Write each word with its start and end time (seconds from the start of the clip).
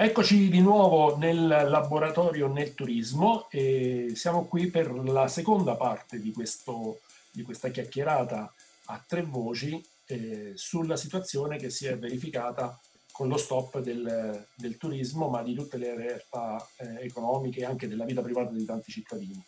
Eccoci 0.00 0.48
di 0.48 0.60
nuovo 0.60 1.16
nel 1.16 1.44
laboratorio 1.48 2.46
nel 2.46 2.72
turismo 2.72 3.50
e 3.50 4.12
siamo 4.14 4.44
qui 4.44 4.70
per 4.70 4.92
la 4.92 5.26
seconda 5.26 5.74
parte 5.74 6.20
di, 6.20 6.30
questo, 6.30 7.00
di 7.32 7.42
questa 7.42 7.70
chiacchierata 7.70 8.54
a 8.84 9.04
tre 9.04 9.22
voci 9.22 9.84
eh, 10.06 10.52
sulla 10.54 10.96
situazione 10.96 11.56
che 11.56 11.70
si 11.70 11.86
è 11.86 11.98
verificata 11.98 12.80
con 13.10 13.26
lo 13.26 13.36
stop 13.36 13.80
del, 13.80 14.46
del 14.54 14.76
turismo, 14.76 15.30
ma 15.30 15.42
di 15.42 15.54
tutte 15.54 15.78
le 15.78 15.96
realtà 15.96 16.64
eh, 16.76 17.04
economiche 17.04 17.62
e 17.62 17.64
anche 17.64 17.88
della 17.88 18.04
vita 18.04 18.22
privata 18.22 18.52
di 18.52 18.64
tanti 18.64 18.92
cittadini. 18.92 19.44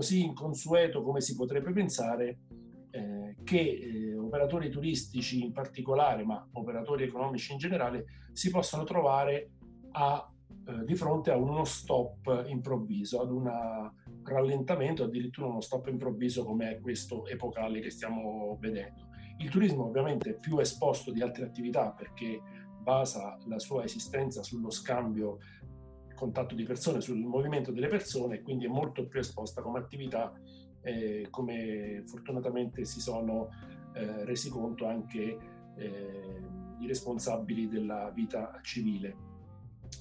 Così 0.00 0.24
inconsueto 0.24 1.02
come 1.02 1.20
si 1.20 1.36
potrebbe 1.36 1.72
pensare 1.72 2.38
eh, 2.90 3.36
che 3.44 3.58
eh, 3.60 4.16
operatori 4.16 4.70
turistici 4.70 5.44
in 5.44 5.52
particolare, 5.52 6.24
ma 6.24 6.48
operatori 6.52 7.04
economici 7.04 7.52
in 7.52 7.58
generale, 7.58 8.06
si 8.32 8.50
possano 8.50 8.84
trovare 8.84 9.50
a, 9.92 10.26
eh, 10.66 10.84
di 10.86 10.94
fronte 10.94 11.30
a 11.30 11.36
uno 11.36 11.64
stop 11.64 12.46
improvviso, 12.46 13.20
ad 13.20 13.30
un 13.30 13.46
rallentamento, 14.22 15.04
addirittura 15.04 15.48
uno 15.48 15.60
stop 15.60 15.88
improvviso 15.88 16.46
come 16.46 16.70
è 16.70 16.80
questo 16.80 17.26
epocale 17.26 17.80
che 17.80 17.90
stiamo 17.90 18.56
vedendo. 18.58 19.08
Il 19.36 19.50
turismo 19.50 19.84
ovviamente 19.84 20.30
è 20.30 20.38
più 20.38 20.58
esposto 20.60 21.12
di 21.12 21.20
altre 21.20 21.44
attività 21.44 21.92
perché 21.92 22.40
basa 22.80 23.36
la 23.48 23.58
sua 23.58 23.84
esistenza 23.84 24.42
sullo 24.42 24.70
scambio 24.70 25.40
contatto 26.20 26.54
di 26.54 26.64
persone, 26.64 27.00
sul 27.00 27.16
movimento 27.16 27.72
delle 27.72 27.88
persone 27.88 28.36
e 28.36 28.42
quindi 28.42 28.66
è 28.66 28.68
molto 28.68 29.06
più 29.06 29.20
esposta 29.20 29.62
come 29.62 29.78
attività, 29.78 30.30
eh, 30.82 31.28
come 31.30 32.02
fortunatamente 32.04 32.84
si 32.84 33.00
sono 33.00 33.48
eh, 33.94 34.24
resi 34.26 34.50
conto 34.50 34.86
anche 34.86 35.38
eh, 35.76 36.42
i 36.78 36.86
responsabili 36.86 37.68
della 37.68 38.10
vita 38.14 38.60
civile. 38.62 39.28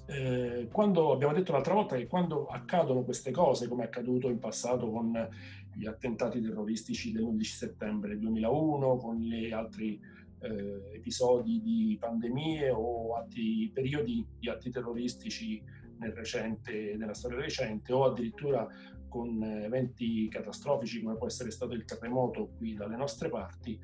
Eh, 0.07 0.67
quando 0.71 1.13
abbiamo 1.13 1.33
detto 1.33 1.53
l'altra 1.53 1.73
volta 1.73 1.95
che 1.95 2.05
quando 2.05 2.47
accadono 2.47 3.03
queste 3.03 3.31
cose, 3.31 3.69
come 3.69 3.83
è 3.83 3.85
accaduto 3.85 4.27
in 4.27 4.39
passato 4.39 4.89
con 4.91 5.29
gli 5.73 5.85
attentati 5.85 6.41
terroristici 6.41 7.13
dell'11 7.13 7.41
settembre 7.43 8.19
2001, 8.19 8.97
con 8.97 9.15
gli 9.15 9.51
altri 9.51 9.97
eh, 10.41 10.95
episodi 10.95 11.61
di 11.61 11.97
pandemie 11.97 12.71
o 12.71 13.15
altri 13.15 13.71
periodi 13.73 14.25
di 14.37 14.49
atti 14.49 14.69
terroristici 14.69 15.61
nel 15.99 16.11
recente, 16.11 16.95
nella 16.97 17.13
storia 17.13 17.39
recente 17.39 17.93
o 17.93 18.05
addirittura 18.05 18.67
con 19.07 19.43
eventi 19.43 20.27
catastrofici 20.29 21.01
come 21.01 21.17
può 21.17 21.27
essere 21.27 21.51
stato 21.51 21.73
il 21.73 21.85
terremoto 21.85 22.51
qui 22.57 22.73
dalle 22.73 22.95
nostre 22.95 23.29
parti, 23.29 23.79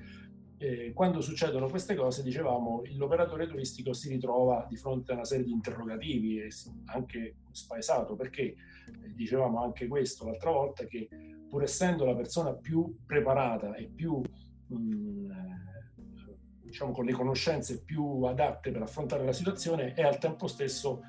eh, 0.58 0.94
quando 0.94 1.20
succedono 1.20 1.68
queste 1.68 1.96
cose, 1.96 2.24
dicevamo, 2.24 2.84
l'operatore 2.96 3.48
turistico 3.48 3.92
si 3.94 4.08
ritrova 4.10 4.66
di 4.70 4.78
fronte 4.78 5.12
a 5.12 5.16
una 5.16 5.26
serie 5.26 5.44
di 5.44 5.52
interrogativi 5.52 6.40
e 6.40 6.50
anche 6.86 7.36
spaesato, 7.52 8.16
perché? 8.16 8.42
Eh, 8.44 9.14
dicevamo 9.14 9.62
anche 9.62 9.88
questo 9.88 10.26
l'altra 10.26 10.52
volta, 10.52 10.86
che 10.86 11.10
pur 11.50 11.64
essendo 11.64 12.06
la 12.06 12.16
persona 12.16 12.54
più 12.54 13.00
preparata 13.06 13.76
e 13.76 13.90
più, 13.94 14.22
mh, 14.68 14.76
mm, 14.76 15.32
diciamo, 16.62 16.92
con 16.92 17.06
le 17.06 17.12
conoscenze 17.12 17.84
più 17.84 18.24
adatte 18.24 18.72
per 18.72 18.82
affrontare 18.82 19.26
la 19.26 19.34
situazione, 19.34 19.94
è 19.94 20.04
al 20.04 20.18
tempo 20.18 20.48
stesso 20.48 21.02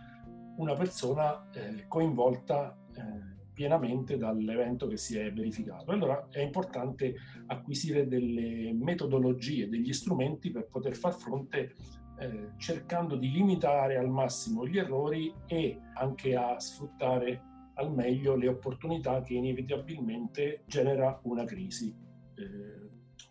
una 0.56 0.74
persona 0.74 1.48
eh, 1.50 1.84
coinvolta 1.88 2.76
eh, 2.94 3.34
pienamente 3.52 4.18
dall'evento 4.18 4.86
che 4.86 4.96
si 4.98 5.16
è 5.18 5.32
verificato. 5.32 5.90
Allora 5.90 6.28
è 6.30 6.40
importante 6.40 7.14
acquisire 7.46 8.06
delle 8.06 8.72
metodologie, 8.74 9.68
degli 9.68 9.92
strumenti 9.92 10.50
per 10.50 10.68
poter 10.68 10.94
far 10.94 11.14
fronte 11.14 11.74
eh, 12.18 12.50
cercando 12.56 13.16
di 13.16 13.30
limitare 13.30 13.96
al 13.96 14.08
massimo 14.08 14.66
gli 14.66 14.78
errori 14.78 15.32
e 15.46 15.80
anche 15.94 16.34
a 16.34 16.58
sfruttare 16.58 17.42
al 17.74 17.92
meglio 17.92 18.36
le 18.36 18.48
opportunità 18.48 19.22
che 19.22 19.34
inevitabilmente 19.34 20.62
genera 20.66 21.18
una 21.24 21.44
crisi. 21.44 21.94
Eh, 22.34 22.85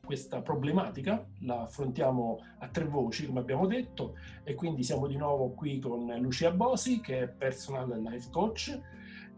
questa 0.05 0.41
problematica, 0.41 1.27
la 1.41 1.63
affrontiamo 1.63 2.39
a 2.59 2.67
tre 2.69 2.85
voci, 2.85 3.25
come 3.25 3.41
abbiamo 3.41 3.67
detto, 3.67 4.15
e 4.43 4.53
quindi 4.53 4.83
siamo 4.83 5.07
di 5.07 5.17
nuovo 5.17 5.49
qui 5.49 5.79
con 5.79 6.05
Lucia 6.19 6.51
Bosi, 6.51 7.01
che 7.01 7.23
è 7.23 7.27
personal 7.27 7.89
life 8.01 8.29
coach 8.31 8.79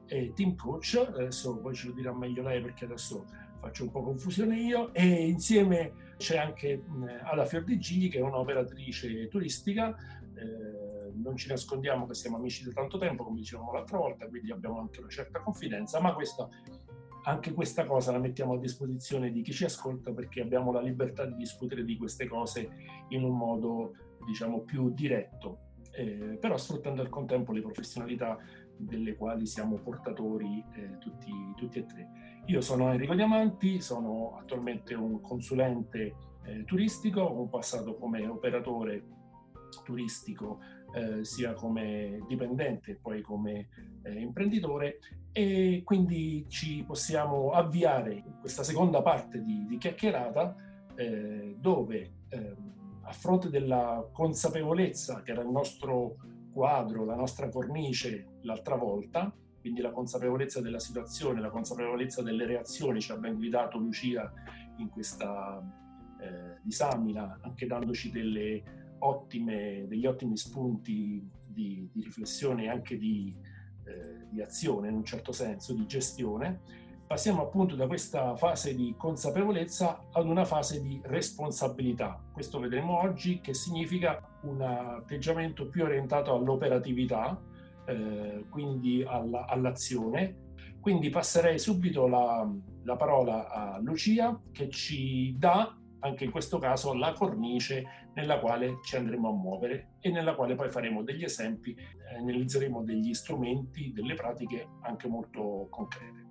e 0.06 0.32
team 0.36 0.56
coach, 0.56 0.96
adesso 0.96 1.58
poi 1.58 1.74
ce 1.74 1.88
lo 1.88 1.94
dirà 1.94 2.14
meglio 2.14 2.44
lei 2.44 2.62
perché 2.62 2.86
adesso 2.86 3.26
faccio 3.60 3.84
un 3.84 3.92
po' 3.92 4.04
confusione 4.04 4.60
io, 4.60 4.94
e 4.94 5.28
insieme 5.28 6.14
c'è 6.18 6.38
anche 6.38 6.84
Ada 7.24 7.46
Fiordigili, 7.46 8.10
che 8.10 8.20
è 8.20 8.22
un'operatrice 8.22 9.28
turistica, 9.28 9.96
eh, 10.36 11.12
non 11.14 11.36
ci 11.36 11.48
nascondiamo 11.50 12.06
che 12.06 12.14
siamo 12.14 12.38
amici 12.38 12.64
da 12.64 12.72
tanto 12.72 12.98
tempo, 12.98 13.24
come 13.24 13.40
dicevamo 13.40 13.72
l'altra 13.72 13.98
volta, 13.98 14.28
quindi 14.28 14.52
abbiamo 14.52 14.80
anche 14.80 15.00
una 15.00 15.10
certa 15.10 15.40
confidenza, 15.40 16.00
ma 16.00 16.14
questo 16.14 16.52
anche 17.28 17.54
questa 17.54 17.86
cosa 17.86 18.14
la 18.14 18.20
mettiamo 18.20 18.54
a 18.54 18.58
disposizione 18.58 19.32
di 19.32 19.42
chi 19.42 19.52
ci 19.52 19.66
ascolta 19.66 20.12
perché 20.12 20.42
abbiamo 20.42 20.72
la 20.72 20.82
libertà 20.82 21.26
di 21.26 21.36
discutere 21.36 21.84
di 21.84 21.98
queste 21.98 22.26
cose 22.26 22.70
in 23.10 23.24
un 23.24 23.38
modo 23.38 23.94
diciamo 24.26 24.62
più 24.62 24.94
diretto, 24.94 25.72
eh, 25.92 26.38
però 26.40 26.56
sfruttando 26.58 27.02
al 27.02 27.10
contempo 27.10 27.52
le 27.52 27.62
professionalità 27.62 28.38
delle 28.78 29.16
quali 29.16 29.46
siamo 29.46 29.76
portatori 29.76 30.64
eh, 30.76 30.98
tutti, 31.00 31.32
tutti, 31.58 31.80
e 31.80 31.86
tre. 31.86 32.10
Io 32.46 32.62
sono 32.62 32.92
Enrico 32.94 33.14
Diamanti, 33.14 33.82
sono 33.82 34.38
attualmente 34.40 34.94
un 34.94 35.20
consulente 35.20 36.16
eh, 36.46 36.64
turistico, 36.64 37.20
ho 37.20 37.48
passato 37.48 37.98
come 37.98 38.26
operatore 38.26 39.04
turistico 39.84 40.60
eh, 40.94 41.24
sia 41.24 41.54
come 41.54 42.24
dipendente 42.28 42.92
e 42.92 42.96
poi 42.96 43.22
come 43.22 43.70
eh, 44.04 44.20
imprenditore. 44.20 45.00
E 45.32 45.82
quindi 45.84 46.46
ci 46.48 46.84
possiamo 46.86 47.52
avviare 47.52 48.14
in 48.14 48.40
questa 48.40 48.64
seconda 48.64 49.02
parte 49.02 49.42
di, 49.42 49.66
di 49.68 49.78
chiacchierata 49.78 50.56
eh, 50.96 51.56
dove 51.60 52.12
ehm, 52.30 53.02
a 53.04 53.12
fronte 53.12 53.50
della 53.50 54.08
consapevolezza 54.12 55.22
che 55.22 55.32
era 55.32 55.42
il 55.42 55.50
nostro 55.50 56.18
quadro, 56.52 57.06
la 57.06 57.16
nostra 57.16 57.50
cornice 57.50 58.40
l'altra 58.42 58.76
volta, 58.76 59.32
quindi 59.60 59.82
la 59.82 59.92
consapevolezza 59.92 60.62
della 60.62 60.80
situazione, 60.80 61.40
la 61.40 61.50
consapevolezza 61.50 62.24
delle 62.24 62.46
reazioni 62.46 63.00
ci 63.00 63.12
ha 63.12 63.18
ben 63.18 63.36
guidato 63.36 63.78
Lucia 63.78 64.32
in 64.78 64.90
questa 64.90 65.62
eh, 66.20 66.60
disamina, 66.64 67.38
anche 67.42 67.68
dandoci 67.68 68.10
delle 68.10 68.77
ottime, 69.00 69.86
degli 69.88 70.06
ottimi 70.06 70.38
spunti 70.38 71.30
di, 71.46 71.90
di 71.92 72.04
riflessione 72.04 72.64
e 72.64 72.70
anche 72.70 72.98
di, 72.98 73.36
eh, 73.86 74.28
di 74.30 74.42
azione 74.42 74.90
in 74.90 74.96
un 74.96 75.04
certo 75.04 75.32
senso, 75.32 75.74
di 75.74 75.86
gestione, 75.86 76.62
passiamo 77.08 77.42
appunto 77.42 77.76
da 77.76 77.88
questa 77.88 78.36
fase 78.36 78.76
di 78.76 78.94
consapevolezza 78.98 80.08
ad 80.12 80.28
una 80.28 80.44
fase 80.44 80.82
di 80.82 81.00
responsabilità. 81.06 82.22
Questo 82.34 82.60
vedremo 82.60 83.00
oggi 83.00 83.40
che 83.40 83.54
significa 83.54 84.22
un 84.42 84.62
atteggiamento 84.62 85.68
più 85.68 85.84
orientato 85.84 86.34
all'operatività, 86.34 87.42
eh, 87.86 88.46
quindi 88.50 89.04
alla, 89.08 89.46
all'azione. 89.46 90.46
Quindi 90.82 91.10
passerei 91.10 91.58
subito 91.58 92.08
la, 92.08 92.50
la 92.84 92.96
parola 92.96 93.50
a 93.50 93.80
Lucia 93.80 94.40
che 94.52 94.70
ci 94.70 95.36
dà 95.38 95.76
anche 96.08 96.24
in 96.24 96.32
questo 96.32 96.58
caso 96.58 96.94
la 96.94 97.14
cornice 97.14 98.10
nella 98.14 98.40
quale 98.40 98.80
ci 98.84 98.96
andremo 98.96 99.30
a 99.30 99.34
muovere 99.34 99.96
e 100.00 100.10
nella 100.10 100.36
quale 100.36 100.56
poi 100.56 100.70
faremo 100.70 101.04
degli 101.04 101.24
esempi, 101.24 101.74
eh, 101.74 102.16
analizzeremo 102.18 102.84
degli 102.84 103.14
strumenti, 103.14 103.92
delle 103.94 104.16
pratiche 104.16 104.68
anche 104.82 105.08
molto 105.08 105.68
concrete. 105.70 106.27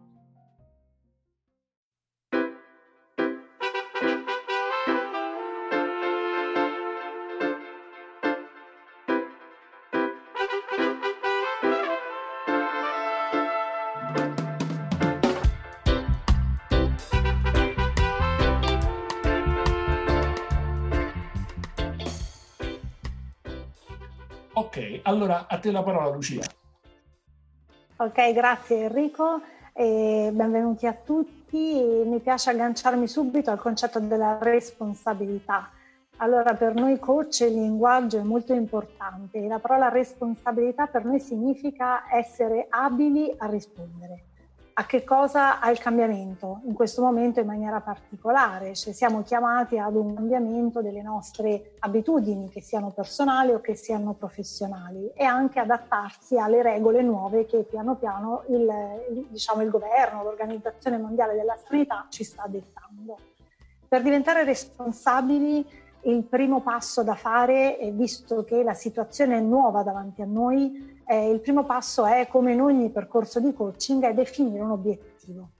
Allora 25.06 25.46
a 25.48 25.58
te 25.58 25.70
la 25.70 25.82
parola 25.82 26.10
Lucia. 26.10 26.42
Ok, 27.96 28.32
grazie 28.32 28.84
Enrico 28.84 29.40
e 29.72 30.30
benvenuti 30.32 30.86
a 30.86 30.92
tutti. 30.92 32.02
Mi 32.04 32.18
piace 32.20 32.50
agganciarmi 32.50 33.06
subito 33.06 33.50
al 33.50 33.58
concetto 33.58 33.98
della 34.00 34.38
responsabilità. 34.40 35.70
Allora, 36.18 36.54
per 36.54 36.74
noi 36.74 36.98
coach 36.98 37.40
il 37.40 37.54
linguaggio 37.54 38.18
è 38.18 38.22
molto 38.22 38.52
importante. 38.52 39.46
La 39.46 39.58
parola 39.58 39.88
responsabilità 39.88 40.86
per 40.86 41.04
noi 41.04 41.20
significa 41.20 42.04
essere 42.10 42.66
abili 42.68 43.32
a 43.36 43.46
rispondere. 43.46 44.24
A 44.78 44.84
che 44.84 45.04
cosa? 45.04 45.58
Al 45.58 45.78
cambiamento, 45.78 46.60
in 46.66 46.74
questo 46.74 47.00
momento 47.00 47.40
in 47.40 47.46
maniera 47.46 47.80
particolare, 47.80 48.74
cioè 48.74 48.92
siamo 48.92 49.22
chiamati 49.22 49.78
ad 49.78 49.94
un 49.94 50.14
cambiamento 50.14 50.82
delle 50.82 51.00
nostre 51.00 51.72
abitudini, 51.78 52.50
che 52.50 52.60
siano 52.60 52.90
personali 52.90 53.52
o 53.52 53.62
che 53.62 53.74
siano 53.74 54.12
professionali, 54.12 55.10
e 55.14 55.24
anche 55.24 55.60
adattarsi 55.60 56.36
alle 56.38 56.60
regole 56.60 57.00
nuove 57.00 57.46
che 57.46 57.62
piano 57.62 57.96
piano 57.96 58.42
il, 58.48 59.26
diciamo, 59.30 59.62
il 59.62 59.70
governo, 59.70 60.22
l'Organizzazione 60.22 60.98
Mondiale 60.98 61.34
della 61.36 61.56
Sanità 61.56 62.04
ci 62.10 62.22
sta 62.22 62.44
dettando. 62.46 63.16
Per 63.88 64.02
diventare 64.02 64.44
responsabili 64.44 65.66
il 66.02 66.22
primo 66.24 66.60
passo 66.60 67.02
da 67.02 67.14
fare, 67.14 67.78
visto 67.94 68.44
che 68.44 68.62
la 68.62 68.74
situazione 68.74 69.38
è 69.38 69.40
nuova 69.40 69.82
davanti 69.82 70.20
a 70.20 70.26
noi, 70.26 70.95
eh, 71.06 71.30
il 71.30 71.40
primo 71.40 71.64
passo 71.64 72.04
è, 72.04 72.26
come 72.28 72.52
in 72.52 72.60
ogni 72.60 72.90
percorso 72.90 73.38
di 73.38 73.52
coaching, 73.54 74.04
è 74.04 74.12
definire 74.12 74.60
un 74.62 74.70
obiettivo. 74.70 75.50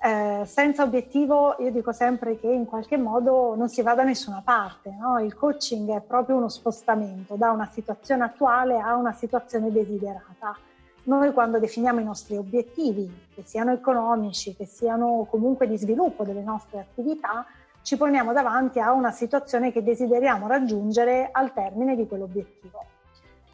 Eh, 0.00 0.44
senza 0.46 0.84
obiettivo 0.84 1.56
io 1.58 1.72
dico 1.72 1.90
sempre 1.90 2.38
che 2.38 2.46
in 2.46 2.66
qualche 2.66 2.96
modo 2.96 3.56
non 3.56 3.68
si 3.68 3.82
va 3.82 3.94
da 3.94 4.04
nessuna 4.04 4.40
parte. 4.44 4.96
No? 4.98 5.18
Il 5.18 5.34
coaching 5.34 5.90
è 5.90 6.00
proprio 6.00 6.36
uno 6.36 6.48
spostamento 6.48 7.34
da 7.34 7.50
una 7.50 7.66
situazione 7.66 8.22
attuale 8.22 8.78
a 8.78 8.94
una 8.94 9.12
situazione 9.12 9.72
desiderata. 9.72 10.56
Noi 11.04 11.32
quando 11.32 11.58
definiamo 11.58 11.98
i 11.98 12.04
nostri 12.04 12.36
obiettivi, 12.36 13.10
che 13.34 13.42
siano 13.44 13.72
economici, 13.72 14.54
che 14.54 14.66
siano 14.66 15.26
comunque 15.28 15.66
di 15.66 15.76
sviluppo 15.76 16.22
delle 16.22 16.42
nostre 16.42 16.80
attività, 16.80 17.44
ci 17.82 17.96
poniamo 17.96 18.32
davanti 18.32 18.78
a 18.78 18.92
una 18.92 19.10
situazione 19.10 19.72
che 19.72 19.82
desideriamo 19.82 20.46
raggiungere 20.46 21.30
al 21.32 21.52
termine 21.52 21.96
di 21.96 22.06
quell'obiettivo. 22.06 22.84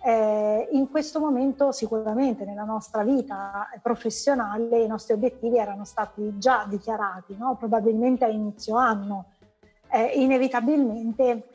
Eh, 0.06 0.68
in 0.72 0.90
questo 0.90 1.18
momento 1.18 1.72
sicuramente 1.72 2.44
nella 2.44 2.64
nostra 2.64 3.02
vita 3.02 3.66
professionale 3.80 4.82
i 4.82 4.86
nostri 4.86 5.14
obiettivi 5.14 5.56
erano 5.56 5.86
stati 5.86 6.36
già 6.36 6.66
dichiarati, 6.68 7.34
no? 7.38 7.56
probabilmente 7.56 8.26
a 8.26 8.28
inizio 8.28 8.76
anno. 8.76 9.30
Eh, 9.90 10.20
inevitabilmente 10.20 11.48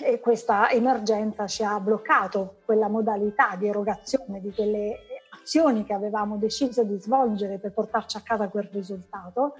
eh, 0.00 0.18
questa 0.18 0.70
emergenza 0.70 1.46
ci 1.46 1.62
ha 1.62 1.78
bloccato 1.78 2.56
quella 2.64 2.88
modalità 2.88 3.54
di 3.54 3.68
erogazione 3.68 4.40
di 4.40 4.52
quelle 4.52 4.98
azioni 5.40 5.84
che 5.84 5.92
avevamo 5.92 6.36
deciso 6.36 6.82
di 6.82 6.98
svolgere 6.98 7.58
per 7.58 7.70
portarci 7.70 8.16
a 8.16 8.22
casa 8.22 8.48
quel 8.48 8.68
risultato 8.72 9.54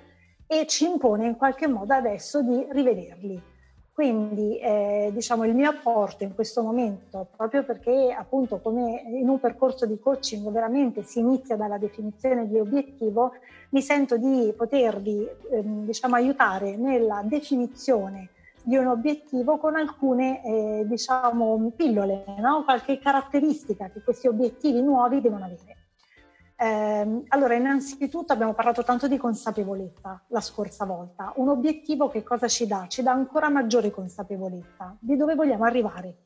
e 0.49 0.67
ci 0.67 0.87
impone 0.87 1.27
in 1.27 1.37
qualche 1.37 1.69
modo 1.69 1.95
adesso 1.95 2.43
di 2.43 2.67
rivederli. 2.69 3.41
Quindi 3.95 4.59
eh, 4.59 5.11
diciamo 5.15 5.45
il 5.45 5.55
mio 5.55 5.71
apporto 5.71 6.25
in 6.25 6.35
questo 6.35 6.63
momento, 6.63 7.29
proprio 7.37 7.63
perché 7.63 8.13
appunto 8.13 8.59
come 8.59 9.05
in 9.07 9.29
un 9.29 9.39
percorso 9.39 9.87
di 9.87 10.01
coaching 10.01 10.51
veramente 10.51 11.05
si 11.05 11.21
inizia 11.21 11.55
dalla 11.55 11.79
definizione 11.79 12.49
di 12.49 12.59
obiettivo, 12.59 13.35
mi 13.71 13.81
sento 13.81 14.17
di 14.17 14.53
potervi 14.57 15.25
ehm, 15.53 15.85
diciamo, 15.85 16.17
aiutare 16.17 16.75
nella 16.77 17.23
definizione 17.25 18.31
di 18.65 18.77
un 18.77 18.89
obiettivo 18.89 19.59
con 19.59 19.77
alcune 19.77 20.45
eh, 20.45 20.83
diciamo, 20.89 21.71
pillole, 21.77 22.25
no? 22.39 22.65
qualche 22.65 22.99
caratteristica 22.99 23.91
che 23.91 24.03
questi 24.03 24.27
obiettivi 24.27 24.83
nuovi 24.83 25.21
devono 25.21 25.45
avere. 25.45 25.84
Eh, 26.57 27.25
allora, 27.29 27.55
innanzitutto 27.55 28.33
abbiamo 28.33 28.55
parlato 28.55 28.85
tanto 28.85 29.09
di 29.09 29.17
consapevolezza 29.17 30.25
la 30.29 30.41
scorsa 30.41 30.85
volta. 30.85 31.33
Un 31.37 31.49
obiettivo 31.49 32.09
che 32.09 32.23
cosa 32.23 32.49
ci 32.49 32.67
dà? 32.67 32.87
Ci 32.89 33.03
dà 33.03 33.13
ancora 33.13 33.49
maggiore 33.49 33.91
consapevolezza 33.91 34.97
di 35.01 35.17
dove 35.17 35.35
vogliamo 35.35 35.65
arrivare 35.65 36.19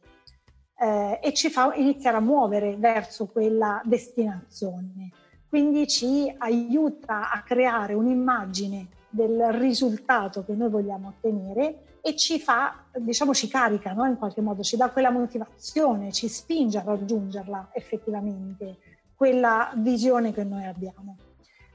eh, 0.79 1.19
e 1.23 1.33
ci 1.33 1.51
fa 1.51 1.75
iniziare 1.75 2.19
a 2.19 2.21
muovere 2.21 2.77
verso 2.77 3.27
quella 3.27 3.81
destinazione. 3.85 5.11
Quindi 5.49 5.87
ci 5.87 6.33
aiuta 6.37 7.31
a 7.31 7.43
creare 7.43 7.95
un'immagine 7.95 8.89
del 9.09 9.51
risultato 9.53 10.45
che 10.45 10.53
noi 10.53 10.69
vogliamo 10.69 11.09
ottenere 11.09 11.99
e 12.03 12.15
ci 12.17 12.39
fa, 12.39 12.85
diciamo, 12.95 13.33
ci 13.33 13.49
carica 13.49 13.93
no? 13.93 14.05
in 14.05 14.19
qualche 14.19 14.43
modo, 14.43 14.63
ci 14.63 14.77
dà 14.77 14.91
quella 14.91 15.11
motivazione, 15.11 16.13
ci 16.13 16.29
spinge 16.29 16.79
a 16.79 16.83
raggiungerla 16.85 17.71
effettivamente 17.73 18.77
quella 19.19 19.73
visione 19.75 20.33
che 20.33 20.45
noi 20.45 20.65
abbiamo. 20.65 21.17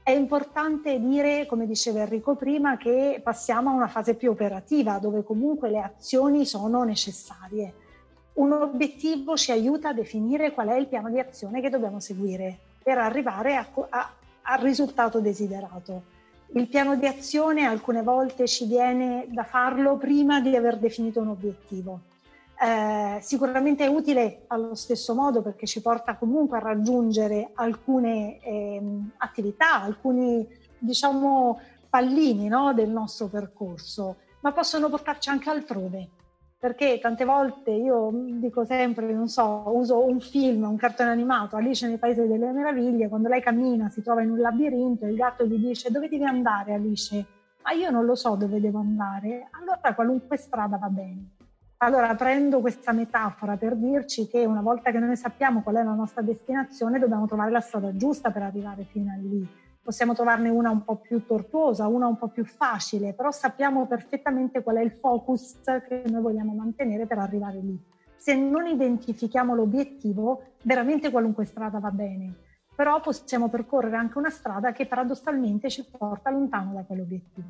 È 0.02 0.10
importante 0.10 0.98
dire, 0.98 1.44
come 1.44 1.66
diceva 1.66 2.00
Enrico 2.00 2.36
prima, 2.36 2.78
che 2.78 3.20
passiamo 3.22 3.68
a 3.68 3.74
una 3.74 3.86
fase 3.86 4.14
più 4.14 4.30
operativa, 4.30 4.96
dove 4.98 5.22
comunque 5.22 5.68
le 5.68 5.80
azioni 5.80 6.46
sono 6.46 6.84
necessarie. 6.84 7.74
Un 8.34 8.52
obiettivo 8.52 9.36
ci 9.36 9.52
aiuta 9.52 9.90
a 9.90 9.92
definire 9.92 10.52
qual 10.52 10.68
è 10.68 10.76
il 10.76 10.86
piano 10.86 11.10
di 11.10 11.18
azione 11.18 11.60
che 11.60 11.68
dobbiamo 11.68 12.00
seguire 12.00 12.58
per 12.82 12.96
arrivare 12.96 13.56
a, 13.56 13.68
a, 13.90 14.10
al 14.40 14.58
risultato 14.60 15.20
desiderato. 15.20 16.04
Il 16.54 16.66
piano 16.66 16.96
di 16.96 17.06
azione 17.06 17.66
alcune 17.66 18.00
volte 18.00 18.46
ci 18.46 18.64
viene 18.64 19.26
da 19.28 19.44
farlo 19.44 19.98
prima 19.98 20.40
di 20.40 20.56
aver 20.56 20.78
definito 20.78 21.20
un 21.20 21.28
obiettivo 21.28 22.00
eh, 22.60 23.18
sicuramente 23.20 23.84
è 23.84 23.88
utile 23.88 24.44
allo 24.48 24.74
stesso 24.74 25.14
modo 25.14 25.42
perché 25.42 25.66
ci 25.66 25.82
porta 25.82 26.16
comunque 26.16 26.58
a 26.58 26.60
raggiungere 26.60 27.50
alcune 27.54 28.40
eh, 28.40 28.82
attività, 29.18 29.82
alcuni 29.82 30.46
diciamo 30.78 31.58
pallini 31.88 32.48
no, 32.48 32.72
del 32.72 32.90
nostro 32.90 33.26
percorso, 33.26 34.16
ma 34.40 34.52
possono 34.52 34.88
portarci 34.88 35.28
anche 35.30 35.50
altrove. 35.50 36.08
Perché 36.58 36.98
tante 36.98 37.26
volte 37.26 37.72
io 37.72 38.10
dico 38.12 38.64
sempre, 38.64 39.12
non 39.12 39.28
so, 39.28 39.64
uso 39.66 40.02
un 40.02 40.18
film, 40.18 40.62
un 40.62 40.76
cartone 40.76 41.10
animato, 41.10 41.56
Alice 41.56 41.86
nei 41.86 41.98
Paesi 41.98 42.26
delle 42.26 42.52
Meraviglie, 42.52 43.08
quando 43.08 43.28
lei 43.28 43.42
cammina, 43.42 43.90
si 43.90 44.02
trova 44.02 44.22
in 44.22 44.30
un 44.30 44.38
labirinto, 44.38 45.04
il 45.04 45.14
gatto 45.14 45.44
gli 45.44 45.58
dice 45.58 45.90
dove 45.90 46.08
devi 46.08 46.24
andare 46.24 46.72
Alice? 46.72 47.26
Ma 47.62 47.72
io 47.72 47.90
non 47.90 48.06
lo 48.06 48.14
so 48.14 48.34
dove 48.34 48.60
devo 48.60 48.78
andare, 48.78 49.48
allora 49.50 49.94
qualunque 49.94 50.38
strada 50.38 50.78
va 50.78 50.88
bene 50.88 51.34
allora 51.78 52.14
prendo 52.14 52.60
questa 52.60 52.92
metafora 52.92 53.56
per 53.56 53.74
dirci 53.76 54.26
che 54.28 54.44
una 54.44 54.62
volta 54.62 54.90
che 54.90 54.98
noi 54.98 55.16
sappiamo 55.16 55.62
qual 55.62 55.76
è 55.76 55.82
la 55.82 55.92
nostra 55.92 56.22
destinazione 56.22 56.98
dobbiamo 56.98 57.26
trovare 57.26 57.50
la 57.50 57.60
strada 57.60 57.94
giusta 57.96 58.30
per 58.30 58.42
arrivare 58.42 58.84
fino 58.84 59.12
a 59.12 59.16
lì. 59.16 59.46
Possiamo 59.82 60.14
trovarne 60.14 60.48
una 60.48 60.70
un 60.70 60.82
po' 60.82 60.96
più 60.96 61.26
tortuosa, 61.26 61.86
una 61.88 62.06
un 62.06 62.16
po' 62.16 62.28
più 62.28 62.46
facile, 62.46 63.12
però 63.12 63.30
sappiamo 63.30 63.86
perfettamente 63.86 64.62
qual 64.62 64.76
è 64.76 64.80
il 64.80 64.92
focus 64.92 65.60
che 65.86 66.04
noi 66.06 66.22
vogliamo 66.22 66.54
mantenere 66.54 67.06
per 67.06 67.18
arrivare 67.18 67.58
lì. 67.58 67.78
Se 68.16 68.34
non 68.34 68.66
identifichiamo 68.66 69.54
l'obiettivo, 69.54 70.54
veramente 70.62 71.10
qualunque 71.10 71.44
strada 71.44 71.80
va 71.80 71.90
bene, 71.90 72.32
però 72.74 73.00
possiamo 73.00 73.50
percorrere 73.50 73.96
anche 73.96 74.16
una 74.16 74.30
strada 74.30 74.72
che 74.72 74.86
paradossalmente 74.86 75.68
ci 75.68 75.84
porta 75.84 76.30
lontano 76.30 76.72
da 76.72 76.82
quell'obiettivo. 76.84 77.48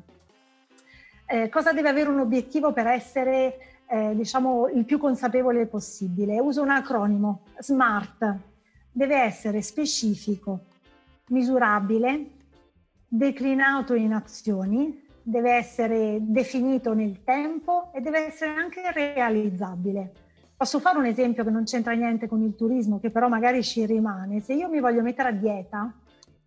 Eh, 1.27 1.47
cosa 1.49 1.71
deve 1.71 1.89
avere 1.89 2.09
un 2.09 2.19
obiettivo 2.19 2.73
per 2.73 2.87
essere 2.87 3.74
eh, 3.87 4.15
diciamo 4.15 4.67
il 4.67 4.85
più 4.85 4.97
consapevole 4.97 5.65
possibile. 5.67 6.39
Uso 6.39 6.61
un 6.61 6.69
acronimo, 6.69 7.41
SMART, 7.59 8.37
deve 8.91 9.15
essere 9.21 9.61
specifico, 9.61 10.65
misurabile, 11.29 12.29
declinato 13.07 13.93
in 13.93 14.13
azioni, 14.13 15.03
deve 15.21 15.53
essere 15.53 16.19
definito 16.21 16.93
nel 16.93 17.23
tempo 17.23 17.91
e 17.93 18.01
deve 18.01 18.27
essere 18.27 18.51
anche 18.51 18.91
realizzabile. 18.91 20.11
Posso 20.55 20.79
fare 20.79 20.97
un 20.97 21.05
esempio 21.05 21.43
che 21.43 21.49
non 21.49 21.65
c'entra 21.65 21.93
niente 21.93 22.27
con 22.27 22.41
il 22.41 22.55
turismo, 22.55 22.99
che 22.99 23.09
però 23.09 23.27
magari 23.27 23.61
ci 23.63 23.85
rimane. 23.85 24.39
Se 24.39 24.53
io 24.53 24.69
mi 24.69 24.79
voglio 24.79 25.01
mettere 25.01 25.29
a 25.29 25.33
dieta 25.33 25.93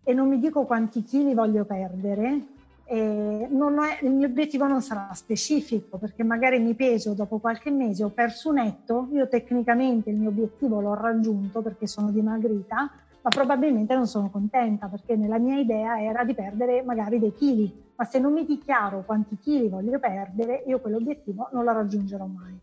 e 0.03 0.13
non 0.13 0.27
mi 0.27 0.39
dico 0.39 0.65
quanti 0.65 1.03
chili 1.03 1.33
voglio 1.33 1.65
perdere, 1.65 2.57
eh, 2.89 3.47
è, 3.47 4.05
l'obiettivo 4.07 4.65
non 4.65 4.81
sarà 4.81 5.09
specifico 5.13 5.97
perché 5.97 6.23
magari 6.23 6.59
mi 6.59 6.73
peso 6.73 7.13
dopo 7.13 7.37
qualche 7.37 7.69
mese, 7.69 8.03
ho 8.03 8.09
perso 8.09 8.49
un 8.49 8.57
etto, 8.57 9.07
io 9.11 9.27
tecnicamente 9.27 10.09
il 10.09 10.17
mio 10.17 10.29
obiettivo 10.29 10.81
l'ho 10.81 10.95
raggiunto 10.95 11.61
perché 11.61 11.85
sono 11.85 12.09
dimagrita, 12.09 12.89
ma 13.21 13.29
probabilmente 13.29 13.93
non 13.93 14.07
sono 14.07 14.31
contenta 14.31 14.87
perché 14.87 15.15
nella 15.15 15.37
mia 15.37 15.59
idea 15.59 16.01
era 16.01 16.23
di 16.23 16.33
perdere 16.33 16.81
magari 16.81 17.19
dei 17.19 17.33
chili, 17.35 17.71
ma 17.95 18.05
se 18.05 18.17
non 18.17 18.33
mi 18.33 18.43
dichiaro 18.43 19.03
quanti 19.05 19.37
chili 19.37 19.69
voglio 19.69 19.99
perdere, 19.99 20.63
io 20.65 20.79
quell'obiettivo 20.79 21.49
non 21.51 21.65
lo 21.65 21.73
raggiungerò 21.73 22.25
mai. 22.25 22.57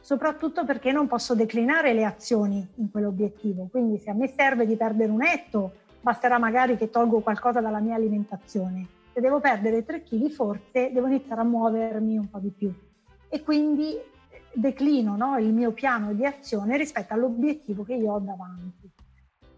Soprattutto 0.00 0.64
perché 0.64 0.90
non 0.90 1.06
posso 1.06 1.34
declinare 1.34 1.92
le 1.92 2.04
azioni 2.04 2.66
in 2.76 2.90
quell'obiettivo, 2.90 3.68
quindi 3.70 3.98
se 3.98 4.08
a 4.08 4.14
me 4.14 4.32
serve 4.34 4.64
di 4.64 4.76
perdere 4.76 5.12
un 5.12 5.22
etto, 5.22 5.72
basterà 6.00 6.38
magari 6.38 6.78
che 6.78 6.88
tolgo 6.88 7.20
qualcosa 7.20 7.60
dalla 7.60 7.80
mia 7.80 7.96
alimentazione 7.96 8.98
se 9.20 9.26
devo 9.26 9.38
perdere 9.38 9.84
3 9.84 10.02
kg 10.02 10.30
forse 10.30 10.90
devo 10.92 11.06
iniziare 11.06 11.42
a 11.42 11.44
muovermi 11.44 12.16
un 12.16 12.30
po' 12.30 12.38
di 12.38 12.50
più 12.50 12.72
e 13.28 13.42
quindi 13.42 13.96
declino 14.52 15.14
no, 15.14 15.38
il 15.38 15.52
mio 15.52 15.72
piano 15.72 16.14
di 16.14 16.24
azione 16.24 16.78
rispetto 16.78 17.12
all'obiettivo 17.12 17.84
che 17.84 17.94
io 17.94 18.14
ho 18.14 18.18
davanti. 18.18 18.90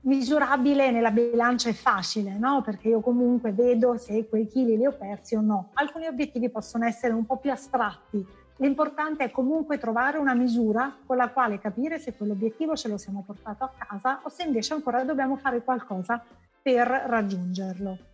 Misurabile 0.02 0.90
nella 0.90 1.12
bilancia 1.12 1.69
è 1.69 1.73
facile, 1.73 2.37
no? 2.37 2.61
perché 2.61 2.88
io 2.88 3.00
comunque 3.00 3.52
vedo 3.52 3.97
se 3.97 4.28
quei 4.28 4.49
chili 4.49 4.76
li 4.76 4.85
ho 4.85 4.92
persi 4.92 5.37
o 5.37 5.40
no. 5.40 5.71
Alcuni 5.75 6.09
obiettivi 6.09 6.50
possono 6.50 6.85
essere 6.85 7.14
un 7.14 7.25
po' 7.25 7.38
più 7.38 7.52
astratti. 7.52 8.26
L'importante 8.57 9.25
è 9.25 9.31
comunque 9.31 9.78
trovare 9.78 10.19
una 10.19 10.35
misura 10.35 10.95
con 11.07 11.16
la 11.16 11.31
quale 11.31 11.61
capire 11.61 12.00
se 12.00 12.14
quell'obiettivo 12.14 12.75
ce 12.75 12.88
lo 12.88 12.99
siamo 12.99 13.23
portato 13.25 13.64
a 13.64 13.73
casa 13.78 14.21
o 14.25 14.28
se 14.28 14.42
invece 14.42 14.75
ancora 14.75 15.04
dobbiamo 15.04 15.37
fare 15.37 15.62
qualcosa 15.62 16.23
per 16.61 16.87
raggiungerlo. 16.87 18.11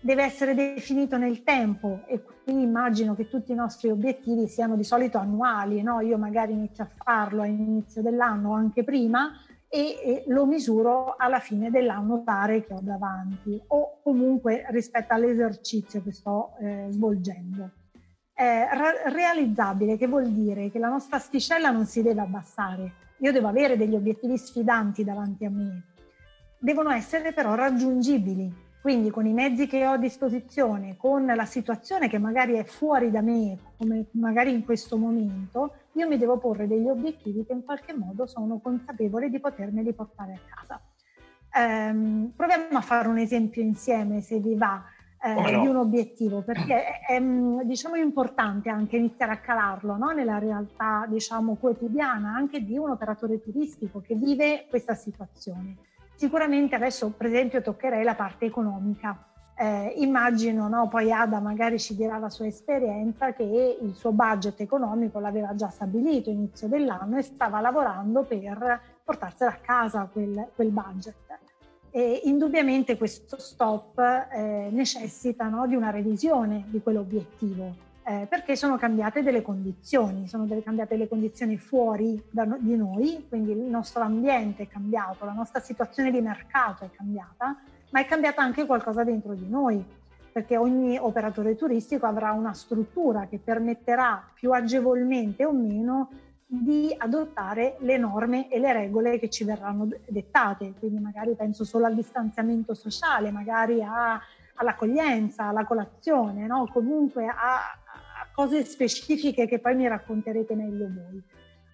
Deve 0.00 0.22
essere 0.22 0.54
definito 0.54 1.16
nel 1.16 1.42
tempo 1.42 2.02
e 2.06 2.22
quindi 2.44 2.62
immagino 2.62 3.14
che 3.14 3.28
tutti 3.28 3.52
i 3.52 3.56
nostri 3.56 3.90
obiettivi 3.90 4.46
siano 4.46 4.76
di 4.76 4.84
solito 4.84 5.18
annuali, 5.18 5.82
no? 5.82 6.00
io 6.00 6.16
magari 6.16 6.52
inizio 6.52 6.84
a 6.84 6.90
farlo 7.02 7.42
all'inizio 7.42 8.00
dell'anno 8.00 8.50
o 8.50 8.54
anche 8.54 8.84
prima 8.84 9.32
e, 9.68 9.98
e, 10.02 10.24
lo 10.28 10.46
misuro 10.46 11.14
alla 11.16 11.40
fine 11.40 11.70
dell'anno 11.70 12.22
pare 12.22 12.64
che 12.64 12.72
ho 12.72 12.80
davanti 12.80 13.60
o 13.68 14.00
comunque 14.02 14.66
rispetto 14.70 15.12
all'esercizio 15.12 16.02
che 16.02 16.12
sto 16.12 16.54
eh, 16.60 16.86
svolgendo. 16.90 17.72
Eh, 18.34 18.68
realizzabile, 19.10 19.98
che 19.98 20.06
vuol 20.06 20.28
dire 20.28 20.70
che 20.70 20.78
la 20.78 20.88
nostra 20.88 21.16
asticella 21.16 21.70
non 21.70 21.86
si 21.86 22.02
deve 22.02 22.20
abbassare. 22.20 22.92
Io 23.18 23.32
devo 23.32 23.48
avere 23.48 23.76
degli 23.76 23.96
obiettivi 23.96 24.38
sfidanti 24.38 25.02
davanti 25.02 25.44
a 25.44 25.50
me. 25.50 25.82
Devono 26.56 26.90
essere 26.90 27.32
però 27.32 27.56
raggiungibili, 27.56 28.67
quindi 28.80 29.10
con 29.10 29.26
i 29.26 29.32
mezzi 29.32 29.66
che 29.66 29.86
ho 29.86 29.92
a 29.92 29.98
disposizione, 29.98 30.96
con 30.96 31.26
la 31.26 31.44
situazione 31.44 32.08
che 32.08 32.18
magari 32.18 32.54
è 32.54 32.64
fuori 32.64 33.10
da 33.10 33.20
me, 33.20 33.58
come 33.76 34.06
magari 34.12 34.52
in 34.52 34.64
questo 34.64 34.96
momento, 34.96 35.74
io 35.92 36.06
mi 36.06 36.16
devo 36.16 36.38
porre 36.38 36.66
degli 36.66 36.88
obiettivi 36.88 37.44
che 37.44 37.52
in 37.52 37.64
qualche 37.64 37.92
modo 37.92 38.26
sono 38.26 38.60
consapevole 38.60 39.28
di 39.30 39.40
potermeli 39.40 39.92
portare 39.92 40.34
a 40.34 40.54
casa. 40.54 40.80
Ehm, 41.54 42.32
proviamo 42.36 42.78
a 42.78 42.80
fare 42.80 43.08
un 43.08 43.18
esempio 43.18 43.62
insieme, 43.62 44.20
se 44.20 44.38
vi 44.38 44.54
va, 44.54 44.84
eh, 45.20 45.34
no? 45.34 45.60
di 45.60 45.66
un 45.66 45.76
obiettivo, 45.76 46.42
perché 46.42 46.84
è, 46.84 47.16
è 47.16 47.20
diciamo, 47.64 47.96
importante 47.96 48.70
anche 48.70 48.96
iniziare 48.96 49.32
a 49.32 49.38
calarlo 49.38 49.96
no? 49.96 50.10
nella 50.12 50.38
realtà 50.38 51.04
diciamo, 51.08 51.56
quotidiana 51.56 52.34
anche 52.34 52.64
di 52.64 52.78
un 52.78 52.90
operatore 52.90 53.40
turistico 53.40 54.00
che 54.00 54.14
vive 54.14 54.66
questa 54.68 54.94
situazione. 54.94 55.76
Sicuramente 56.18 56.74
adesso 56.74 57.10
per 57.10 57.28
esempio 57.28 57.62
toccherei 57.62 58.02
la 58.02 58.16
parte 58.16 58.44
economica. 58.44 59.24
Eh, 59.56 59.94
immagino, 59.98 60.66
no, 60.66 60.88
poi 60.88 61.12
Ada 61.12 61.38
magari 61.38 61.78
ci 61.78 61.94
dirà 61.94 62.18
la 62.18 62.28
sua 62.28 62.48
esperienza, 62.48 63.32
che 63.34 63.78
il 63.80 63.94
suo 63.94 64.10
budget 64.10 64.60
economico 64.60 65.20
l'aveva 65.20 65.54
già 65.54 65.68
stabilito 65.68 66.28
inizio 66.28 66.66
dell'anno 66.66 67.18
e 67.18 67.22
stava 67.22 67.60
lavorando 67.60 68.24
per 68.24 68.80
portarsela 69.04 69.52
a 69.52 69.58
casa 69.62 70.08
quel, 70.12 70.48
quel 70.56 70.70
budget. 70.70 71.38
E 71.92 72.22
indubbiamente 72.24 72.96
questo 72.96 73.38
stop 73.38 74.00
eh, 74.00 74.70
necessita 74.72 75.46
no, 75.46 75.68
di 75.68 75.76
una 75.76 75.90
revisione 75.90 76.64
di 76.66 76.82
quell'obiettivo 76.82 77.86
eh, 78.08 78.26
perché 78.26 78.56
sono 78.56 78.78
cambiate 78.78 79.22
delle 79.22 79.42
condizioni, 79.42 80.28
sono 80.28 80.46
delle, 80.46 80.62
cambiate 80.62 80.96
le 80.96 81.08
condizioni 81.08 81.58
fuori 81.58 82.18
da, 82.30 82.46
di 82.58 82.74
noi, 82.74 83.26
quindi 83.28 83.52
il 83.52 83.58
nostro 83.58 84.00
ambiente 84.02 84.62
è 84.62 84.66
cambiato, 84.66 85.26
la 85.26 85.34
nostra 85.34 85.60
situazione 85.60 86.10
di 86.10 86.22
mercato 86.22 86.84
è 86.84 86.90
cambiata, 86.90 87.58
ma 87.90 88.00
è 88.00 88.06
cambiata 88.06 88.40
anche 88.40 88.64
qualcosa 88.64 89.04
dentro 89.04 89.34
di 89.34 89.46
noi, 89.46 89.84
perché 90.32 90.56
ogni 90.56 90.96
operatore 90.96 91.54
turistico 91.54 92.06
avrà 92.06 92.32
una 92.32 92.54
struttura 92.54 93.26
che 93.26 93.38
permetterà 93.38 94.26
più 94.32 94.52
agevolmente 94.52 95.44
o 95.44 95.52
meno 95.52 96.08
di 96.46 96.94
adottare 96.96 97.76
le 97.80 97.98
norme 97.98 98.48
e 98.48 98.58
le 98.58 98.72
regole 98.72 99.18
che 99.18 99.28
ci 99.28 99.44
verranno 99.44 99.86
dettate, 100.06 100.72
quindi 100.78 100.98
magari 100.98 101.34
penso 101.34 101.62
solo 101.62 101.84
al 101.84 101.94
distanziamento 101.94 102.72
sociale, 102.72 103.30
magari 103.30 103.82
a, 103.82 104.18
all'accoglienza, 104.54 105.44
alla 105.44 105.66
colazione, 105.66 106.46
no? 106.46 106.68
comunque 106.72 107.26
a, 107.26 107.77
cose 108.38 108.64
specifiche 108.64 109.48
che 109.48 109.58
poi 109.58 109.74
mi 109.74 109.88
racconterete 109.88 110.54
meglio 110.54 110.86
voi. 110.86 111.20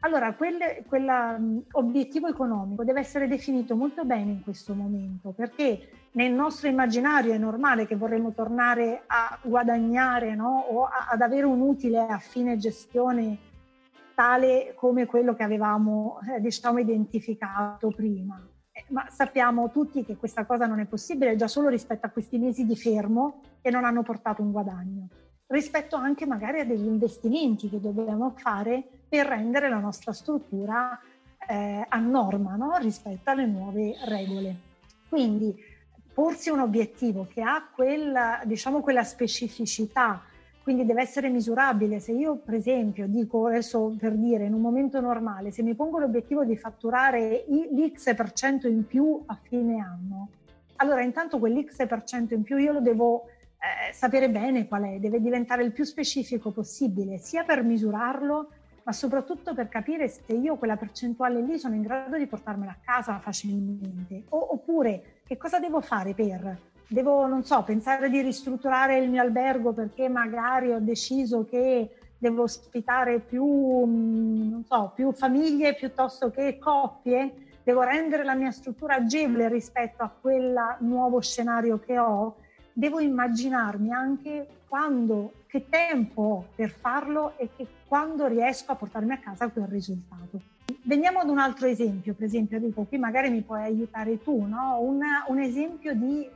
Allora, 0.01 0.35
quell'obiettivo 0.35 2.27
economico 2.27 2.85
deve 2.85 3.01
essere 3.01 3.29
definito 3.29 3.77
molto 3.77 4.07
bene 4.07 4.31
in 4.31 4.43
questo 4.43 4.73
momento, 4.73 5.33
perché 5.33 6.09
nel 6.13 6.33
nostro 6.33 6.69
immaginario 6.69 7.35
è 7.35 7.39
normale 7.39 7.87
che 7.87 7.97
vorremmo 7.97 8.33
tornare 8.33 9.03
a 9.07 9.39
guadagnare 9.43 10.35
no? 10.35 10.65
o 10.71 10.85
a, 10.85 11.09
ad 11.11 11.21
avere 11.21 11.45
un 11.45 11.61
utile 11.61 11.99
a 11.99 12.17
fine 12.17 12.57
gestione 12.57 13.37
tale 14.15 14.73
come 14.75 15.05
quello 15.05 15.35
che 15.35 15.43
avevamo 15.43 16.19
eh, 16.35 16.41
diciamo, 16.41 16.79
identificato 16.79 17.91
prima. 17.91 18.41
Eh, 18.73 18.87
ma 18.89 19.07
sappiamo 19.11 19.71
tutti 19.71 20.03
che 20.03 20.17
questa 20.17 20.47
cosa 20.47 20.65
non 20.65 20.81
è 20.81 20.87
possibile 20.87 21.37
già 21.37 21.47
solo 21.47 21.69
rispetto 21.69 22.07
a 22.07 22.11
questi 22.11 22.39
mesi 22.39 22.65
di 22.65 22.75
fermo 22.75 23.43
che 23.61 23.71
non 23.71 23.85
hanno 23.85 24.03
portato 24.03 24.41
un 24.41 24.51
guadagno 24.51 25.09
rispetto 25.55 25.97
anche 25.97 26.27
magari 26.27 26.61
a 26.61 26.65
degli 26.65 26.85
investimenti 26.85 27.71
che 27.71 27.81
dobbiamo 27.81 28.35
fare 28.37 28.83
per 29.09 29.27
rendere 29.27 29.69
la 29.69 29.79
nostra 29.79 30.13
struttura 30.13 31.01
eh, 31.49 31.87
a 31.89 31.99
norma 31.99 32.57
no? 32.57 32.77
rispetto 32.79 33.31
alle 33.31 33.47
nuove 33.47 33.95
regole. 34.05 34.57
Quindi 35.09 35.55
porsi 36.13 36.51
un 36.51 36.61
obiettivo 36.61 37.27
che 37.33 37.43
ha 37.43 37.69
quella, 37.73 38.41
diciamo, 38.45 38.81
quella 38.81 39.05
specificità, 39.05 40.23
quindi 40.63 40.85
deve 40.85 41.03
essere 41.03 41.29
misurabile. 41.29 42.01
Se 42.01 42.13
io, 42.13 42.37
per 42.37 42.55
esempio, 42.55 43.07
dico 43.07 43.47
adesso 43.47 43.95
per 43.99 44.13
dire 44.13 44.45
in 44.45 44.55
un 44.55 44.61
momento 44.61 45.01
normale, 45.01 45.53
se 45.53 45.63
mi 45.63 45.75
pongo 45.75 45.99
l'obiettivo 45.99 46.45
di 46.45 46.57
fatturare 46.57 47.45
l'X% 47.49 48.67
in 48.67 48.87
più 48.87 49.23
a 49.27 49.39
fine 49.41 49.81
anno, 49.81 50.29
allora 50.77 51.03
intanto 51.03 51.39
quell'X% 51.39 52.35
in 52.35 52.43
più 52.43 52.57
io 52.57 52.73
lo 52.73 52.81
devo 52.81 53.27
eh, 53.89 53.93
sapere 53.95 54.29
bene 54.29 54.69
qual 54.69 54.83
è, 54.83 54.99
deve 54.99 55.21
diventare 55.21 55.63
il 55.65 55.73
più 55.73 55.85
specifico 55.85 56.51
possibile, 56.51 57.17
sia 57.17 57.45
per 57.45 57.63
misurarlo, 57.63 58.49
ma 58.83 58.93
soprattutto 58.93 59.55
per 59.55 59.69
capire 59.69 60.09
se 60.09 60.35
io 60.35 60.57
quella 60.57 60.77
percentuale 60.77 61.41
lì 61.41 61.59
sono 61.59 61.75
in 61.75 61.81
grado 61.81 62.19
di 62.19 62.27
portarmela 62.27 62.73
a 62.73 62.79
casa 62.85 63.19
facilmente. 63.19 64.25
O, 64.29 64.53
oppure 64.53 65.21
che 65.25 65.39
cosa 65.39 65.59
devo 65.59 65.81
fare 65.81 66.13
per? 66.13 66.59
Devo, 66.87 67.27
non 67.27 67.45
so, 67.45 67.63
pensare 67.63 68.11
di 68.11 68.21
ristrutturare 68.21 68.99
il 68.99 69.09
mio 69.09 69.23
albergo 69.23 69.73
perché 69.73 70.11
magari 70.11 70.71
ho 70.71 70.81
deciso 70.81 71.47
che 71.47 71.97
devo 72.19 72.43
ospitare 72.43 73.21
più, 73.21 73.45
mm, 73.87 74.61
so, 74.69 74.93
più 74.95 75.11
famiglie 75.13 75.75
piuttosto 75.75 76.31
che 76.31 76.59
coppie? 76.59 77.47
Devo 77.63 77.81
rendere 77.81 78.25
la 78.25 78.35
mia 78.35 78.51
struttura 78.51 78.97
agevole 78.97 79.49
rispetto 79.49 80.03
a 80.03 80.11
quel 80.11 80.55
nuovo 80.81 81.23
scenario 81.23 81.79
che 81.79 81.99
ho? 81.99 82.37
Devo 82.75 82.99
immaginarmi 83.01 83.93
anche 83.93 84.47
quando, 84.69 85.45
che 85.47 85.67
tempo 85.69 86.23
ho 86.23 86.47
per 86.55 86.71
farlo 86.71 87.39
e 87.39 87.49
che 87.57 87.67
quando 87.87 88.27
riesco 88.27 88.73
a 88.73 88.75
portarmi 88.75 89.13
a 89.13 89.19
casa 89.19 89.49
quel 89.49 89.67
risultato. 89.67 90.41
Veniamo 90.83 91.21
ad 91.21 91.29
un 91.29 91.39
altro 91.39 91.67
esempio, 91.67 92.15
per 92.15 92.25
esempio, 92.27 92.59
dico, 92.59 92.83
qui 92.83 92.99
magari 92.99 93.31
mi 93.31 93.43
puoi 93.43 93.63
aiutare 93.63 94.21
tu, 94.21 94.45
no? 94.45 94.81
Una, 94.81 95.25
un 95.29 95.39
esempio 95.39 95.95
di, 95.95 96.29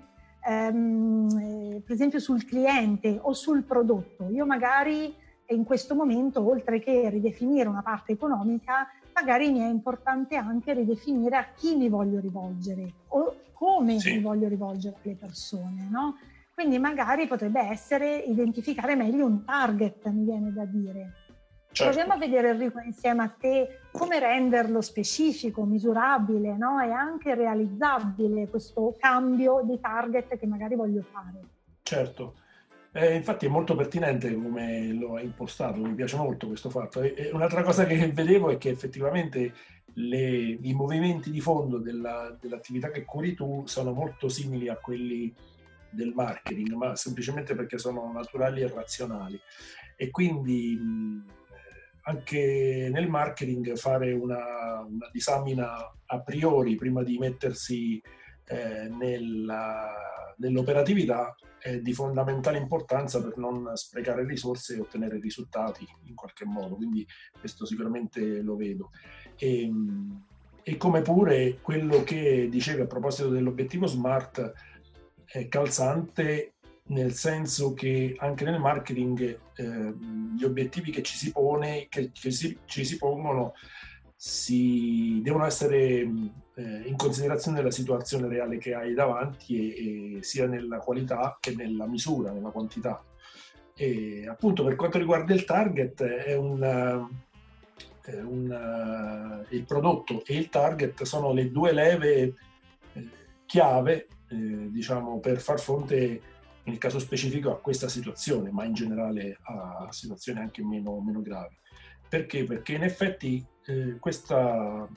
ehm, 0.47 1.29
eh, 1.41 1.83
per 1.85 1.95
esempio, 1.95 2.21
sul 2.21 2.45
cliente 2.45 3.19
o 3.21 3.33
sul 3.33 3.65
prodotto. 3.65 4.29
Io 4.31 4.47
magari 4.47 5.13
in 5.49 5.65
questo 5.65 5.95
momento, 5.95 6.47
oltre 6.47 6.79
che 6.79 7.09
ridefinire 7.11 7.69
una 7.69 7.83
parte 7.83 8.13
economica, 8.13 8.87
magari 9.15 9.51
mi 9.51 9.61
è 9.61 9.67
importante 9.67 10.37
anche 10.37 10.75
ridefinire 10.75 11.37
a 11.37 11.47
chi 11.57 11.75
mi 11.75 11.89
voglio 11.89 12.21
rivolgere 12.21 12.93
o 13.09 13.35
come 13.59 13.99
sì. 13.99 14.13
mi 14.13 14.21
voglio 14.21 14.47
rivolgere 14.47 14.99
alle 15.03 15.17
persone, 15.17 15.89
no? 15.91 16.17
Quindi 16.55 16.79
magari 16.79 17.27
potrebbe 17.27 17.61
essere 17.61 18.17
identificare 18.19 18.95
meglio 18.95 19.27
un 19.27 19.45
target, 19.45 20.07
mi 20.11 20.25
viene 20.25 20.53
da 20.53 20.65
dire. 20.65 21.13
Certo. 21.73 21.93
Proviamo 21.93 22.13
a 22.13 22.17
vedere 22.17 22.51
Enrico 22.51 22.79
insieme 22.79 23.25
a 23.25 23.29
te 23.29 23.81
come 23.91 24.21
renderlo 24.21 24.81
specifico, 24.81 25.65
misurabile 25.65 26.57
no? 26.57 26.81
e 26.81 26.91
anche 26.93 27.35
realizzabile 27.35 28.49
questo 28.49 28.97
cambio 28.97 29.63
di 29.65 29.79
target 29.81 30.39
che 30.39 30.47
magari 30.47 30.77
voglio 30.77 31.03
fare. 31.03 31.41
Certo, 31.83 32.35
eh, 32.93 33.15
infatti 33.15 33.47
è 33.47 33.49
molto 33.49 33.75
pertinente 33.75 34.33
come 34.35 34.93
lo 34.93 35.17
hai 35.17 35.25
impostato, 35.25 35.81
mi 35.81 35.95
piace 35.95 36.17
molto 36.17 36.47
questo 36.47 36.71
fatto. 36.71 37.03
E, 37.03 37.31
un'altra 37.33 37.63
cosa 37.63 37.85
che 37.85 38.07
vedevo 38.13 38.51
è 38.51 38.59
che 38.59 38.71
effettivamente 38.71 39.53
le, 39.95 40.59
i 40.61 40.73
movimenti 40.75 41.31
di 41.31 41.41
fondo 41.41 41.79
della, 41.79 42.37
dell'attività 42.41 42.91
che 42.91 43.05
curi 43.05 43.35
tu 43.35 43.65
sono 43.67 43.93
molto 43.93 44.29
simili 44.29 44.69
a 44.69 44.77
quelli 44.77 45.35
del 45.91 46.13
marketing, 46.15 46.73
ma 46.73 46.97
semplicemente 46.97 47.55
perché 47.55 47.79
sono 47.79 48.11
naturali 48.13 48.61
e 48.61 48.69
razionali. 48.69 49.41
E 49.97 50.11
quindi 50.11 50.79
anche 52.03 52.89
nel 52.93 53.09
marketing 53.09 53.77
fare 53.77 54.13
una, 54.13 54.81
una, 54.89 55.09
disamina 55.13 55.93
a 56.07 56.21
priori 56.21 56.75
prima 56.75 57.03
di 57.03 57.19
mettersi 57.19 58.01
eh, 58.49 58.89
nella, 58.89 60.35
nell'operatività 60.39 61.35
è 61.59 61.81
di 61.81 61.93
fondamentale 61.93 62.59
importanza 62.59 63.23
per 63.23 63.37
non 63.37 63.71
sprecare 63.75 64.25
risorse 64.25 64.77
e 64.77 64.81
ottenere 64.81 65.19
risultati 65.21 65.87
in 66.05 66.15
qualche 66.15 66.45
modo, 66.45 66.77
quindi 66.77 67.07
questo 67.39 67.67
sicuramente 67.67 68.41
lo 68.43 68.57
vedo. 68.57 68.91
E, 69.37 69.71
e 70.63 70.77
come 70.77 71.03
pure 71.03 71.59
quello 71.61 72.03
che 72.05 72.49
dicevi 72.51 72.83
a 72.83 72.87
proposito 72.87 73.29
dell'obiettivo 73.29 73.87
SMART 73.87 74.53
è 75.25 75.49
calzante 75.49 76.55
nel 76.89 77.13
senso 77.13 77.75
che 77.75 78.15
anche 78.19 78.45
nel 78.45 78.61
marketing 78.61 79.39
eh, 79.57 79.95
gli 80.37 80.45
obiettivi 80.45 80.91
che 80.91 81.03
ci 81.03 81.17
si 81.17 81.33
pone, 81.33 81.87
che, 81.89 82.11
che 82.13 82.31
si, 82.31 82.57
ci 82.65 82.85
si 82.85 82.97
pongono, 82.97 83.53
si 84.21 85.21
devono 85.23 85.47
essere 85.47 86.01
eh, 86.01 86.83
in 86.87 86.97
considerazione 86.97 87.59
della 87.59 87.71
situazione 87.71 88.27
reale 88.27 88.59
che 88.59 88.75
hai 88.75 88.93
davanti 88.93 89.73
e, 89.73 90.17
e 90.17 90.23
sia 90.25 90.49
nella 90.49 90.79
qualità 90.79 91.39
che 91.39 91.55
nella 91.55 91.87
misura, 91.87 92.33
nella 92.33 92.51
quantità. 92.51 93.01
E 93.77 94.27
appunto 94.29 94.65
per 94.65 94.75
quanto 94.75 94.99
riguarda 94.99 95.33
il 95.33 95.45
target 95.45 96.03
è 96.03 96.35
un, 96.35 97.09
è 98.03 98.21
un 98.21 99.47
il 99.51 99.65
prodotto 99.65 100.25
e 100.27 100.35
il 100.35 100.49
target 100.49 101.05
sono 101.05 101.33
le 101.33 101.53
due 101.53 101.73
leve 101.73 102.35
eh, 102.95 103.09
chiave 103.47 104.09
eh, 104.31 104.69
diciamo 104.69 105.21
per 105.21 105.39
far 105.39 105.61
fronte 105.61 106.23
nel 106.65 106.79
caso 106.79 106.99
specifico 106.99 107.53
a 107.53 107.61
questa 107.61 107.89
situazione 107.89 108.51
ma 108.51 108.65
in 108.65 108.75
generale 108.75 109.39
a 109.43 109.87
situazioni 109.91 110.41
anche 110.41 110.65
meno, 110.65 111.01
meno 111.01 111.23
gravi 111.23 111.57
perché? 112.09 112.45
Perché 112.45 112.73
in 112.73 112.83
effetti 112.83 113.47
eh, 113.69 113.97
questa 114.01 114.89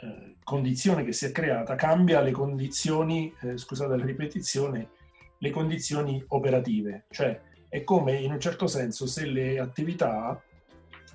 eh, 0.00 0.36
condizione 0.44 1.04
che 1.04 1.12
si 1.12 1.24
è 1.24 1.32
creata 1.32 1.74
cambia 1.74 2.20
le 2.20 2.30
condizioni, 2.30 3.32
eh, 3.40 3.56
scusate 3.56 3.96
la 3.96 4.04
ripetizione, 4.04 4.90
le 5.38 5.50
condizioni 5.50 6.22
operative, 6.28 7.06
cioè 7.10 7.40
è 7.68 7.82
come 7.84 8.16
in 8.16 8.32
un 8.32 8.40
certo 8.40 8.66
senso 8.66 9.06
se 9.06 9.26
le 9.26 9.58
attività 9.58 10.40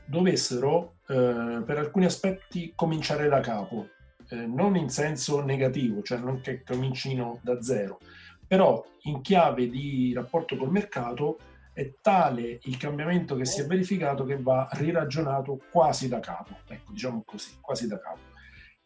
dovessero 0.05 0.95
eh, 1.07 1.61
per 1.65 1.77
alcuni 1.77 2.05
aspetti 2.05 2.73
cominciare 2.75 3.29
da 3.29 3.39
capo, 3.39 3.89
eh, 4.29 4.35
non 4.35 4.75
in 4.75 4.89
senso 4.89 5.43
negativo, 5.43 6.01
cioè 6.01 6.17
non 6.17 6.41
che 6.41 6.63
comincino 6.63 7.39
da 7.43 7.61
zero, 7.61 7.99
però 8.47 8.83
in 9.03 9.21
chiave 9.21 9.69
di 9.69 10.11
rapporto 10.13 10.57
col 10.57 10.71
mercato 10.71 11.37
è 11.73 11.95
tale 12.01 12.59
il 12.63 12.77
cambiamento 12.77 13.35
che 13.35 13.45
si 13.45 13.61
è 13.61 13.65
verificato 13.65 14.23
che 14.25 14.37
va 14.37 14.69
riragionato 14.73 15.59
quasi 15.71 16.07
da 16.07 16.19
capo, 16.19 16.59
ecco, 16.67 16.91
diciamo 16.91 17.23
così, 17.25 17.57
quasi 17.59 17.87
da 17.87 17.99
capo. 17.99 18.31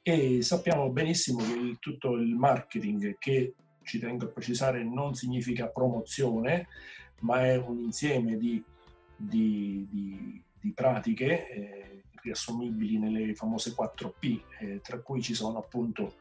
E 0.01 0.41
sappiamo 0.41 0.89
benissimo 0.89 1.39
che 1.39 1.53
il, 1.53 1.79
tutto 1.79 2.13
il 2.15 2.33
marketing, 2.33 3.17
che 3.17 3.55
ci 3.83 3.99
tengo 3.99 4.25
a 4.25 4.29
precisare 4.29 4.83
non 4.83 5.15
significa 5.15 5.67
promozione, 5.67 6.67
ma 7.19 7.45
è 7.45 7.57
un 7.57 7.79
insieme 7.79 8.37
di, 8.37 8.63
di, 9.15 9.85
di, 9.89 10.41
di 10.59 10.71
pratiche 10.71 11.49
eh, 11.49 12.03
riassumibili 12.21 12.97
nelle 12.97 13.35
famose 13.35 13.71
4P, 13.71 14.41
eh, 14.59 14.81
tra 14.81 14.99
cui 14.99 15.21
ci 15.21 15.33
sono 15.33 15.57
appunto 15.57 16.15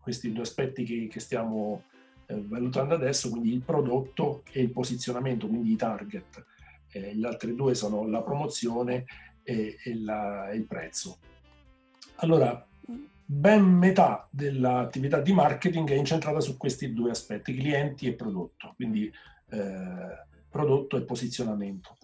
questi 0.00 0.32
due 0.32 0.42
aspetti 0.42 0.84
che, 0.84 1.08
che 1.08 1.20
stiamo 1.20 1.84
eh, 2.26 2.42
valutando 2.46 2.94
adesso, 2.94 3.30
quindi 3.30 3.52
il 3.52 3.62
prodotto 3.62 4.42
e 4.52 4.62
il 4.62 4.70
posizionamento, 4.70 5.46
quindi 5.46 5.72
i 5.72 5.76
target. 5.76 6.44
Eh, 6.90 7.14
gli 7.14 7.24
altri 7.24 7.54
due 7.54 7.74
sono 7.74 8.06
la 8.06 8.22
promozione 8.22 9.04
e, 9.42 9.76
e, 9.82 9.98
la, 10.00 10.52
il 10.52 10.66
prezzo. 10.66 11.18
Allora, 12.16 12.66
ben 13.24 13.64
metà 13.64 14.28
dell'attività 14.30 15.20
di 15.20 15.32
marketing 15.32 15.90
è 15.90 15.94
incentrata 15.94 16.40
su 16.40 16.56
questi 16.56 16.92
due 16.92 17.10
aspetti, 17.10 17.54
clienti 17.54 18.06
e 18.06 18.14
prodotto, 18.14 18.72
quindi 18.76 19.10
eh, 19.50 20.26
prodotto 20.48 20.96
e 20.96 21.02
posizionamento. 21.02 21.96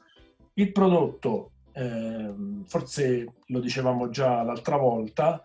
Il 0.54 0.72
prodotto, 0.72 1.52
eh, 1.72 2.34
forse 2.64 3.34
lo 3.46 3.60
dicevamo 3.60 4.08
già 4.08 4.42
l'altra 4.42 4.76
volta, 4.76 5.42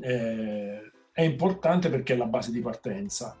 eh, 0.00 0.90
è 1.12 1.22
importante 1.22 1.90
perché 1.90 2.14
è 2.14 2.16
la 2.16 2.26
base 2.26 2.50
di 2.50 2.60
partenza 2.60 3.36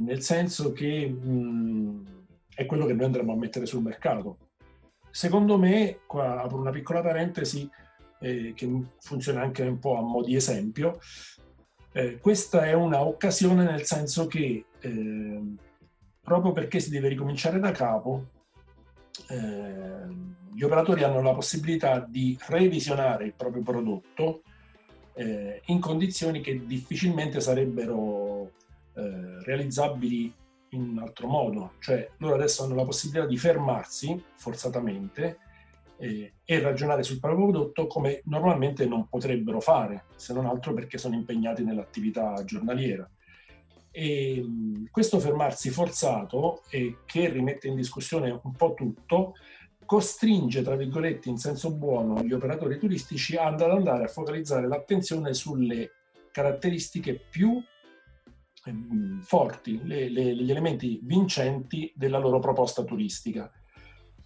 nel 0.00 0.22
senso 0.22 0.72
che 0.72 1.08
mh, 1.08 2.24
è 2.54 2.66
quello 2.66 2.86
che 2.86 2.94
noi 2.94 3.06
andremo 3.06 3.32
a 3.32 3.36
mettere 3.36 3.66
sul 3.66 3.82
mercato. 3.82 4.38
Secondo 5.10 5.58
me, 5.58 6.00
qua 6.06 6.42
apro 6.42 6.58
una 6.58 6.70
piccola 6.70 7.00
parentesi 7.00 7.68
eh, 8.20 8.52
che 8.54 8.82
funziona 9.00 9.42
anche 9.42 9.62
un 9.62 9.78
po' 9.78 9.96
a 9.96 10.00
mo' 10.00 10.22
di 10.22 10.34
esempio, 10.34 10.98
eh, 11.92 12.18
questa 12.18 12.64
è 12.64 12.72
un'occasione 12.72 13.62
nel 13.62 13.84
senso 13.84 14.26
che 14.26 14.64
eh, 14.80 15.42
proprio 16.20 16.52
perché 16.52 16.80
si 16.80 16.90
deve 16.90 17.08
ricominciare 17.08 17.60
da 17.60 17.70
capo, 17.70 18.30
eh, 19.28 20.32
gli 20.52 20.62
operatori 20.62 21.04
hanno 21.04 21.22
la 21.22 21.34
possibilità 21.34 22.00
di 22.00 22.36
revisionare 22.48 23.26
il 23.26 23.34
proprio 23.34 23.62
prodotto 23.62 24.42
eh, 25.14 25.62
in 25.66 25.78
condizioni 25.78 26.40
che 26.40 26.66
difficilmente 26.66 27.40
sarebbero 27.40 28.50
eh, 28.94 29.42
realizzabili 29.44 30.32
in 30.70 30.82
un 30.82 30.98
altro 30.98 31.26
modo, 31.28 31.72
cioè 31.78 32.08
loro 32.18 32.34
adesso 32.34 32.64
hanno 32.64 32.74
la 32.74 32.84
possibilità 32.84 33.26
di 33.26 33.36
fermarsi 33.36 34.22
forzatamente 34.36 35.38
eh, 35.98 36.34
e 36.44 36.60
ragionare 36.60 37.02
sul 37.02 37.20
proprio 37.20 37.46
prodotto 37.46 37.86
come 37.86 38.22
normalmente 38.24 38.86
non 38.86 39.08
potrebbero 39.08 39.60
fare, 39.60 40.04
se 40.16 40.32
non 40.32 40.46
altro 40.46 40.74
perché 40.74 40.98
sono 40.98 41.14
impegnati 41.14 41.64
nell'attività 41.64 42.42
giornaliera. 42.44 43.08
E 43.90 44.44
questo 44.90 45.20
fermarsi 45.20 45.70
forzato 45.70 46.62
e 46.68 46.98
che 47.06 47.28
rimette 47.28 47.68
in 47.68 47.76
discussione 47.76 48.40
un 48.42 48.52
po' 48.52 48.74
tutto, 48.74 49.34
costringe, 49.84 50.62
tra 50.62 50.74
virgolette, 50.74 51.28
in 51.28 51.36
senso 51.36 51.72
buono, 51.72 52.22
gli 52.22 52.32
operatori 52.32 52.78
turistici 52.78 53.36
ad 53.36 53.60
andare 53.60 54.04
a 54.04 54.08
focalizzare 54.08 54.66
l'attenzione 54.66 55.32
sulle 55.32 55.90
caratteristiche 56.32 57.14
più 57.14 57.62
forti, 59.20 59.80
le, 59.84 60.08
le, 60.08 60.34
gli 60.34 60.50
elementi 60.50 61.00
vincenti 61.02 61.92
della 61.94 62.18
loro 62.18 62.38
proposta 62.38 62.84
turistica. 62.84 63.50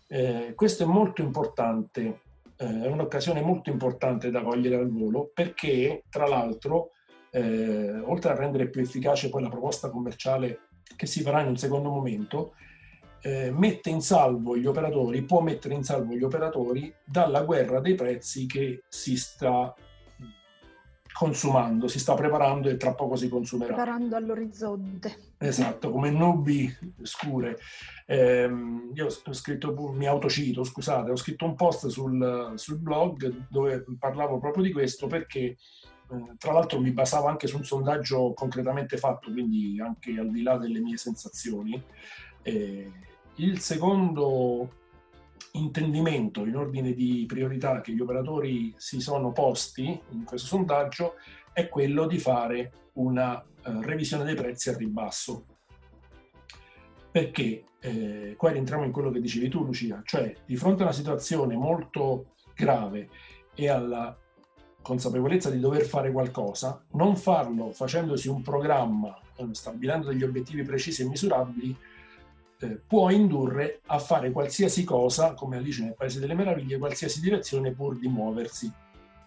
Eh, 0.06 0.52
questo 0.54 0.84
è 0.84 0.86
molto 0.86 1.22
importante, 1.22 2.20
eh, 2.56 2.82
è 2.82 2.86
un'occasione 2.86 3.40
molto 3.40 3.70
importante 3.70 4.30
da 4.30 4.42
cogliere 4.42 4.76
al 4.76 4.90
volo 4.90 5.30
perché, 5.32 6.04
tra 6.08 6.26
l'altro, 6.26 6.92
eh, 7.30 7.98
oltre 7.98 8.32
a 8.32 8.36
rendere 8.36 8.68
più 8.68 8.80
efficace 8.80 9.28
poi 9.28 9.42
la 9.42 9.50
proposta 9.50 9.90
commerciale 9.90 10.60
che 10.96 11.06
si 11.06 11.20
farà 11.20 11.42
in 11.42 11.48
un 11.48 11.56
secondo 11.56 11.90
momento, 11.90 12.54
eh, 13.20 13.50
mette 13.50 13.90
in 13.90 14.00
salvo 14.00 14.56
gli 14.56 14.66
operatori, 14.66 15.22
può 15.22 15.40
mettere 15.40 15.74
in 15.74 15.82
salvo 15.82 16.14
gli 16.14 16.22
operatori 16.22 16.94
dalla 17.04 17.42
guerra 17.42 17.80
dei 17.80 17.94
prezzi 17.94 18.46
che 18.46 18.84
si 18.88 19.16
sta 19.16 19.74
consumando, 21.12 21.88
si 21.88 21.98
sta 21.98 22.14
preparando 22.14 22.68
e 22.68 22.76
tra 22.76 22.94
poco 22.94 23.16
si 23.16 23.28
consumerà. 23.28 23.74
Preparando 23.74 24.16
all'orizzonte. 24.16 25.34
Esatto, 25.38 25.90
come 25.90 26.10
nubi 26.10 26.72
scure. 27.02 27.58
Eh, 28.06 28.48
io 28.94 29.06
ho 29.06 29.32
scritto, 29.32 29.74
mi 29.92 30.06
autocito, 30.06 30.64
scusate, 30.64 31.10
ho 31.10 31.16
scritto 31.16 31.44
un 31.44 31.54
post 31.54 31.88
sul, 31.88 32.52
sul 32.54 32.78
blog 32.78 33.46
dove 33.48 33.84
parlavo 33.98 34.38
proprio 34.38 34.62
di 34.62 34.72
questo 34.72 35.06
perché 35.06 35.56
eh, 36.10 36.34
tra 36.38 36.52
l'altro 36.52 36.80
mi 36.80 36.92
basavo 36.92 37.26
anche 37.26 37.46
su 37.46 37.56
un 37.56 37.64
sondaggio 37.64 38.32
concretamente 38.32 38.96
fatto, 38.96 39.30
quindi 39.30 39.80
anche 39.80 40.18
al 40.18 40.30
di 40.30 40.42
là 40.42 40.56
delle 40.56 40.80
mie 40.80 40.96
sensazioni. 40.96 41.82
Eh, 42.42 42.90
il 43.36 43.60
secondo 43.60 44.70
intendimento 45.52 46.44
in 46.44 46.56
ordine 46.56 46.92
di 46.92 47.24
priorità 47.26 47.80
che 47.80 47.92
gli 47.92 48.00
operatori 48.00 48.74
si 48.76 49.00
sono 49.00 49.32
posti 49.32 50.00
in 50.10 50.24
questo 50.24 50.46
sondaggio 50.46 51.14
è 51.52 51.68
quello 51.68 52.06
di 52.06 52.18
fare 52.18 52.72
una 52.94 53.34
uh, 53.34 53.80
revisione 53.80 54.24
dei 54.24 54.34
prezzi 54.34 54.70
a 54.70 54.76
ribasso. 54.76 55.44
Perché 57.10 57.64
eh, 57.80 58.34
qua 58.36 58.50
rientriamo 58.50 58.84
in 58.84 58.92
quello 58.92 59.10
che 59.10 59.20
dicevi 59.20 59.48
tu, 59.48 59.64
Lucia, 59.64 60.02
cioè 60.04 60.34
di 60.44 60.56
fronte 60.56 60.82
a 60.82 60.86
una 60.86 60.94
situazione 60.94 61.56
molto 61.56 62.34
grave 62.54 63.08
e 63.54 63.68
alla 63.68 64.16
consapevolezza 64.82 65.50
di 65.50 65.60
dover 65.60 65.84
fare 65.84 66.12
qualcosa, 66.12 66.84
non 66.92 67.16
farlo 67.16 67.72
facendosi 67.72 68.28
un 68.28 68.42
programma, 68.42 69.18
eh, 69.36 69.48
stabilendo 69.52 70.08
degli 70.08 70.22
obiettivi 70.22 70.62
precisi 70.62 71.02
e 71.02 71.06
misurabili, 71.06 71.76
eh, 72.60 72.80
può 72.84 73.10
indurre 73.10 73.80
a 73.86 73.98
fare 73.98 74.30
qualsiasi 74.32 74.84
cosa, 74.84 75.34
come 75.34 75.56
Alice 75.56 75.82
nel 75.82 75.94
Paese 75.94 76.18
delle 76.18 76.34
Meraviglie, 76.34 76.78
qualsiasi 76.78 77.20
direzione 77.20 77.72
pur 77.72 77.98
di 77.98 78.08
muoversi. 78.08 78.70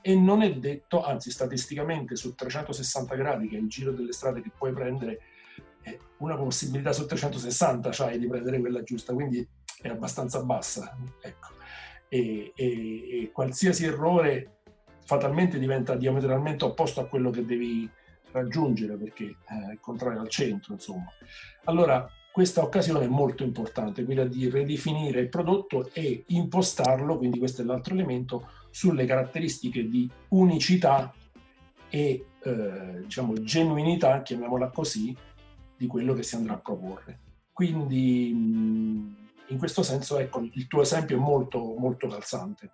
E 0.01 0.15
non 0.15 0.41
è 0.41 0.53
detto, 0.53 1.03
anzi 1.03 1.31
statisticamente 1.31 2.15
su 2.15 2.35
360 2.35 3.15
gradi, 3.15 3.47
che 3.47 3.55
è 3.55 3.59
il 3.59 3.69
giro 3.69 3.91
delle 3.91 4.11
strade 4.11 4.41
che 4.41 4.51
puoi 4.57 4.73
prendere, 4.73 5.21
eh, 5.83 5.99
una 6.17 6.35
possibilità 6.35 6.91
su 6.91 7.05
360 7.05 7.89
c'hai 7.91 8.19
di 8.19 8.27
prendere 8.27 8.59
quella 8.59 8.83
giusta, 8.83 9.13
quindi 9.13 9.47
è 9.81 9.87
abbastanza 9.87 10.43
bassa. 10.43 10.97
Ecco. 11.21 11.49
E, 12.09 12.51
e, 12.55 13.21
e 13.21 13.31
qualsiasi 13.31 13.85
errore 13.85 14.61
fatalmente 15.05 15.57
diventa 15.57 15.95
diametralmente 15.95 16.65
opposto 16.65 16.99
a 16.99 17.07
quello 17.07 17.29
che 17.29 17.45
devi 17.45 17.89
raggiungere 18.31 18.95
perché 18.95 19.37
è 19.45 19.71
il 19.71 19.79
contrario 19.79 20.19
al 20.19 20.29
centro, 20.29 20.73
insomma. 20.73 21.11
Allora, 21.65 22.09
questa 22.31 22.61
occasione 22.61 23.05
è 23.05 23.09
molto 23.09 23.43
importante, 23.43 24.05
quella 24.05 24.23
di 24.23 24.49
ridefinire 24.49 25.19
il 25.19 25.29
prodotto 25.29 25.89
e 25.93 26.23
impostarlo, 26.27 27.17
quindi 27.17 27.39
questo 27.39 27.61
è 27.61 27.65
l'altro 27.65 27.93
elemento, 27.93 28.47
sulle 28.69 29.05
caratteristiche 29.05 29.87
di 29.87 30.09
unicità 30.29 31.13
e 31.89 32.25
eh, 32.41 33.01
diciamo 33.01 33.33
genuinità, 33.43 34.21
chiamiamola 34.21 34.69
così, 34.69 35.15
di 35.75 35.87
quello 35.87 36.13
che 36.13 36.23
si 36.23 36.35
andrà 36.35 36.53
a 36.53 36.57
proporre. 36.59 37.19
Quindi 37.51 38.29
in 38.29 39.57
questo 39.57 39.83
senso 39.83 40.17
ecco, 40.17 40.39
il 40.39 40.67
tuo 40.67 40.81
esempio 40.81 41.17
è 41.17 41.19
molto, 41.19 41.75
molto 41.77 42.07
calzante. 42.07 42.71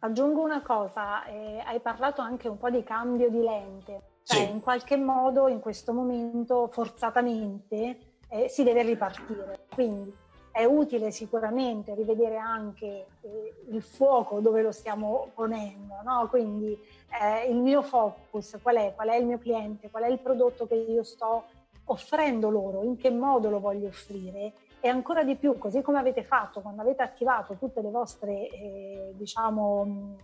Aggiungo 0.00 0.42
una 0.42 0.60
cosa, 0.60 1.24
eh, 1.24 1.62
hai 1.64 1.80
parlato 1.80 2.20
anche 2.20 2.48
un 2.48 2.58
po' 2.58 2.68
di 2.68 2.82
cambio 2.82 3.30
di 3.30 3.40
lente, 3.40 4.18
cioè 4.24 4.44
sì. 4.44 4.50
in 4.50 4.60
qualche 4.60 4.98
modo 4.98 5.48
in 5.48 5.60
questo 5.60 5.94
momento 5.94 6.68
forzatamente 6.70 8.13
eh, 8.34 8.48
si 8.48 8.64
deve 8.64 8.82
ripartire, 8.82 9.66
quindi 9.72 10.12
è 10.50 10.64
utile 10.64 11.12
sicuramente 11.12 11.94
rivedere 11.94 12.36
anche 12.36 13.06
eh, 13.20 13.54
il 13.70 13.82
fuoco 13.82 14.40
dove 14.40 14.60
lo 14.60 14.72
stiamo 14.72 15.30
ponendo, 15.34 15.94
no? 16.04 16.26
quindi 16.28 16.76
eh, 17.20 17.48
il 17.48 17.56
mio 17.56 17.82
focus, 17.82 18.58
qual 18.60 18.76
è? 18.76 18.92
qual 18.94 19.08
è 19.08 19.16
il 19.16 19.26
mio 19.26 19.38
cliente, 19.38 19.88
qual 19.88 20.04
è 20.04 20.08
il 20.08 20.18
prodotto 20.18 20.66
che 20.66 20.74
io 20.74 21.04
sto 21.04 21.44
offrendo 21.86 22.50
loro, 22.50 22.82
in 22.82 22.96
che 22.96 23.10
modo 23.10 23.50
lo 23.50 23.60
voglio 23.60 23.88
offrire 23.88 24.54
e 24.80 24.88
ancora 24.88 25.22
di 25.22 25.36
più, 25.36 25.56
così 25.56 25.80
come 25.80 25.98
avete 25.98 26.24
fatto 26.24 26.60
quando 26.60 26.82
avete 26.82 27.02
attivato 27.02 27.54
tutte 27.54 27.82
le 27.82 27.90
vostre 27.90 28.48
eh, 28.48 29.12
diciamo, 29.14 30.16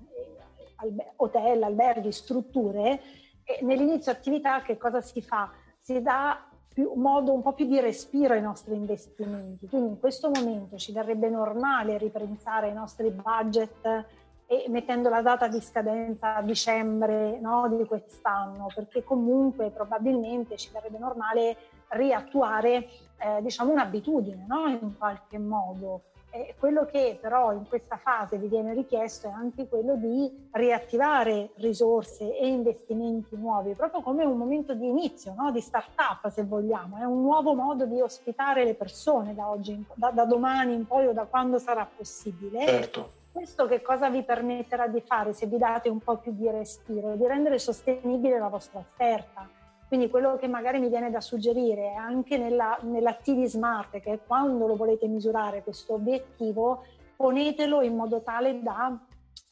albe- 0.77 1.13
hotel, 1.17 1.63
alberghi, 1.63 2.11
strutture, 2.11 3.01
eh, 3.45 3.65
nell'inizio 3.65 4.11
attività 4.11 4.63
che 4.63 4.77
cosa 4.77 5.01
si 5.01 5.23
fa? 5.23 5.51
Si 5.79 6.03
dà 6.03 6.50
più, 6.73 6.93
modo 6.95 7.33
un 7.33 7.43
po' 7.43 7.53
più 7.53 7.67
di 7.67 7.81
respiro 7.81 8.35
ai 8.35 8.41
nostri 8.41 8.75
investimenti. 8.75 9.67
Quindi 9.69 9.91
in 9.91 9.99
questo 9.99 10.31
momento 10.33 10.77
ci 10.77 10.93
verrebbe 10.93 11.29
normale 11.29 11.99
ripensare 11.99 12.69
i 12.69 12.73
nostri 12.73 13.11
budget 13.11 14.07
e 14.47 14.65
mettendo 14.69 15.09
la 15.09 15.23
data 15.23 15.47
di 15.47 15.61
scadenza 15.61 16.37
a 16.37 16.43
dicembre 16.43 17.39
no, 17.41 17.69
di 17.69 17.85
quest'anno, 17.85 18.67
perché 18.75 19.05
comunque 19.05 19.71
probabilmente 19.71 20.57
ci 20.57 20.71
verrebbe 20.73 20.99
normale 20.99 21.57
riattuare 21.89 22.89
eh, 23.19 23.43
diciamo 23.43 23.73
un'abitudine 23.73 24.45
no, 24.49 24.67
in 24.67 24.97
qualche 24.97 25.39
modo. 25.39 26.03
E 26.33 26.55
quello 26.59 26.85
che 26.85 27.19
però 27.21 27.53
in 27.53 27.67
questa 27.69 27.97
fase 27.97 28.39
vi 28.39 28.47
viene 28.47 28.73
richiesto 28.73 29.27
è 29.27 29.33
anche 29.33 29.67
quello 29.67 29.97
di 29.97 30.49
riattivare 30.53 31.51
risorse 31.57 32.37
e 32.37 32.47
investimenti 32.47 33.37
nuovi, 33.37 33.75
proprio 33.75 34.01
come 34.01 34.25
un 34.25 34.39
momento 34.39 34.75
di 34.75 34.87
inizio, 34.87 35.35
no? 35.37 35.51
di 35.51 35.61
start-up 35.61 36.29
se 36.31 36.45
vogliamo, 36.45 36.99
è 36.99 37.05
un 37.05 37.23
nuovo 37.23 37.55
modo 37.55 37.85
di 37.85 38.01
ospitare 38.01 38.65
le 38.65 38.75
persone 38.75 39.35
da, 39.35 39.51
oggi, 39.51 39.85
da, 39.95 40.11
da 40.11 40.25
domani 40.25 40.75
in 40.75 40.87
poi 40.87 41.09
o 41.09 41.13
da 41.13 41.25
quando 41.25 41.59
sarà 41.59 41.85
possibile. 41.85 42.65
Certo. 42.65 43.11
Questo 43.33 43.67
che 43.67 43.81
cosa 43.81 44.09
vi 44.09 44.23
permetterà 44.23 44.87
di 44.87 45.01
fare 45.01 45.33
se 45.33 45.47
vi 45.47 45.57
date 45.57 45.89
un 45.89 45.99
po' 45.99 46.17
più 46.17 46.33
di 46.33 46.49
respiro? 46.51 47.15
Di 47.15 47.27
rendere 47.27 47.59
sostenibile 47.59 48.39
la 48.39 48.49
vostra 48.49 48.81
offerta 48.81 49.49
quindi 49.91 50.09
quello 50.09 50.37
che 50.37 50.47
magari 50.47 50.79
mi 50.79 50.89
viene 50.89 51.11
da 51.11 51.21
suggerire 51.21 51.95
anche 51.95 52.39
nella, 52.39 52.79
nella 52.83 53.13
TD 53.13 53.47
Smart, 53.47 53.99
che 53.99 54.13
è 54.13 54.21
quando 54.25 54.69
lo 54.69 54.77
volete 54.77 55.09
misurare 55.09 55.65
questo 55.65 55.95
obiettivo, 55.95 56.85
ponetelo 57.17 57.83
in 57.83 57.97
modo 57.97 58.23
tale 58.23 58.63
da 58.63 58.97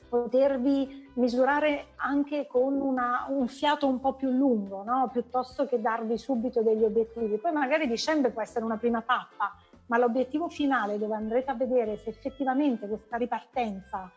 potervi 0.08 1.10
misurare 1.14 1.88
anche 1.96 2.46
con 2.46 2.80
una, 2.80 3.26
un 3.30 3.48
fiato 3.48 3.88
un 3.88 3.98
po' 3.98 4.12
più 4.12 4.30
lungo, 4.30 4.84
no? 4.84 5.10
piuttosto 5.12 5.66
che 5.66 5.80
darvi 5.80 6.16
subito 6.16 6.62
degli 6.62 6.84
obiettivi. 6.84 7.38
Poi 7.38 7.50
magari 7.50 7.88
dicembre 7.88 8.30
può 8.30 8.40
essere 8.40 8.64
una 8.64 8.76
prima 8.76 9.02
tappa, 9.02 9.56
ma 9.86 9.98
l'obiettivo 9.98 10.48
finale 10.48 10.98
dove 10.98 11.16
andrete 11.16 11.50
a 11.50 11.54
vedere 11.54 11.96
se 11.96 12.10
effettivamente 12.10 12.86
questa 12.86 13.16
ripartenza 13.16 14.08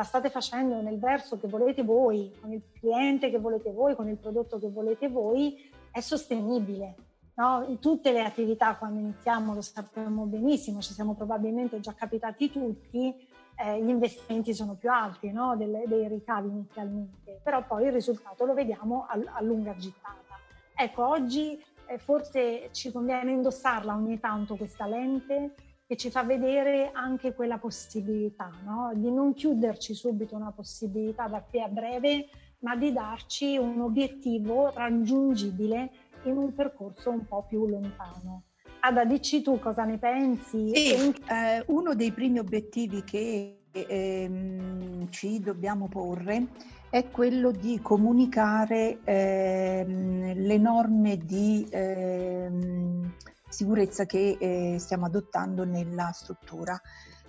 la 0.00 0.06
state 0.06 0.30
facendo 0.30 0.80
nel 0.80 0.98
verso 0.98 1.38
che 1.38 1.46
volete 1.46 1.82
voi, 1.82 2.32
con 2.40 2.50
il 2.54 2.62
cliente 2.72 3.28
che 3.28 3.38
volete 3.38 3.70
voi, 3.70 3.94
con 3.94 4.08
il 4.08 4.16
prodotto 4.16 4.58
che 4.58 4.70
volete 4.70 5.08
voi, 5.10 5.70
è 5.90 6.00
sostenibile. 6.00 6.94
No? 7.34 7.66
In 7.68 7.78
tutte 7.80 8.10
le 8.10 8.22
attività 8.22 8.76
quando 8.76 8.98
iniziamo 8.98 9.52
lo 9.52 9.60
sappiamo 9.60 10.24
benissimo, 10.24 10.80
ci 10.80 10.94
siamo 10.94 11.12
probabilmente 11.12 11.80
già 11.80 11.92
capitati 11.92 12.50
tutti, 12.50 13.14
eh, 13.56 13.82
gli 13.82 13.90
investimenti 13.90 14.54
sono 14.54 14.74
più 14.74 14.90
alti 14.90 15.30
no? 15.32 15.54
dei, 15.54 15.70
dei 15.86 16.08
ricavi 16.08 16.48
inizialmente, 16.48 17.38
però 17.42 17.62
poi 17.66 17.84
il 17.84 17.92
risultato 17.92 18.46
lo 18.46 18.54
vediamo 18.54 19.04
a, 19.06 19.20
a 19.34 19.42
lunga 19.42 19.76
gittata. 19.76 20.38
Ecco, 20.74 21.06
oggi 21.06 21.62
eh, 21.84 21.98
forse 21.98 22.70
ci 22.72 22.90
conviene 22.90 23.32
indossarla 23.32 23.92
ogni 23.92 24.18
tanto 24.18 24.56
questa 24.56 24.86
lente 24.86 25.52
che 25.90 25.96
ci 25.96 26.08
fa 26.08 26.22
vedere 26.22 26.92
anche 26.92 27.34
quella 27.34 27.58
possibilità, 27.58 28.48
no? 28.64 28.92
di 28.94 29.10
non 29.10 29.34
chiuderci 29.34 29.92
subito 29.92 30.36
una 30.36 30.52
possibilità 30.52 31.26
da 31.26 31.40
qui 31.42 31.60
a 31.60 31.66
breve, 31.66 32.28
ma 32.60 32.76
di 32.76 32.92
darci 32.92 33.56
un 33.56 33.80
obiettivo 33.80 34.70
raggiungibile 34.72 35.90
in 36.26 36.36
un 36.36 36.54
percorso 36.54 37.10
un 37.10 37.26
po' 37.26 37.44
più 37.44 37.66
lontano. 37.66 38.44
Ada, 38.78 39.04
dici 39.04 39.42
tu 39.42 39.58
cosa 39.58 39.82
ne 39.82 39.98
pensi? 39.98 40.70
Sì, 40.72 40.92
eh, 40.92 41.64
uno 41.66 41.96
dei 41.96 42.12
primi 42.12 42.38
obiettivi 42.38 43.02
che 43.02 43.62
ehm, 43.72 45.10
ci 45.10 45.40
dobbiamo 45.40 45.88
porre 45.88 46.46
è 46.88 47.08
quello 47.10 47.50
di 47.50 47.80
comunicare 47.82 49.00
ehm, 49.02 50.34
le 50.34 50.56
norme 50.56 51.16
di 51.16 51.66
ehm, 51.68 53.12
sicurezza 53.50 54.06
che 54.06 54.38
eh, 54.40 54.78
stiamo 54.78 55.04
adottando 55.04 55.64
nella 55.64 56.10
struttura. 56.12 56.80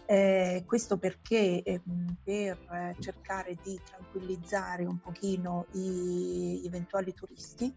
Eh, 0.06 0.64
questo 0.66 0.98
perché 0.98 1.64
eh, 1.64 1.82
per 2.24 2.96
cercare 3.00 3.58
di 3.62 3.80
tranquillizzare 3.84 4.86
un 4.86 5.00
pochino 5.00 5.68
gli 5.72 6.62
eventuali 6.66 7.14
turisti 7.14 7.74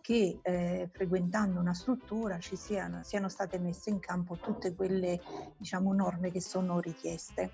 che 0.00 0.40
eh, 0.42 0.88
frequentando 0.92 1.60
una 1.60 1.74
struttura 1.74 2.38
ci 2.38 2.56
siano, 2.56 3.02
siano 3.02 3.28
state 3.28 3.58
messe 3.58 3.90
in 3.90 4.00
campo 4.00 4.36
tutte 4.36 4.74
quelle 4.74 5.20
diciamo, 5.56 5.92
norme 5.92 6.30
che 6.30 6.40
sono 6.40 6.80
richieste. 6.80 7.52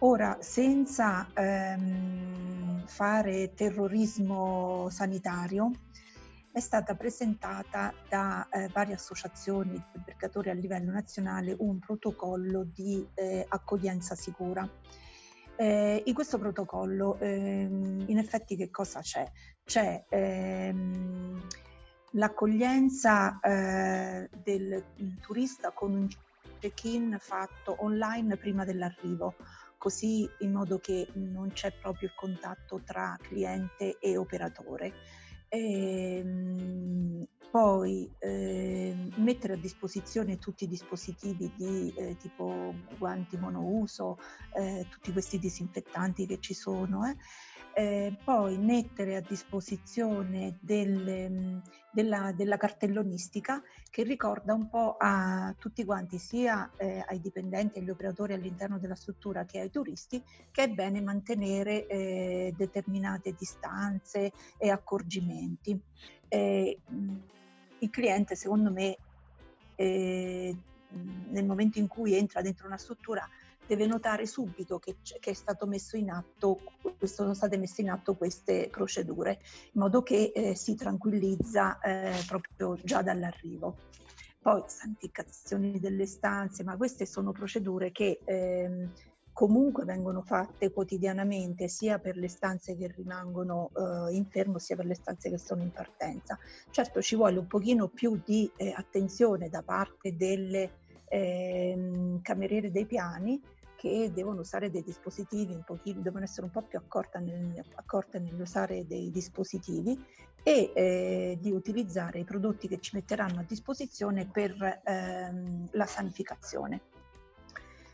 Ora, 0.00 0.38
senza 0.40 1.28
ehm, 1.34 2.86
fare 2.86 3.52
terrorismo 3.54 4.88
sanitario, 4.90 5.72
è 6.58 6.60
stata 6.60 6.96
presentata 6.96 7.94
da 8.08 8.48
eh, 8.50 8.68
varie 8.72 8.94
associazioni 8.94 9.70
di 9.70 9.82
albergatori 9.94 10.50
a 10.50 10.54
livello 10.54 10.90
nazionale 10.90 11.54
un 11.56 11.78
protocollo 11.78 12.64
di 12.64 13.06
eh, 13.14 13.46
accoglienza 13.48 14.16
sicura. 14.16 14.68
Eh, 15.54 16.02
in 16.04 16.14
questo 16.14 16.36
protocollo 16.38 17.16
ehm, 17.20 18.04
in 18.06 18.18
effetti 18.18 18.56
che 18.56 18.70
cosa 18.70 19.00
c'è? 19.00 19.30
C'è 19.64 20.04
ehm, 20.08 21.46
l'accoglienza 22.12 23.38
eh, 23.38 24.28
del 24.42 24.82
turista 25.20 25.70
con 25.70 25.92
un 25.92 26.08
check-in 26.58 27.18
fatto 27.20 27.76
online 27.84 28.36
prima 28.36 28.64
dell'arrivo, 28.64 29.36
così 29.76 30.28
in 30.40 30.52
modo 30.52 30.80
che 30.80 31.06
non 31.14 31.52
c'è 31.52 31.70
proprio 31.70 32.08
il 32.08 32.14
contatto 32.16 32.80
tra 32.84 33.16
cliente 33.20 33.98
e 34.00 34.16
operatore. 34.16 34.92
Ehm, 35.48 37.26
poi 37.50 38.10
eh, 38.18 38.94
mettere 39.16 39.54
a 39.54 39.56
disposizione 39.56 40.38
tutti 40.38 40.64
i 40.64 40.68
dispositivi 40.68 41.50
di 41.56 41.92
eh, 41.96 42.16
tipo 42.16 42.74
guanti 42.98 43.38
monouso, 43.38 44.18
eh, 44.54 44.86
tutti 44.90 45.12
questi 45.12 45.38
disinfettanti 45.38 46.26
che 46.26 46.38
ci 46.40 46.52
sono, 46.52 47.04
eh, 47.78 48.12
poi 48.24 48.58
mettere 48.58 49.14
a 49.14 49.20
disposizione 49.20 50.58
del, 50.58 51.28
mm, 51.30 51.58
della, 51.92 52.32
della, 52.32 52.56
cartellonistica 52.56 53.62
che 53.88 54.02
ricorda 54.02 54.52
un 54.52 54.68
po' 54.68 54.96
a 54.98 55.54
tutti 55.56 55.84
quanti, 55.84 56.18
sia 56.18 56.72
eh, 56.76 57.04
ai 57.06 57.20
dipendenti 57.20 57.78
e 57.78 57.82
agli 57.82 57.90
operatori 57.90 58.32
all'interno 58.32 58.80
della 58.80 58.96
struttura 58.96 59.44
che 59.44 59.60
ai 59.60 59.70
turisti, 59.70 60.20
che 60.50 60.64
è 60.64 60.68
bene 60.68 61.00
mantenere 61.00 61.86
eh, 61.86 62.52
determinate 62.56 63.36
distanze 63.38 64.32
e 64.56 64.70
accorgimenti. 64.70 65.80
Eh, 66.26 66.80
mm, 66.92 67.16
il 67.78 67.90
cliente, 67.90 68.34
secondo 68.34 68.72
me, 68.72 68.96
eh, 69.76 70.56
nel 71.28 71.46
momento 71.46 71.78
in 71.78 71.86
cui 71.86 72.16
entra 72.16 72.42
dentro 72.42 72.66
una 72.66 72.76
struttura, 72.76 73.24
deve 73.68 73.86
notare 73.86 74.24
subito 74.24 74.78
che, 74.78 74.96
che 75.20 75.36
atto, 76.08 76.60
sono 77.02 77.34
state 77.34 77.58
messe 77.58 77.82
in 77.82 77.90
atto 77.90 78.14
queste 78.14 78.68
procedure, 78.70 79.40
in 79.72 79.80
modo 79.80 80.02
che 80.02 80.32
eh, 80.34 80.54
si 80.54 80.74
tranquillizza 80.74 81.78
eh, 81.80 82.24
proprio 82.26 82.76
già 82.82 83.02
dall'arrivo. 83.02 83.76
Poi 84.40 84.62
santificazioni 84.66 85.78
delle 85.78 86.06
stanze, 86.06 86.64
ma 86.64 86.76
queste 86.78 87.04
sono 87.04 87.32
procedure 87.32 87.92
che 87.92 88.20
eh, 88.24 88.88
comunque 89.34 89.84
vengono 89.84 90.22
fatte 90.22 90.72
quotidianamente 90.72 91.68
sia 91.68 91.98
per 91.98 92.16
le 92.16 92.28
stanze 92.28 92.74
che 92.74 92.90
rimangono 92.96 93.70
eh, 93.76 94.14
in 94.14 94.24
fermo 94.24 94.58
sia 94.58 94.76
per 94.76 94.86
le 94.86 94.94
stanze 94.94 95.28
che 95.28 95.38
sono 95.38 95.62
in 95.62 95.72
partenza. 95.72 96.38
Certo 96.70 97.02
ci 97.02 97.16
vuole 97.16 97.38
un 97.38 97.46
pochino 97.46 97.88
più 97.88 98.18
di 98.24 98.50
eh, 98.56 98.72
attenzione 98.74 99.50
da 99.50 99.62
parte 99.62 100.16
delle 100.16 100.70
eh, 101.08 102.18
cameriere 102.22 102.70
dei 102.70 102.86
piani 102.86 103.40
che 103.78 104.10
devono 104.12 104.40
usare 104.40 104.70
dei 104.70 104.82
dispositivi 104.82 105.54
un 105.54 105.62
pochino, 105.62 106.00
devono 106.00 106.24
essere 106.24 106.46
un 106.46 106.50
po' 106.50 106.62
più 106.62 106.78
accorte, 106.78 107.20
nel, 107.20 107.64
nell'usare 108.20 108.84
dei 108.88 109.08
dispositivi 109.12 109.96
e 110.42 110.72
eh, 110.74 111.38
di 111.40 111.52
utilizzare 111.52 112.18
i 112.18 112.24
prodotti 112.24 112.66
che 112.66 112.80
ci 112.80 112.96
metteranno 112.96 113.38
a 113.38 113.44
disposizione 113.46 114.26
per 114.26 114.80
ehm, 114.84 115.68
la 115.70 115.86
sanificazione. 115.86 116.80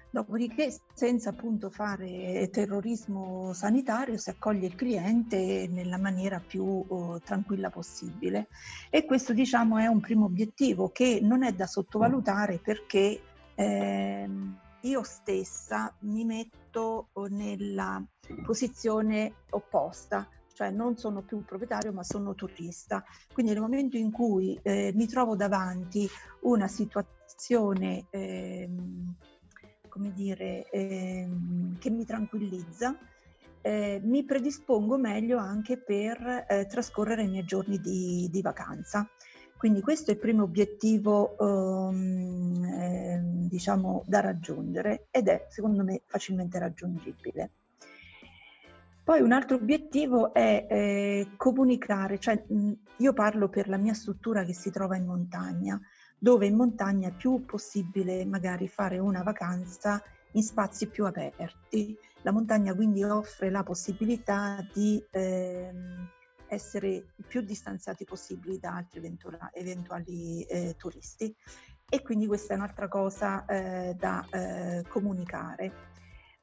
Dopodiché, 0.08 0.74
senza 0.94 1.30
appunto 1.30 1.68
fare 1.68 2.48
terrorismo 2.50 3.52
sanitario, 3.52 4.16
si 4.16 4.30
accoglie 4.30 4.68
il 4.68 4.76
cliente 4.76 5.66
nella 5.68 5.98
maniera 5.98 6.40
più 6.40 6.64
uh, 6.64 7.18
tranquilla 7.22 7.68
possibile. 7.68 8.46
E 8.90 9.04
questo, 9.04 9.32
diciamo, 9.32 9.76
è 9.76 9.86
un 9.86 10.00
primo 10.00 10.26
obiettivo 10.26 10.90
che 10.90 11.18
non 11.20 11.42
è 11.42 11.52
da 11.52 11.66
sottovalutare 11.66 12.58
perché 12.58 13.20
eh, 13.56 14.28
io 14.84 15.02
stessa 15.02 15.94
mi 16.00 16.24
metto 16.24 17.10
nella 17.28 18.02
posizione 18.42 19.34
opposta, 19.50 20.28
cioè 20.52 20.70
non 20.70 20.96
sono 20.96 21.22
più 21.22 21.44
proprietario 21.44 21.92
ma 21.92 22.02
sono 22.02 22.34
turista. 22.34 23.04
Quindi 23.32 23.52
nel 23.52 23.60
momento 23.60 23.96
in 23.96 24.10
cui 24.10 24.58
eh, 24.62 24.92
mi 24.94 25.06
trovo 25.06 25.36
davanti 25.36 26.08
una 26.42 26.68
situazione 26.68 28.06
eh, 28.10 28.68
come 29.94 30.12
dire, 30.12 30.68
ehm, 30.70 31.78
che 31.78 31.88
mi 31.88 32.04
tranquillizza, 32.04 32.98
eh, 33.60 34.00
mi 34.02 34.24
predispongo 34.24 34.98
meglio 34.98 35.38
anche 35.38 35.78
per 35.78 36.46
eh, 36.48 36.66
trascorrere 36.66 37.22
i 37.22 37.28
miei 37.28 37.44
giorni 37.44 37.78
di, 37.78 38.28
di, 38.28 38.42
vacanza. 38.42 39.08
Quindi 39.64 39.80
questo 39.80 40.10
è 40.10 40.12
il 40.12 40.20
primo 40.20 40.42
obiettivo 40.42 41.38
ehm, 41.38 42.64
eh, 42.66 43.20
diciamo 43.48 44.04
da 44.06 44.20
raggiungere 44.20 45.06
ed 45.10 45.26
è 45.28 45.46
secondo 45.48 45.82
me 45.82 46.02
facilmente 46.04 46.58
raggiungibile. 46.58 47.50
Poi 49.02 49.22
un 49.22 49.32
altro 49.32 49.56
obiettivo 49.56 50.34
è 50.34 50.66
eh, 50.68 51.28
comunicare, 51.38 52.18
cioè 52.18 52.44
mh, 52.46 52.72
io 52.98 53.14
parlo 53.14 53.48
per 53.48 53.70
la 53.70 53.78
mia 53.78 53.94
struttura 53.94 54.44
che 54.44 54.52
si 54.52 54.70
trova 54.70 54.96
in 54.96 55.06
montagna, 55.06 55.80
dove 56.18 56.44
in 56.44 56.56
montagna 56.56 57.08
è 57.08 57.12
più 57.12 57.46
possibile 57.46 58.26
magari 58.26 58.68
fare 58.68 58.98
una 58.98 59.22
vacanza 59.22 60.02
in 60.32 60.42
spazi 60.42 60.88
più 60.88 61.06
aperti. 61.06 61.96
La 62.20 62.32
montagna 62.32 62.74
quindi 62.74 63.02
offre 63.02 63.48
la 63.48 63.62
possibilità 63.62 64.58
di 64.74 65.02
eh, 65.10 65.72
essere 66.48 66.88
il 66.88 67.24
più 67.26 67.40
distanziati 67.40 68.04
possibili 68.04 68.58
da 68.58 68.76
altri 68.76 68.98
eventuali, 68.98 69.38
eventuali 69.52 70.42
eh, 70.44 70.74
turisti 70.76 71.34
e 71.88 72.02
quindi 72.02 72.26
questa 72.26 72.54
è 72.54 72.56
un'altra 72.56 72.88
cosa 72.88 73.44
eh, 73.46 73.94
da 73.98 74.26
eh, 74.30 74.84
comunicare. 74.88 75.92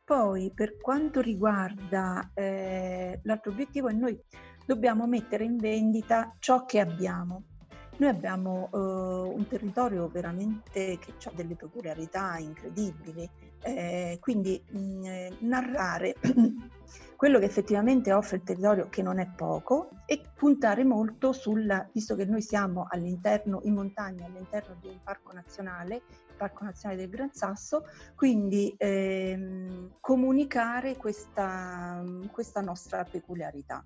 Poi 0.03 0.51
per 0.53 0.77
quanto 0.77 1.21
riguarda 1.21 2.31
eh, 2.33 3.19
l'altro 3.23 3.51
obiettivo 3.51 3.87
è 3.87 3.93
noi 3.93 4.19
dobbiamo 4.65 5.07
mettere 5.07 5.43
in 5.43 5.57
vendita 5.57 6.35
ciò 6.39 6.65
che 6.65 6.79
abbiamo 6.79 7.43
noi 8.01 8.09
abbiamo 8.09 8.67
uh, 8.71 8.77
un 8.79 9.45
territorio 9.47 10.07
veramente 10.07 10.97
che 10.97 11.13
ha 11.23 11.31
delle 11.35 11.55
peculiarità 11.55 12.35
incredibili, 12.39 13.29
eh, 13.61 14.17
quindi 14.19 14.59
mh, 14.67 14.79
mm, 14.79 15.05
eh, 15.05 15.37
narrare 15.41 16.15
quello 17.15 17.37
che 17.37 17.45
effettivamente 17.45 18.11
offre 18.11 18.37
il 18.37 18.43
territorio, 18.43 18.89
che 18.89 19.03
non 19.03 19.19
è 19.19 19.27
poco, 19.27 19.91
e 20.07 20.19
puntare 20.35 20.83
molto 20.83 21.31
sulla, 21.31 21.87
visto 21.93 22.15
che 22.15 22.25
noi 22.25 22.41
siamo 22.41 22.87
all'interno, 22.89 23.59
in 23.65 23.75
montagna, 23.75 24.25
all'interno 24.25 24.75
di 24.81 24.87
un 24.87 24.97
parco 25.03 25.31
nazionale, 25.31 25.95
il 25.97 26.35
Parco 26.35 26.63
Nazionale 26.63 27.01
del 27.01 27.09
Gran 27.11 27.31
Sasso, 27.31 27.85
quindi 28.15 28.73
ehm, 28.75 29.97
comunicare 29.99 30.97
questa, 30.97 32.03
questa 32.31 32.61
nostra 32.61 33.03
peculiarità. 33.03 33.85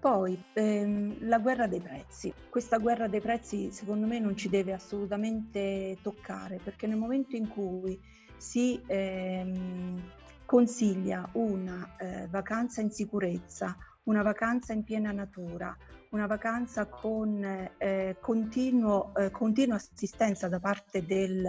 Poi 0.00 0.42
ehm, 0.54 1.28
la 1.28 1.38
guerra 1.38 1.66
dei 1.66 1.80
prezzi. 1.80 2.32
Questa 2.48 2.78
guerra 2.78 3.06
dei 3.06 3.20
prezzi 3.20 3.70
secondo 3.70 4.06
me 4.06 4.18
non 4.18 4.34
ci 4.34 4.48
deve 4.48 4.72
assolutamente 4.72 5.98
toccare 6.00 6.58
perché 6.62 6.86
nel 6.86 6.96
momento 6.96 7.36
in 7.36 7.48
cui 7.48 8.00
si 8.38 8.80
ehm, 8.86 10.02
consiglia 10.46 11.28
una 11.32 11.96
eh, 11.98 12.26
vacanza 12.30 12.80
in 12.80 12.90
sicurezza, 12.90 13.76
una 14.04 14.22
vacanza 14.22 14.72
in 14.72 14.84
piena 14.84 15.12
natura, 15.12 15.76
una 16.12 16.26
vacanza 16.26 16.86
con 16.86 17.44
eh, 17.76 18.16
continuo, 18.20 19.14
eh, 19.14 19.30
continua 19.30 19.76
assistenza 19.76 20.48
da 20.48 20.60
parte 20.60 21.04
del, 21.04 21.46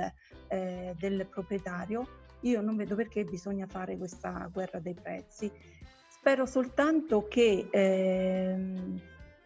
eh, 0.49 0.93
del 0.99 1.25
proprietario, 1.25 2.05
io 2.41 2.59
non 2.59 2.75
vedo 2.75 2.95
perché 2.95 3.23
bisogna 3.23 3.65
fare 3.65 3.97
questa 3.97 4.49
guerra 4.51 4.79
dei 4.79 4.93
prezzi 4.93 5.49
Spero 6.21 6.45
soltanto 6.45 7.27
che 7.27 7.67
ehm, 7.71 9.01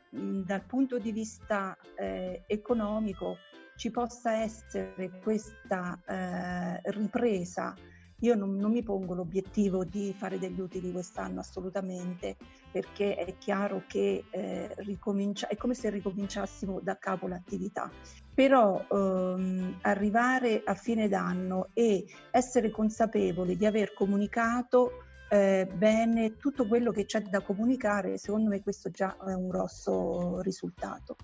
dal 0.10 0.62
punto 0.66 1.00
di 1.00 1.14
vista 1.14 1.78
eh, 1.96 2.44
economico 2.48 3.38
ci 3.78 3.90
possa 3.92 4.42
essere 4.42 5.22
questa 5.24 5.98
eh, 6.06 6.82
ripresa. 6.92 7.74
Io 8.20 8.36
non, 8.36 8.58
non, 8.58 8.72
mi 8.72 8.84
pongo 8.84 9.14
l'obiettivo 9.14 9.86
di 9.86 10.14
fare 10.18 10.38
degli 10.38 10.60
utili 10.60 10.92
quest'anno 10.92 11.40
assolutamente, 11.40 12.36
perché 12.70 13.16
è 13.16 13.38
chiaro 13.38 13.84
che 13.88 14.26
eh, 14.30 14.74
ricomincia, 14.80 15.48
è 15.48 15.56
come 15.56 15.76
se 15.76 15.90
ricominciassimo 15.90 16.82
da 16.82 16.98
capo 16.98 17.30
l'attività. 17.30 17.90
Però 18.34 18.86
ehm, 18.92 19.78
arrivare 19.84 20.62
a 20.66 20.74
fine 20.74 21.08
d'anno 21.08 21.70
e 21.72 22.04
essere 22.32 22.70
consapevoli 22.70 23.56
di 23.56 23.66
aver 23.66 23.94
comunicato 23.94 25.05
eh, 25.36 25.66
bene 25.66 26.38
tutto 26.38 26.66
quello 26.66 26.92
che 26.92 27.06
c'è 27.06 27.22
da 27.22 27.42
comunicare, 27.42 28.18
secondo 28.18 28.50
me 28.50 28.62
questo 28.62 28.90
già 28.90 29.18
è 29.18 29.34
un 29.34 29.50
grosso 29.50 30.40
risultato. 30.42 31.18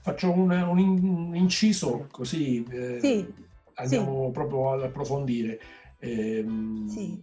Faccio 0.00 0.30
un, 0.30 0.50
un 0.50 1.36
inciso 1.36 2.06
così 2.10 2.62
eh, 2.64 2.98
sì, 3.00 3.26
andiamo 3.74 4.26
sì. 4.26 4.32
proprio 4.32 4.72
ad 4.72 4.82
approfondire. 4.82 5.60
Eh, 5.98 6.44
sì. 6.88 7.22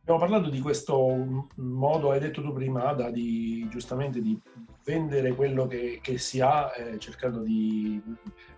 Abbiamo 0.00 0.18
parlato 0.18 0.50
di 0.50 0.60
questo 0.60 1.46
modo, 1.56 2.10
hai 2.10 2.18
detto 2.18 2.42
tu 2.42 2.52
prima, 2.52 2.88
Ada, 2.88 3.10
di, 3.10 3.66
giustamente 3.70 4.20
di 4.20 4.38
vendere 4.84 5.34
quello 5.34 5.66
che, 5.66 6.00
che 6.02 6.18
si 6.18 6.40
ha, 6.40 6.72
eh, 6.76 6.98
cercando 6.98 7.40
di, 7.40 8.02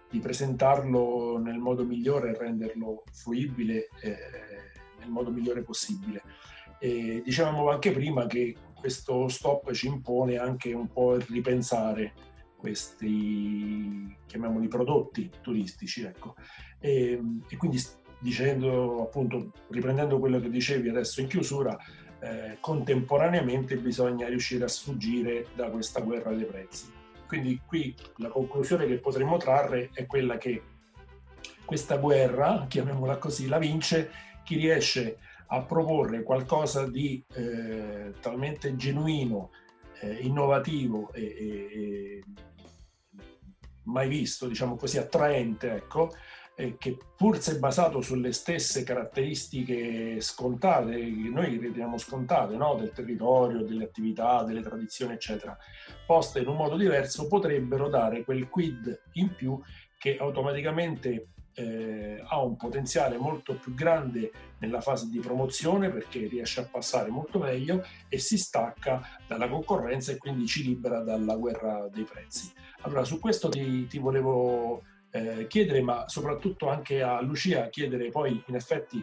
di, 0.08 0.18
presentarlo 0.20 1.38
nel 1.38 1.58
modo 1.58 1.84
migliore 1.84 2.30
e 2.30 2.38
renderlo 2.38 3.02
fruibile 3.12 3.88
eh, 4.00 4.16
nel 5.00 5.10
modo 5.10 5.30
migliore 5.30 5.62
possibile. 5.62 6.22
E 6.78 7.22
dicevamo 7.24 7.70
anche 7.70 7.92
prima 7.92 8.26
che 8.26 8.54
questo 8.78 9.28
stop 9.28 9.72
ci 9.72 9.86
impone 9.86 10.36
anche 10.36 10.72
un 10.72 10.90
po' 10.90 11.14
il 11.14 11.22
ripensare 11.22 12.12
questi, 12.56 14.16
chiamiamoli 14.26 14.68
prodotti 14.68 15.30
turistici, 15.40 16.02
ecco. 16.02 16.34
E, 16.78 17.20
e 17.48 17.56
quindi 17.56 17.78
dicendo 18.18 19.02
appunto, 19.02 19.52
riprendendo 19.68 20.18
quello 20.18 20.40
che 20.40 20.48
dicevi 20.48 20.88
adesso 20.88 21.20
in 21.20 21.26
chiusura, 21.26 21.76
eh, 22.20 22.56
contemporaneamente 22.60 23.76
bisogna 23.76 24.28
riuscire 24.28 24.64
a 24.64 24.68
sfuggire 24.68 25.48
da 25.54 25.68
questa 25.68 26.00
guerra 26.00 26.32
dei 26.32 26.46
prezzi. 26.46 26.90
Quindi 27.26 27.60
qui 27.66 27.94
la 28.16 28.28
conclusione 28.28 28.86
che 28.86 28.98
potremmo 28.98 29.36
trarre 29.36 29.90
è 29.92 30.06
quella 30.06 30.38
che 30.38 30.62
questa 31.64 31.96
guerra, 31.96 32.66
chiamiamola 32.68 33.18
così, 33.18 33.46
la 33.46 33.58
vince 33.58 34.10
chi 34.42 34.56
riesce 34.56 35.16
a 35.16 35.33
proporre 35.66 36.22
qualcosa 36.22 36.86
di 36.88 37.24
eh, 37.34 38.14
talmente 38.20 38.74
genuino, 38.76 39.50
eh, 40.00 40.14
innovativo 40.22 41.12
e, 41.12 41.22
e, 41.22 42.22
mai 43.84 44.08
visto, 44.08 44.46
diciamo 44.46 44.76
così, 44.76 44.98
attraente, 44.98 45.72
ecco, 45.72 46.10
eh, 46.56 46.76
che 46.78 46.96
pur 47.16 47.40
se 47.40 47.58
basato 47.58 48.00
sulle 48.00 48.32
stesse 48.32 48.84
caratteristiche 48.84 50.20
scontate, 50.20 50.92
che 50.92 51.30
noi 51.30 51.56
riteniamo 51.56 51.98
scontate, 51.98 52.56
no? 52.56 52.76
del 52.76 52.92
territorio, 52.92 53.64
delle 53.64 53.84
attività, 53.84 54.42
delle 54.44 54.62
tradizioni, 54.62 55.14
eccetera, 55.14 55.56
poste 56.06 56.40
in 56.40 56.48
un 56.48 56.56
modo 56.56 56.76
diverso, 56.76 57.26
potrebbero 57.26 57.88
dare 57.88 58.24
quel 58.24 58.48
quid 58.48 59.02
in 59.14 59.34
più 59.34 59.60
che 59.98 60.16
automaticamente 60.18 61.33
eh, 61.54 62.22
ha 62.26 62.42
un 62.42 62.56
potenziale 62.56 63.16
molto 63.16 63.56
più 63.56 63.74
grande 63.74 64.32
nella 64.58 64.80
fase 64.80 65.08
di 65.08 65.18
promozione 65.18 65.90
perché 65.90 66.26
riesce 66.26 66.60
a 66.60 66.68
passare 66.70 67.10
molto 67.10 67.38
meglio 67.38 67.84
e 68.08 68.18
si 68.18 68.36
stacca 68.38 69.00
dalla 69.26 69.48
concorrenza 69.48 70.12
e 70.12 70.18
quindi 70.18 70.46
ci 70.46 70.64
libera 70.64 71.00
dalla 71.00 71.36
guerra 71.36 71.88
dei 71.88 72.04
prezzi. 72.04 72.52
Allora 72.82 73.04
su 73.04 73.18
questo 73.20 73.48
ti, 73.48 73.86
ti 73.86 73.98
volevo 73.98 74.82
eh, 75.10 75.46
chiedere, 75.46 75.80
ma 75.80 76.08
soprattutto 76.08 76.68
anche 76.68 77.02
a 77.02 77.20
Lucia 77.20 77.68
chiedere 77.68 78.10
poi 78.10 78.42
in 78.46 78.54
effetti 78.54 79.02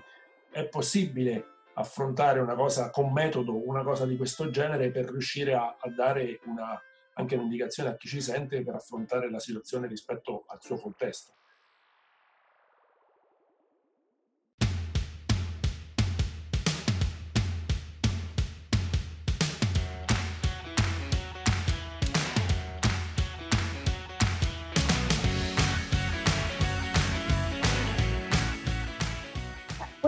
è 0.51 0.67
possibile 0.67 1.45
affrontare 1.73 2.39
una 2.39 2.55
cosa 2.55 2.89
con 2.89 3.13
metodo, 3.13 3.65
una 3.67 3.83
cosa 3.83 4.05
di 4.05 4.17
questo 4.17 4.49
genere 4.49 4.91
per 4.91 5.09
riuscire 5.09 5.53
a, 5.53 5.77
a 5.79 5.89
dare 5.89 6.39
una, 6.45 6.79
anche 7.13 7.35
un'indicazione 7.35 7.89
a 7.89 7.95
chi 7.95 8.07
ci 8.07 8.21
sente 8.21 8.61
per 8.61 8.75
affrontare 8.75 9.29
la 9.31 9.39
situazione 9.39 9.87
rispetto 9.87 10.43
al 10.47 10.61
suo 10.61 10.77
contesto. 10.77 11.33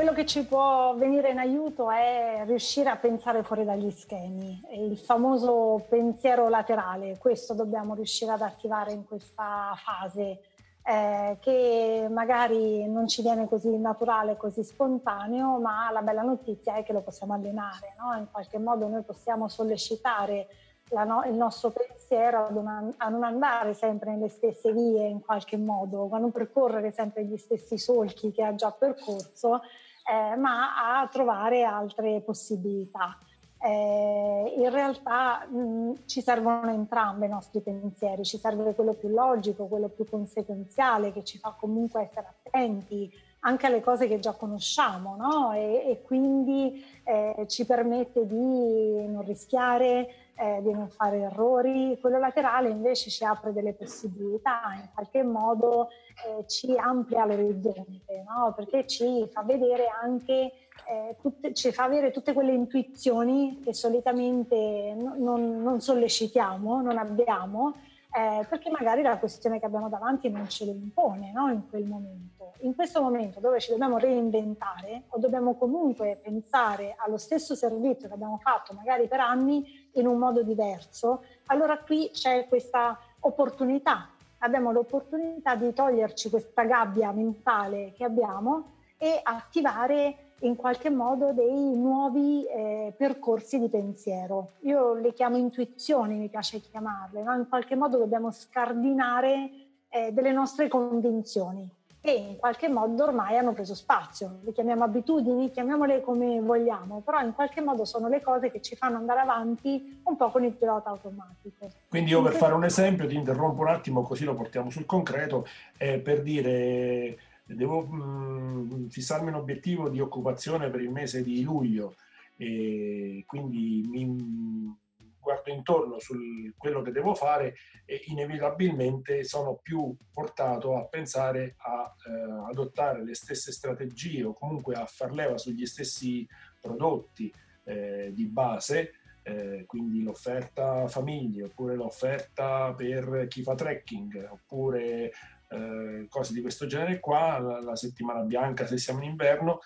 Quello 0.03 0.17
che 0.17 0.25
ci 0.25 0.45
può 0.45 0.93
venire 0.97 1.29
in 1.29 1.37
aiuto 1.37 1.89
è 1.89 2.43
riuscire 2.45 2.89
a 2.89 2.97
pensare 2.97 3.41
fuori 3.41 3.63
dagli 3.63 3.89
schemi, 3.89 4.61
il 4.71 4.97
famoso 4.97 5.85
pensiero 5.87 6.49
laterale, 6.49 7.17
questo 7.17 7.53
dobbiamo 7.53 7.93
riuscire 7.93 8.33
ad 8.33 8.41
attivare 8.41 8.91
in 8.91 9.05
questa 9.05 9.73
fase 9.81 10.41
eh, 10.83 11.37
che 11.39 12.07
magari 12.11 12.85
non 12.85 13.07
ci 13.07 13.21
viene 13.21 13.47
così 13.47 13.77
naturale, 13.77 14.35
così 14.35 14.61
spontaneo, 14.65 15.57
ma 15.59 15.89
la 15.89 16.01
bella 16.01 16.21
notizia 16.21 16.75
è 16.75 16.83
che 16.83 16.91
lo 16.91 16.99
possiamo 16.99 17.31
allenare, 17.31 17.95
no? 17.97 18.13
in 18.17 18.27
qualche 18.29 18.59
modo 18.59 18.89
noi 18.89 19.03
possiamo 19.03 19.47
sollecitare 19.47 20.47
no, 20.89 21.23
il 21.25 21.33
nostro 21.33 21.71
pensiero 21.71 22.49
a 22.97 23.09
non 23.09 23.23
andare 23.23 23.73
sempre 23.73 24.11
nelle 24.11 24.27
stesse 24.27 24.73
vie 24.73 25.07
in 25.07 25.21
qualche 25.21 25.55
modo, 25.55 26.09
a 26.11 26.17
non 26.17 26.33
percorrere 26.33 26.91
sempre 26.91 27.23
gli 27.23 27.37
stessi 27.37 27.77
solchi 27.77 28.33
che 28.33 28.43
ha 28.43 28.53
già 28.53 28.69
percorso, 28.71 29.61
eh, 30.03 30.35
ma 30.35 31.01
a 31.01 31.07
trovare 31.07 31.63
altre 31.63 32.21
possibilità. 32.21 33.17
Eh, 33.65 34.53
in 34.57 34.69
realtà 34.69 35.45
mh, 35.45 36.05
ci 36.05 36.21
servono 36.21 36.69
entrambi 36.69 37.25
i 37.25 37.29
nostri 37.29 37.61
pensieri, 37.61 38.25
ci 38.25 38.37
serve 38.37 38.75
quello 38.75 38.93
più 38.93 39.07
logico, 39.07 39.67
quello 39.67 39.87
più 39.87 40.05
conseguenziale 40.05 41.13
che 41.13 41.23
ci 41.23 41.37
fa 41.37 41.55
comunque 41.57 42.01
essere 42.01 42.27
attenti 42.27 43.09
anche 43.45 43.67
alle 43.67 43.81
cose 43.81 44.07
che 44.07 44.19
già 44.19 44.33
conosciamo 44.33 45.15
no? 45.15 45.53
e, 45.53 45.83
e, 45.87 46.01
quindi 46.01 46.83
eh, 47.03 47.45
ci 47.47 47.65
permette 47.65 48.25
di 48.25 49.05
non 49.07 49.23
rischiare, 49.25 50.09
eh, 50.35 50.61
di 50.61 50.71
non 50.71 50.89
fare 50.89 51.19
errori. 51.19 51.97
Quello 51.99 52.19
laterale 52.19 52.69
invece 52.69 53.09
ci 53.09 53.23
apre 53.23 53.51
delle 53.51 53.73
possibilità, 53.73 54.61
in 54.75 54.89
qualche 54.93 55.23
modo 55.23 55.89
eh, 55.89 56.47
ci 56.47 56.73
amplia 56.77 57.25
l'orizzonte, 57.25 58.23
no? 58.27 58.53
perché 58.55 58.87
ci 58.87 59.27
fa 59.29 59.43
vedere 59.43 59.87
anche, 60.01 60.51
eh, 60.87 61.15
tutte, 61.21 61.53
ci 61.53 61.71
fa 61.71 61.83
avere 61.83 62.11
tutte 62.11 62.33
quelle 62.33 62.53
intuizioni 62.53 63.59
che 63.61 63.73
solitamente 63.73 64.95
non, 64.95 65.61
non 65.61 65.81
sollecitiamo, 65.81 66.81
non 66.81 66.97
abbiamo 66.97 67.73
eh, 68.15 68.45
perché 68.47 68.69
magari 68.69 69.01
la 69.01 69.17
questione 69.17 69.59
che 69.59 69.65
abbiamo 69.65 69.89
davanti 69.89 70.29
non 70.29 70.47
ce 70.47 70.65
lo 70.65 70.71
impone 70.71 71.31
no? 71.31 71.49
in 71.49 71.67
quel 71.67 71.85
momento. 71.85 72.53
In 72.59 72.75
questo 72.75 73.01
momento 73.01 73.39
dove 73.39 73.59
ci 73.59 73.71
dobbiamo 73.71 73.97
reinventare 73.97 75.05
o 75.09 75.17
dobbiamo 75.17 75.55
comunque 75.55 76.19
pensare 76.21 76.95
allo 76.97 77.17
stesso 77.17 77.55
servizio 77.55 78.07
che 78.07 78.13
abbiamo 78.13 78.37
fatto 78.37 78.73
magari 78.73 79.07
per 79.07 79.19
anni 79.19 79.89
in 79.93 80.05
un 80.05 80.17
modo 80.17 80.43
diverso, 80.43 81.23
allora 81.47 81.77
qui 81.79 82.11
c'è 82.13 82.47
questa 82.47 82.99
opportunità. 83.21 84.09
Abbiamo 84.39 84.71
l'opportunità 84.71 85.55
di 85.55 85.73
toglierci 85.73 86.29
questa 86.29 86.63
gabbia 86.63 87.11
mentale 87.11 87.93
che 87.93 88.03
abbiamo 88.03 88.73
e 88.97 89.19
attivare 89.23 90.32
in 90.39 90.55
qualche 90.55 90.89
modo 90.89 91.31
dei 91.31 91.75
nuovi 91.75 92.45
eh, 92.45 92.93
percorsi 92.97 93.59
di 93.59 93.69
pensiero. 93.69 94.53
Io 94.61 94.93
le 94.93 95.13
chiamo 95.13 95.37
intuizioni, 95.37 96.15
mi 96.15 96.29
piace 96.29 96.59
chiamarle, 96.59 97.23
no? 97.23 97.33
in 97.35 97.47
qualche 97.47 97.75
modo 97.75 97.97
dobbiamo 97.97 98.31
scardinare 98.31 99.49
eh, 99.89 100.11
delle 100.11 100.31
nostre 100.31 100.67
convinzioni 100.67 101.69
che 102.03 102.11
in 102.11 102.35
qualche 102.35 102.67
modo 102.67 103.05
ormai 103.05 103.37
hanno 103.37 103.53
preso 103.53 103.73
spazio. 103.73 104.39
Le 104.43 104.51
chiamiamo 104.51 104.83
abitudini, 104.83 105.51
chiamiamole 105.51 106.01
come 106.01 106.41
vogliamo, 106.41 106.99
però 106.99 107.21
in 107.21 107.33
qualche 107.33 107.61
modo 107.61 107.85
sono 107.85 108.09
le 108.09 108.21
cose 108.21 108.51
che 108.51 108.61
ci 108.61 108.75
fanno 108.75 108.97
andare 108.97 109.21
avanti 109.21 110.01
un 110.03 110.17
po' 110.17 110.29
con 110.29 110.43
il 110.43 110.51
pilota 110.51 110.89
automatico. 110.89 111.69
Quindi 111.87 112.11
io 112.11 112.21
per 112.21 112.33
fare 112.33 112.53
un 112.55 112.65
esempio, 112.65 113.07
ti 113.07 113.15
interrompo 113.15 113.61
un 113.61 113.69
attimo 113.69 114.01
così 114.01 114.25
lo 114.25 114.35
portiamo 114.35 114.69
sul 114.69 114.85
concreto, 114.85 115.47
eh, 115.77 115.99
per 115.99 116.21
dire 116.21 117.17
devo 117.55 117.81
mh, 117.81 118.67
mm, 118.73 118.87
fissarmi 118.87 119.29
un 119.29 119.35
obiettivo 119.35 119.89
di 119.89 119.99
occupazione 119.99 120.69
per 120.69 120.81
il 120.81 120.89
mese 120.89 121.23
di 121.23 121.41
luglio 121.41 121.95
e 122.35 123.23
quindi 123.27 123.85
mi 123.87 124.75
guardo 125.19 125.51
intorno 125.51 125.99
su 125.99 126.15
quello 126.57 126.81
che 126.81 126.91
devo 126.91 127.15
fare 127.15 127.55
e 127.85 128.01
inevitabilmente 128.07 129.23
sono 129.23 129.59
più 129.61 129.95
portato 130.11 130.75
a 130.75 130.85
pensare 130.85 131.55
a 131.59 131.93
eh, 132.05 132.49
adottare 132.49 133.03
le 133.03 133.15
stesse 133.15 133.51
strategie 133.51 134.23
o 134.23 134.33
comunque 134.33 134.75
a 134.75 134.85
far 134.85 135.13
leva 135.13 135.37
sugli 135.37 135.65
stessi 135.65 136.27
prodotti 136.59 137.33
eh, 137.63 138.11
di 138.13 138.25
base 138.25 138.95
eh, 139.23 139.63
quindi 139.65 140.03
l'offerta 140.03 140.87
famiglie 140.89 141.43
oppure 141.43 141.75
l'offerta 141.75 142.73
per 142.73 143.27
chi 143.29 143.41
fa 143.41 143.55
trekking 143.55 144.27
oppure 144.29 145.11
eh, 145.53 146.07
cose 146.09 146.33
di 146.33 146.41
questo 146.41 146.65
genere 146.65 146.99
qua, 146.99 147.39
la, 147.39 147.61
la, 147.61 147.75
settimana 147.75 148.21
bianca 148.21 148.65
se 148.65 148.77
siamo 148.77 149.03
in 149.03 149.11
inverno, 149.11 149.59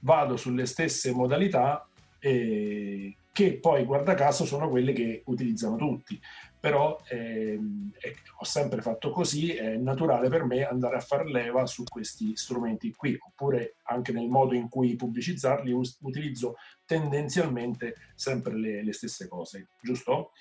vado 0.00 0.36
sulle 0.36 0.66
stesse 0.66 1.12
modalità 1.12 1.88
eh, 2.18 3.16
che 3.32 3.58
poi 3.58 3.84
guarda 3.84 4.14
caso 4.14 4.44
sono 4.44 4.68
quelle 4.68 4.92
che 4.92 5.22
utilizzano 5.26 5.76
tutti. 5.76 6.20
Però 6.60 7.00
ehm, 7.08 7.92
eh, 8.00 8.16
ho 8.38 8.44
sempre 8.44 8.82
fatto 8.82 9.10
così, 9.10 9.54
è 9.54 9.76
naturale 9.76 10.28
per 10.28 10.44
me 10.44 10.64
andare 10.64 10.96
a 10.96 11.00
far 11.00 11.24
leva 11.24 11.64
su 11.66 11.84
questi 11.84 12.36
strumenti 12.36 12.92
qui, 12.92 13.16
oppure 13.16 13.76
anche 13.84 14.10
nel 14.10 14.28
modo 14.28 14.54
in 14.54 14.68
cui 14.68 14.96
pubblicizzarli 14.96 15.70
utilizzo 16.00 16.56
tendenzialmente 16.84 17.94
sempre 18.16 18.58
le, 18.58 18.82
le 18.82 18.92
stesse 18.92 19.28
cose, 19.28 19.68
giusto? 19.80 20.32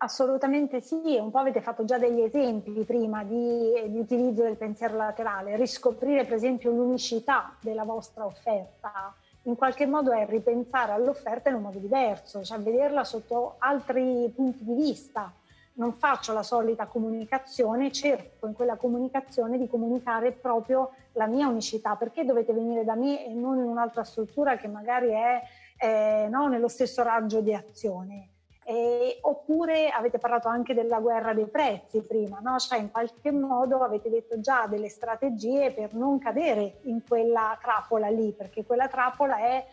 Assolutamente 0.00 0.80
sì, 0.80 1.18
un 1.20 1.32
po' 1.32 1.38
avete 1.38 1.60
fatto 1.60 1.84
già 1.84 1.98
degli 1.98 2.20
esempi 2.20 2.70
prima 2.84 3.24
di, 3.24 3.72
di, 3.88 3.98
utilizzo 3.98 4.44
del 4.44 4.56
pensiero 4.56 4.96
laterale, 4.96 5.56
riscoprire 5.56 6.24
per 6.24 6.34
esempio 6.34 6.70
l'unicità 6.70 7.56
della 7.60 7.82
vostra 7.82 8.24
offerta, 8.24 9.12
in 9.42 9.56
qualche 9.56 9.86
modo 9.86 10.12
è 10.12 10.24
ripensare 10.24 10.92
all'offerta 10.92 11.48
in 11.48 11.56
un 11.56 11.62
modo 11.62 11.80
diverso, 11.80 12.44
cioè 12.44 12.60
vederla 12.60 13.02
sotto 13.02 13.56
altri 13.58 14.32
punti 14.32 14.62
di 14.64 14.74
vista. 14.74 15.32
Non 15.74 15.94
faccio 15.94 16.32
la 16.32 16.44
solita 16.44 16.86
comunicazione, 16.86 17.90
cerco 17.90 18.46
in 18.46 18.52
quella 18.52 18.76
comunicazione 18.76 19.58
di 19.58 19.66
comunicare 19.66 20.30
proprio 20.30 20.92
la 21.14 21.26
mia 21.26 21.48
unicità, 21.48 21.96
perché 21.96 22.24
dovete 22.24 22.52
venire 22.52 22.84
da 22.84 22.94
me 22.94 23.26
e 23.26 23.32
non 23.32 23.58
in 23.58 23.64
un'altra 23.64 24.04
struttura 24.04 24.56
che 24.56 24.68
magari 24.68 25.08
è 25.08 25.42
eh, 25.76 26.28
no, 26.30 26.46
nello 26.46 26.68
stesso 26.68 27.02
raggio 27.02 27.40
di 27.40 27.52
azione 27.52 28.28
eh, 28.68 29.16
oppure 29.22 29.88
avete 29.88 30.18
parlato 30.18 30.46
anche 30.48 30.74
della 30.74 31.00
guerra 31.00 31.32
dei 31.32 31.46
prezzi 31.46 32.02
prima, 32.02 32.38
no? 32.40 32.58
cioè 32.58 32.78
in 32.78 32.90
qualche 32.90 33.32
modo 33.32 33.78
avete 33.78 34.10
detto 34.10 34.40
già 34.40 34.66
delle 34.66 34.90
strategie 34.90 35.72
per 35.72 35.94
non 35.94 36.18
cadere 36.18 36.80
in 36.82 37.00
quella 37.02 37.56
trappola 37.58 38.08
lì, 38.08 38.30
perché 38.32 38.66
quella 38.66 38.86
trappola 38.86 39.38
è 39.38 39.64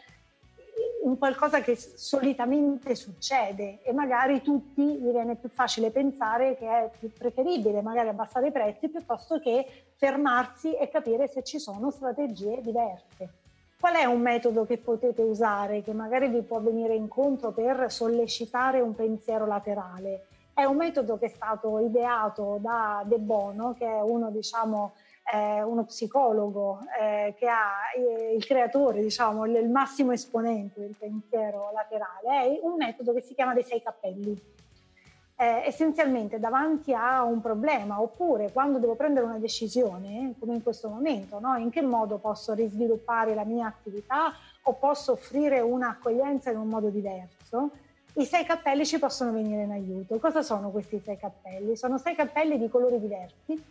un 1.04 1.18
qualcosa 1.18 1.60
che 1.60 1.76
solitamente 1.76 2.96
succede 2.96 3.82
e 3.84 3.92
magari 3.92 4.42
tutti 4.42 4.82
gli 4.82 5.12
viene 5.12 5.36
più 5.36 5.50
facile 5.50 5.92
pensare 5.92 6.56
che 6.56 6.66
è 6.66 6.90
più 6.98 7.12
preferibile 7.12 7.82
magari 7.82 8.08
abbassare 8.08 8.48
i 8.48 8.52
prezzi 8.52 8.88
piuttosto 8.88 9.40
che 9.40 9.88
fermarsi 9.96 10.74
e 10.74 10.88
capire 10.88 11.28
se 11.28 11.44
ci 11.44 11.60
sono 11.60 11.92
strategie 11.92 12.62
diverse. 12.62 13.45
Qual 13.80 13.94
è 13.94 14.06
un 14.06 14.22
metodo 14.22 14.66
che 14.66 14.78
potete 14.78 15.22
usare 15.22 15.82
che 15.82 15.94
magari 15.94 16.30
vi 16.30 16.42
può 16.42 16.60
venire 16.60 16.96
incontro 16.96 17.52
per 17.52 17.92
sollecitare 17.92 18.80
un 18.80 18.96
pensiero 18.96 19.46
laterale? 19.46 20.28
È 20.54 20.64
un 20.64 20.78
metodo 20.78 21.18
che 21.18 21.26
è 21.26 21.30
stato 21.30 21.80
ideato 21.80 22.58
da 22.62 23.04
De 23.06 23.20
Bono, 23.20 23.74
che 23.78 23.86
è 23.86 24.02
uno, 24.02 24.32
diciamo, 24.32 24.94
eh, 25.34 25.62
uno 25.62 25.84
psicologo 25.84 26.80
eh, 27.00 27.36
che 27.38 27.48
ha 27.48 27.92
eh, 27.96 28.34
il 28.34 28.46
creatore, 28.46 29.02
diciamo, 29.02 29.46
il 29.46 29.70
massimo 29.70 30.14
esponente 30.14 30.80
del 30.80 30.96
pensiero 30.98 31.72
laterale. 31.74 32.58
È 32.58 32.60
un 32.64 32.76
metodo 32.78 33.14
che 33.14 33.22
si 33.22 33.34
chiama 33.34 33.54
dei 33.54 33.64
sei 33.64 33.82
cappelli 33.84 34.55
eh, 35.38 35.64
essenzialmente 35.66 36.40
davanti 36.40 36.94
a 36.94 37.24
un 37.24 37.42
problema 37.42 38.02
oppure 38.02 38.52
quando 38.52 38.80
devo 38.80 38.96
prendere 38.96 39.26
una 39.26 39.38
decisione, 39.38 40.34
come 40.40 40.56
in 40.56 40.64
questo 40.64 40.88
momento, 40.90 41.40
no? 41.40 41.56
in 41.58 41.70
che 41.70 41.82
modo 41.82 42.18
posso 42.18 42.54
risviluppare 42.54 43.36
la 43.36 43.44
mia 43.44 43.68
attività 43.68 44.34
o 44.64 44.74
posso 44.74 45.14
offrire 45.14 45.60
un'accoglienza 45.60 46.52
in 46.52 46.58
un 46.58 46.68
modo 46.68 46.90
diverso, 46.90 47.72
i 48.14 48.26
sei 48.26 48.46
cappelli 48.46 48.86
ci 48.86 48.98
possono 48.98 49.34
venire 49.34 49.64
in 49.64 49.72
aiuto. 49.72 50.18
Cosa 50.20 50.42
sono 50.42 50.70
questi 50.70 51.02
sei 51.04 51.18
cappelli? 51.18 51.76
Sono 51.76 51.98
sei 51.98 52.16
cappelli 52.16 52.58
di 52.58 52.70
colori 52.70 53.00
diversi 53.00 53.62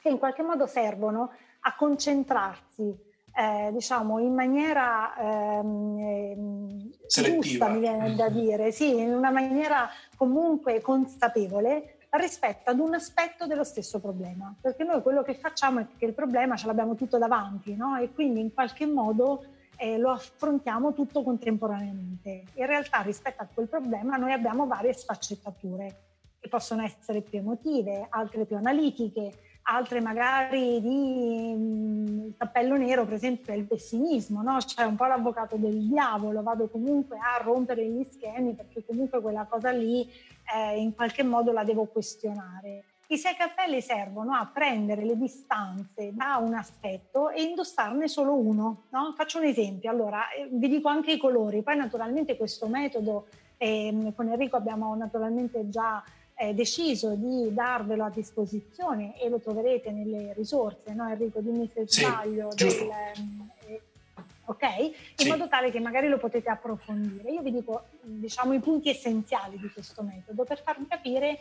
che 0.00 0.08
in 0.08 0.18
qualche 0.18 0.42
modo 0.42 0.66
servono 0.66 1.32
a 1.62 1.74
concentrarsi 1.74 3.09
eh, 3.34 3.70
diciamo 3.72 4.18
in 4.18 4.34
maniera 4.34 5.16
ehm, 5.16 5.98
ehm 5.98 6.90
giusta, 7.06 7.68
mi 7.68 7.80
viene 7.80 8.14
da 8.14 8.28
dire, 8.28 8.72
sì, 8.72 8.98
in 8.98 9.14
una 9.14 9.30
maniera 9.30 9.88
comunque 10.16 10.80
consapevole 10.80 11.96
rispetto 12.10 12.70
ad 12.70 12.78
un 12.78 12.94
aspetto 12.94 13.46
dello 13.46 13.64
stesso 13.64 14.00
problema, 14.00 14.54
perché 14.60 14.84
noi 14.84 15.02
quello 15.02 15.22
che 15.22 15.34
facciamo 15.34 15.80
è 15.80 15.86
che 15.96 16.06
il 16.06 16.12
problema 16.12 16.56
ce 16.56 16.66
l'abbiamo 16.66 16.94
tutto 16.94 17.18
davanti, 17.18 17.76
no? 17.76 17.96
E 17.96 18.12
quindi 18.12 18.40
in 18.40 18.52
qualche 18.52 18.86
modo 18.86 19.44
eh, 19.76 19.96
lo 19.96 20.10
affrontiamo 20.10 20.92
tutto 20.92 21.22
contemporaneamente. 21.22 22.44
In 22.54 22.66
realtà 22.66 23.00
rispetto 23.00 23.42
a 23.42 23.48
quel 23.52 23.68
problema 23.68 24.16
noi 24.16 24.32
abbiamo 24.32 24.66
varie 24.66 24.92
sfaccettature 24.92 26.08
che 26.40 26.48
possono 26.48 26.82
essere 26.82 27.20
più 27.20 27.38
emotive, 27.38 28.06
altre 28.08 28.44
più 28.44 28.56
analitiche, 28.56 29.32
altre 29.70 30.00
magari 30.00 30.80
di 30.80 31.54
mm, 31.56 32.26
il 32.26 32.34
cappello 32.36 32.76
nero, 32.76 33.04
per 33.04 33.14
esempio, 33.14 33.52
è 33.52 33.56
il 33.56 33.66
pessimismo, 33.66 34.42
no? 34.42 34.60
Cioè 34.60 34.84
un 34.84 34.96
po' 34.96 35.06
l'avvocato 35.06 35.56
del 35.56 35.86
diavolo, 35.86 36.42
vado 36.42 36.68
comunque 36.68 37.18
a 37.18 37.42
rompere 37.42 37.86
gli 37.86 38.04
schemi 38.10 38.54
perché 38.54 38.84
comunque 38.84 39.20
quella 39.20 39.46
cosa 39.46 39.70
lì 39.70 40.08
eh, 40.54 40.78
in 40.78 40.94
qualche 40.94 41.22
modo 41.22 41.52
la 41.52 41.64
devo 41.64 41.86
questionare. 41.86 42.84
I 43.08 43.18
sei 43.18 43.34
cappelli 43.34 43.80
servono 43.80 44.34
a 44.34 44.48
prendere 44.52 45.04
le 45.04 45.16
distanze 45.16 46.12
da 46.14 46.36
un 46.36 46.54
aspetto 46.54 47.30
e 47.30 47.42
indossarne 47.42 48.06
solo 48.06 48.36
uno. 48.36 48.84
No? 48.90 49.14
Faccio 49.16 49.38
un 49.38 49.44
esempio, 49.44 49.90
allora 49.90 50.30
eh, 50.30 50.48
vi 50.50 50.68
dico 50.68 50.88
anche 50.88 51.12
i 51.12 51.18
colori, 51.18 51.62
poi 51.62 51.76
naturalmente 51.76 52.36
questo 52.36 52.68
metodo 52.68 53.26
eh, 53.56 54.12
con 54.14 54.28
Enrico 54.28 54.56
abbiamo 54.56 54.94
naturalmente 54.94 55.68
già 55.68 56.02
eh, 56.40 56.54
deciso 56.54 57.14
di 57.16 57.52
darvelo 57.52 58.04
a 58.04 58.08
disposizione 58.08 59.20
e 59.20 59.28
lo 59.28 59.40
troverete 59.40 59.90
nelle 59.90 60.32
risorse, 60.32 60.94
no 60.94 61.06
Enrico? 61.06 61.40
Dimmi 61.40 61.70
se 61.70 61.84
sì, 61.86 62.00
sbaglio. 62.00 62.48
Del, 62.54 62.88
eh, 63.66 63.82
ok? 64.46 64.62
In 64.78 64.92
sì. 65.16 65.28
modo 65.28 65.48
tale 65.48 65.70
che 65.70 65.80
magari 65.80 66.08
lo 66.08 66.16
potete 66.16 66.48
approfondire. 66.48 67.30
Io 67.30 67.42
vi 67.42 67.50
dico, 67.50 67.82
diciamo, 68.00 68.54
i 68.54 68.58
punti 68.58 68.88
essenziali 68.88 69.58
di 69.58 69.70
questo 69.70 70.02
metodo 70.02 70.44
per 70.44 70.62
farvi 70.62 70.86
capire 70.88 71.40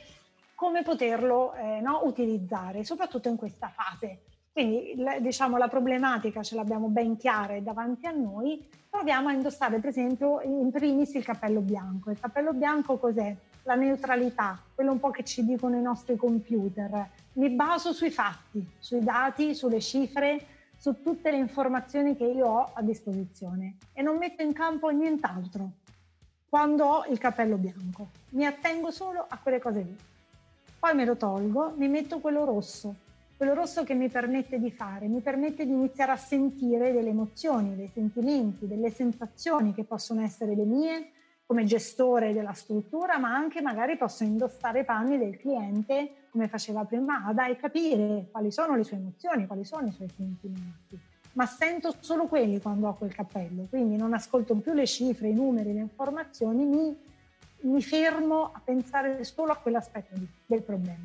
come 0.54 0.84
poterlo 0.84 1.54
eh, 1.54 1.80
no, 1.80 2.02
utilizzare, 2.04 2.84
soprattutto 2.84 3.30
in 3.30 3.38
questa 3.38 3.70
fase. 3.74 4.24
Quindi 4.52 5.02
diciamo 5.22 5.56
la 5.56 5.70
problematica 5.70 6.44
ce 6.44 6.56
l'abbiamo 6.56 6.88
ben 6.88 7.16
chiara 7.16 7.54
e 7.54 7.62
davanti 7.62 8.06
a 8.06 8.12
noi, 8.12 8.68
proviamo 8.90 9.30
a 9.30 9.32
indossare 9.32 9.80
per 9.80 9.92
esempio 9.92 10.42
in 10.42 10.70
primis 10.72 11.14
il 11.14 11.24
cappello 11.24 11.62
bianco. 11.62 12.12
Il 12.12 12.20
cappello 12.20 12.52
bianco 12.52 12.98
cos'è? 12.98 13.34
La 13.64 13.76
neutralità, 13.76 14.62
quello 14.74 14.92
un 14.92 15.00
po' 15.00 15.12
che 15.12 15.24
ci 15.24 15.46
dicono 15.46 15.78
i 15.78 15.82
nostri 15.82 16.16
computer. 16.16 17.10
Mi 17.34 17.50
baso 17.50 17.94
sui 17.94 18.10
fatti, 18.10 18.66
sui 18.80 19.04
dati, 19.04 19.54
sulle 19.54 19.80
cifre, 19.80 20.46
su 20.78 21.02
tutte 21.02 21.30
le 21.30 21.38
informazioni 21.38 22.16
che 22.16 22.26
io 22.26 22.48
ho 22.48 22.72
a 22.74 22.82
disposizione 22.82 23.76
e 23.92 24.02
non 24.02 24.18
metto 24.18 24.44
in 24.44 24.54
campo 24.54 24.90
nient'altro 24.90 25.72
quando 26.48 26.86
ho 26.86 27.06
il 27.06 27.18
cappello 27.18 27.58
bianco. 27.58 28.10
Mi 28.30 28.46
attengo 28.46 28.90
solo 28.90 29.26
a 29.28 29.38
quelle 29.38 29.60
cose 29.60 29.82
lì. 29.82 29.96
Poi 30.80 30.96
me 30.96 31.04
lo 31.04 31.18
tolgo, 31.18 31.74
mi 31.76 31.90
metto 31.90 32.20
quello 32.20 32.46
rosso, 32.46 32.96
quello 33.36 33.54
rosso 33.54 33.84
che 33.84 33.94
mi 33.94 34.08
permette 34.08 34.58
di 34.58 34.72
fare, 34.72 35.08
mi 35.08 35.20
permette 35.20 35.66
di 35.66 35.74
iniziare 35.74 36.14
a 36.14 36.18
sentire 36.18 36.94
delle 36.94 37.10
emozioni, 37.10 37.76
dei 37.76 37.92
sentimenti, 37.94 38.66
delle 38.66 38.90
sensazioni 38.90 39.74
che 39.74 39.84
possono 39.84 40.22
essere 40.22 40.56
le 40.56 40.64
mie 40.64 41.12
come 41.50 41.64
gestore 41.64 42.32
della 42.32 42.54
struttura, 42.54 43.18
ma 43.18 43.34
anche 43.34 43.60
magari 43.60 43.98
posso 43.98 44.24
indossare 44.24 44.82
i 44.82 44.86
panni 44.86 45.18
del 45.18 45.36
cliente, 45.38 46.28
come 46.30 46.48
faceva 46.48 46.86
prima 46.86 47.26
Ada, 47.26 47.48
e 47.48 47.56
capire 47.56 48.28
quali 48.30 48.52
sono 48.52 48.76
le 48.76 48.84
sue 48.84 48.98
emozioni, 48.98 49.48
quali 49.48 49.66
sono 49.66 49.88
i 49.88 49.92
suoi 49.92 50.10
sentimenti. 50.16 51.00
Ma 51.34 51.48
sento 51.48 51.96
solo 52.02 52.28
quelli 52.28 52.62
quando 52.62 52.88
ho 52.88 52.94
quel 52.94 53.16
cappello, 53.16 53.66
quindi 53.68 53.96
non 53.96 54.14
ascolto 54.14 54.56
più 54.58 54.74
le 54.74 54.86
cifre, 54.86 55.30
i 55.30 55.34
numeri, 55.34 55.74
le 55.74 55.80
informazioni, 55.80 56.66
mi 56.66 56.98
mi 57.62 57.82
fermo 57.82 58.52
a 58.54 58.62
pensare 58.64 59.24
solo 59.24 59.52
a 59.52 59.58
quell'aspetto 59.58 60.16
del 60.46 60.62
problema. 60.62 61.04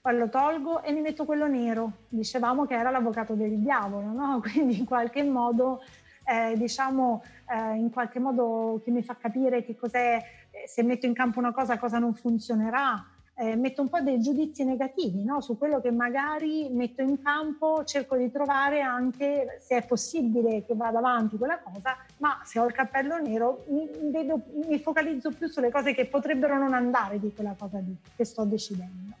Poi 0.00 0.16
lo 0.16 0.28
tolgo 0.28 0.82
e 0.82 0.92
mi 0.92 1.00
metto 1.00 1.24
quello 1.24 1.46
nero. 1.46 1.92
Dicevamo 2.08 2.64
che 2.64 2.74
era 2.74 2.90
l'avvocato 2.90 3.34
del 3.34 3.58
diavolo, 3.58 4.12
no? 4.12 4.40
Quindi 4.52 4.78
in 4.78 4.84
qualche 4.84 5.22
modo, 5.24 5.82
eh, 6.26 6.54
diciamo, 6.56 7.22
eh, 7.48 7.76
in 7.76 7.90
qualche 7.90 8.18
modo 8.18 8.80
che 8.84 8.90
mi 8.90 9.02
fa 9.02 9.16
capire 9.16 9.64
che 9.64 9.76
cos'è, 9.76 10.20
eh, 10.50 10.68
se 10.68 10.82
metto 10.82 11.06
in 11.06 11.14
campo 11.14 11.38
una 11.38 11.52
cosa, 11.52 11.78
cosa 11.78 11.98
non 11.98 12.14
funzionerà, 12.14 13.04
eh, 13.38 13.54
metto 13.54 13.82
un 13.82 13.90
po' 13.90 14.00
dei 14.00 14.18
giudizi 14.18 14.64
negativi 14.64 15.22
no? 15.22 15.42
su 15.42 15.58
quello 15.58 15.80
che 15.80 15.90
magari 15.90 16.68
metto 16.70 17.02
in 17.02 17.22
campo, 17.22 17.84
cerco 17.84 18.16
di 18.16 18.30
trovare 18.30 18.80
anche 18.80 19.58
se 19.60 19.76
è 19.76 19.86
possibile 19.86 20.64
che 20.64 20.74
vada 20.74 20.98
avanti 20.98 21.36
quella 21.36 21.58
cosa, 21.58 21.96
ma 22.18 22.40
se 22.44 22.58
ho 22.58 22.66
il 22.66 22.72
cappello 22.72 23.18
nero 23.18 23.64
mi, 23.68 23.88
vedo, 24.10 24.40
mi 24.66 24.78
focalizzo 24.78 25.30
più 25.30 25.48
sulle 25.48 25.70
cose 25.70 25.92
che 25.92 26.06
potrebbero 26.06 26.56
non 26.58 26.72
andare 26.72 27.20
di 27.20 27.30
quella 27.32 27.54
cosa 27.58 27.78
lì 27.78 27.94
che 28.16 28.24
sto 28.24 28.44
decidendo. 28.44 29.14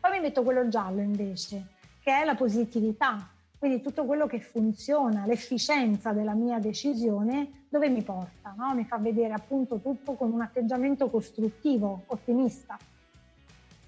Poi 0.00 0.10
mi 0.12 0.20
metto 0.20 0.44
quello 0.44 0.68
giallo 0.68 1.00
invece, 1.00 1.66
che 2.00 2.20
è 2.20 2.24
la 2.24 2.36
positività, 2.36 3.28
quindi 3.62 3.80
tutto 3.80 4.04
quello 4.06 4.26
che 4.26 4.40
funziona, 4.40 5.24
l'efficienza 5.24 6.10
della 6.10 6.34
mia 6.34 6.58
decisione, 6.58 7.66
dove 7.68 7.88
mi 7.90 8.02
porta? 8.02 8.52
No? 8.56 8.74
Mi 8.74 8.84
fa 8.84 8.96
vedere 8.96 9.34
appunto 9.34 9.78
tutto 9.78 10.14
con 10.14 10.32
un 10.32 10.40
atteggiamento 10.40 11.08
costruttivo, 11.08 12.02
ottimista. 12.06 12.76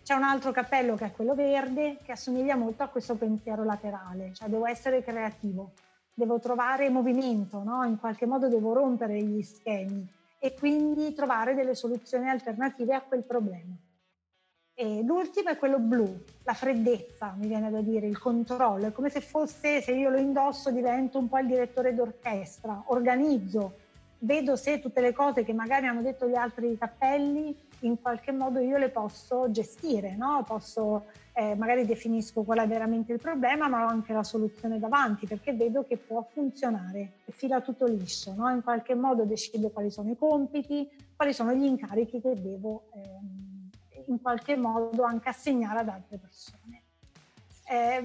C'è 0.04 0.14
un 0.14 0.22
altro 0.22 0.52
cappello 0.52 0.94
che 0.94 1.06
è 1.06 1.10
quello 1.10 1.34
verde, 1.34 1.98
che 2.04 2.12
assomiglia 2.12 2.54
molto 2.54 2.84
a 2.84 2.86
questo 2.86 3.16
pensiero 3.16 3.64
laterale, 3.64 4.32
cioè 4.32 4.48
devo 4.48 4.66
essere 4.66 5.02
creativo, 5.02 5.72
devo 6.14 6.38
trovare 6.38 6.88
movimento, 6.88 7.64
no? 7.64 7.82
in 7.82 7.98
qualche 7.98 8.26
modo 8.26 8.46
devo 8.48 8.74
rompere 8.74 9.20
gli 9.20 9.42
schemi 9.42 10.08
e 10.38 10.54
quindi 10.54 11.12
trovare 11.14 11.56
delle 11.56 11.74
soluzioni 11.74 12.28
alternative 12.28 12.94
a 12.94 13.00
quel 13.00 13.24
problema. 13.24 13.74
E 14.76 15.02
l'ultimo 15.04 15.50
è 15.50 15.56
quello 15.56 15.78
blu, 15.78 16.20
la 16.42 16.52
freddezza, 16.52 17.32
mi 17.38 17.46
viene 17.46 17.70
da 17.70 17.80
dire, 17.80 18.08
il 18.08 18.18
controllo, 18.18 18.88
è 18.88 18.92
come 18.92 19.08
se 19.08 19.20
fosse, 19.20 19.80
se 19.80 19.92
io 19.92 20.10
lo 20.10 20.18
indosso 20.18 20.72
divento 20.72 21.16
un 21.16 21.28
po' 21.28 21.38
il 21.38 21.46
direttore 21.46 21.94
d'orchestra, 21.94 22.82
organizzo, 22.86 23.76
vedo 24.18 24.56
se 24.56 24.80
tutte 24.80 25.00
le 25.00 25.12
cose 25.12 25.44
che 25.44 25.52
magari 25.52 25.86
hanno 25.86 26.02
detto 26.02 26.26
gli 26.26 26.34
altri 26.34 26.76
cappelli 26.76 27.56
in 27.80 28.00
qualche 28.00 28.32
modo 28.32 28.58
io 28.58 28.76
le 28.76 28.88
posso 28.88 29.48
gestire, 29.48 30.16
no? 30.16 30.42
posso, 30.44 31.04
eh, 31.34 31.54
magari 31.54 31.86
definisco 31.86 32.42
qual 32.42 32.58
è 32.58 32.66
veramente 32.66 33.12
il 33.12 33.20
problema, 33.20 33.68
ma 33.68 33.84
ho 33.84 33.88
anche 33.88 34.12
la 34.12 34.24
soluzione 34.24 34.80
davanti 34.80 35.28
perché 35.28 35.52
vedo 35.52 35.84
che 35.84 35.98
può 35.98 36.26
funzionare 36.32 37.12
fila 37.30 37.60
tutto 37.60 37.86
liscio, 37.86 38.34
no? 38.34 38.50
in 38.50 38.62
qualche 38.62 38.96
modo 38.96 39.24
decido 39.24 39.68
quali 39.68 39.92
sono 39.92 40.10
i 40.10 40.16
compiti, 40.16 40.90
quali 41.14 41.32
sono 41.32 41.52
gli 41.52 41.64
incarichi 41.64 42.20
che 42.20 42.40
devo 42.40 42.86
eh, 42.94 43.53
in 44.06 44.20
qualche 44.20 44.56
modo 44.56 45.02
anche 45.02 45.28
assegnare 45.28 45.80
ad 45.80 45.88
altre 45.88 46.18
persone. 46.18 46.82
Eh, 47.66 47.98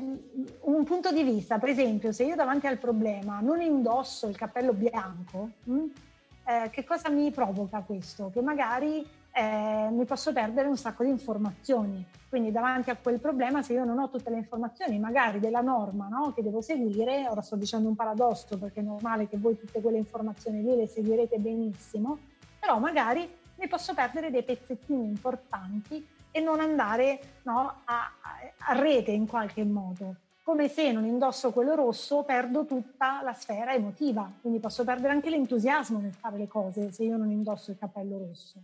un 0.61 0.83
punto 0.85 1.11
di 1.11 1.23
vista, 1.23 1.59
per 1.59 1.69
esempio, 1.69 2.11
se 2.11 2.23
io 2.23 2.35
davanti 2.35 2.67
al 2.67 2.77
problema 2.77 3.39
non 3.41 3.61
indosso 3.61 4.27
il 4.27 4.37
cappello 4.37 4.73
bianco, 4.73 5.49
mh, 5.63 5.73
hm, 5.73 5.91
eh, 6.45 6.69
che 6.69 6.83
cosa 6.83 7.09
mi 7.09 7.29
provoca 7.31 7.81
questo? 7.81 8.29
Che 8.33 8.41
magari 8.41 9.05
eh, 9.31 9.89
mi 9.91 10.05
posso 10.05 10.33
perdere 10.33 10.67
un 10.67 10.77
sacco 10.77 11.03
di 11.03 11.09
informazioni. 11.09 12.05
Quindi 12.27 12.51
davanti 12.51 12.89
a 12.89 12.95
quel 12.95 13.19
problema, 13.19 13.61
se 13.61 13.73
io 13.73 13.85
non 13.85 13.99
ho 13.99 14.09
tutte 14.09 14.29
le 14.29 14.37
informazioni, 14.37 14.99
magari 14.99 15.39
della 15.39 15.61
norma 15.61 16.07
no, 16.07 16.33
che 16.33 16.43
devo 16.43 16.61
seguire, 16.61 17.27
ora 17.27 17.41
sto 17.41 17.55
dicendo 17.55 17.87
un 17.87 17.95
paradosso 17.95 18.57
perché 18.57 18.79
è 18.79 18.83
normale 18.83 19.27
che 19.27 19.37
voi 19.37 19.57
tutte 19.57 19.81
quelle 19.81 19.97
informazioni 19.97 20.61
lì 20.61 20.75
le 20.75 20.87
seguirete 20.87 21.37
benissimo, 21.37 22.17
però 22.59 22.79
magari 22.79 23.27
mi 23.59 23.67
posso 23.67 23.93
perdere 23.93 24.31
dei 24.31 24.43
pezzettini 24.43 25.03
importanti 25.03 26.07
e 26.31 26.39
non 26.39 26.59
andare 26.59 27.19
no, 27.43 27.81
a, 27.83 28.11
a 28.57 28.73
rete 28.73 29.11
in 29.11 29.27
qualche 29.27 29.63
modo 29.63 30.15
come 30.49 30.67
se 30.67 30.91
non 30.91 31.05
indosso 31.05 31.51
quello 31.51 31.75
rosso 31.75 32.23
perdo 32.23 32.65
tutta 32.65 33.21
la 33.21 33.33
sfera 33.33 33.71
emotiva, 33.71 34.31
quindi 34.41 34.57
posso 34.57 34.83
perdere 34.83 35.13
anche 35.13 35.29
l'entusiasmo 35.29 35.99
nel 35.99 36.11
fare 36.11 36.39
le 36.39 36.47
cose 36.47 36.91
se 36.91 37.03
io 37.03 37.17
non 37.17 37.29
indosso 37.29 37.69
il 37.69 37.77
cappello 37.77 38.17
rosso. 38.17 38.59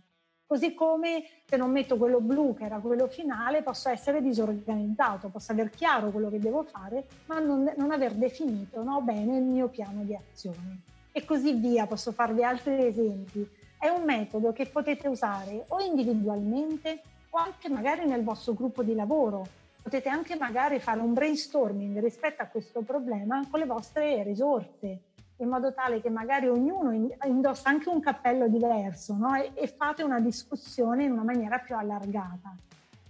Così 0.48 0.74
come 0.74 1.22
se 1.44 1.56
non 1.56 1.70
metto 1.70 1.96
quello 1.96 2.20
blu, 2.20 2.56
che 2.56 2.64
era 2.64 2.78
quello 2.78 3.06
finale, 3.06 3.62
posso 3.62 3.88
essere 3.88 4.20
disorganizzato, 4.20 5.28
posso 5.28 5.52
aver 5.52 5.70
chiaro 5.70 6.10
quello 6.10 6.28
che 6.28 6.40
devo 6.40 6.64
fare, 6.64 7.06
ma 7.26 7.38
non, 7.38 7.72
non 7.76 7.92
aver 7.92 8.14
definito 8.14 8.82
no, 8.82 9.00
bene 9.00 9.36
il 9.36 9.44
mio 9.44 9.68
piano 9.68 10.02
di 10.02 10.16
azione. 10.16 10.80
E 11.12 11.24
così 11.24 11.52
via, 11.52 11.86
posso 11.86 12.10
farvi 12.10 12.42
altri 12.42 12.84
esempi. 12.84 13.48
È 13.78 13.88
un 13.88 14.04
metodo 14.04 14.52
che 14.52 14.66
potete 14.66 15.08
usare 15.08 15.64
o 15.68 15.80
individualmente 15.80 17.02
o 17.30 17.38
anche 17.38 17.68
magari 17.68 18.06
nel 18.06 18.24
vostro 18.24 18.54
gruppo 18.54 18.82
di 18.82 18.94
lavoro. 18.94 19.46
Potete 19.82 20.08
anche 20.08 20.36
magari 20.36 20.80
fare 20.80 21.00
un 21.00 21.12
brainstorming 21.12 22.00
rispetto 22.00 22.42
a 22.42 22.46
questo 22.46 22.80
problema 22.80 23.46
con 23.48 23.60
le 23.60 23.66
vostre 23.66 24.22
risorse 24.22 25.00
in 25.38 25.48
modo 25.48 25.72
tale 25.74 26.00
che 26.00 26.08
magari 26.08 26.48
ognuno 26.48 26.92
indossa 27.24 27.68
anche 27.68 27.88
un 27.88 28.00
cappello 28.00 28.48
diverso 28.48 29.14
no? 29.14 29.34
e, 29.34 29.50
e, 29.54 29.66
fate 29.66 30.02
una 30.02 30.18
discussione 30.18 31.04
in 31.04 31.12
una 31.12 31.24
maniera 31.24 31.58
più 31.58 31.76
allargata. 31.76 32.56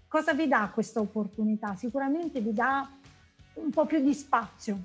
Cosa 0.09 0.33
vi 0.33 0.49
dà 0.49 0.71
questa 0.73 1.01
opportunità? 1.01 1.77
Sicuramente 1.77 2.41
vi 2.41 2.53
dà 2.53 2.89
un 3.55 3.71
po' 3.71 3.87
più 3.87 4.01
di 4.01 4.13
spazio, 4.13 4.77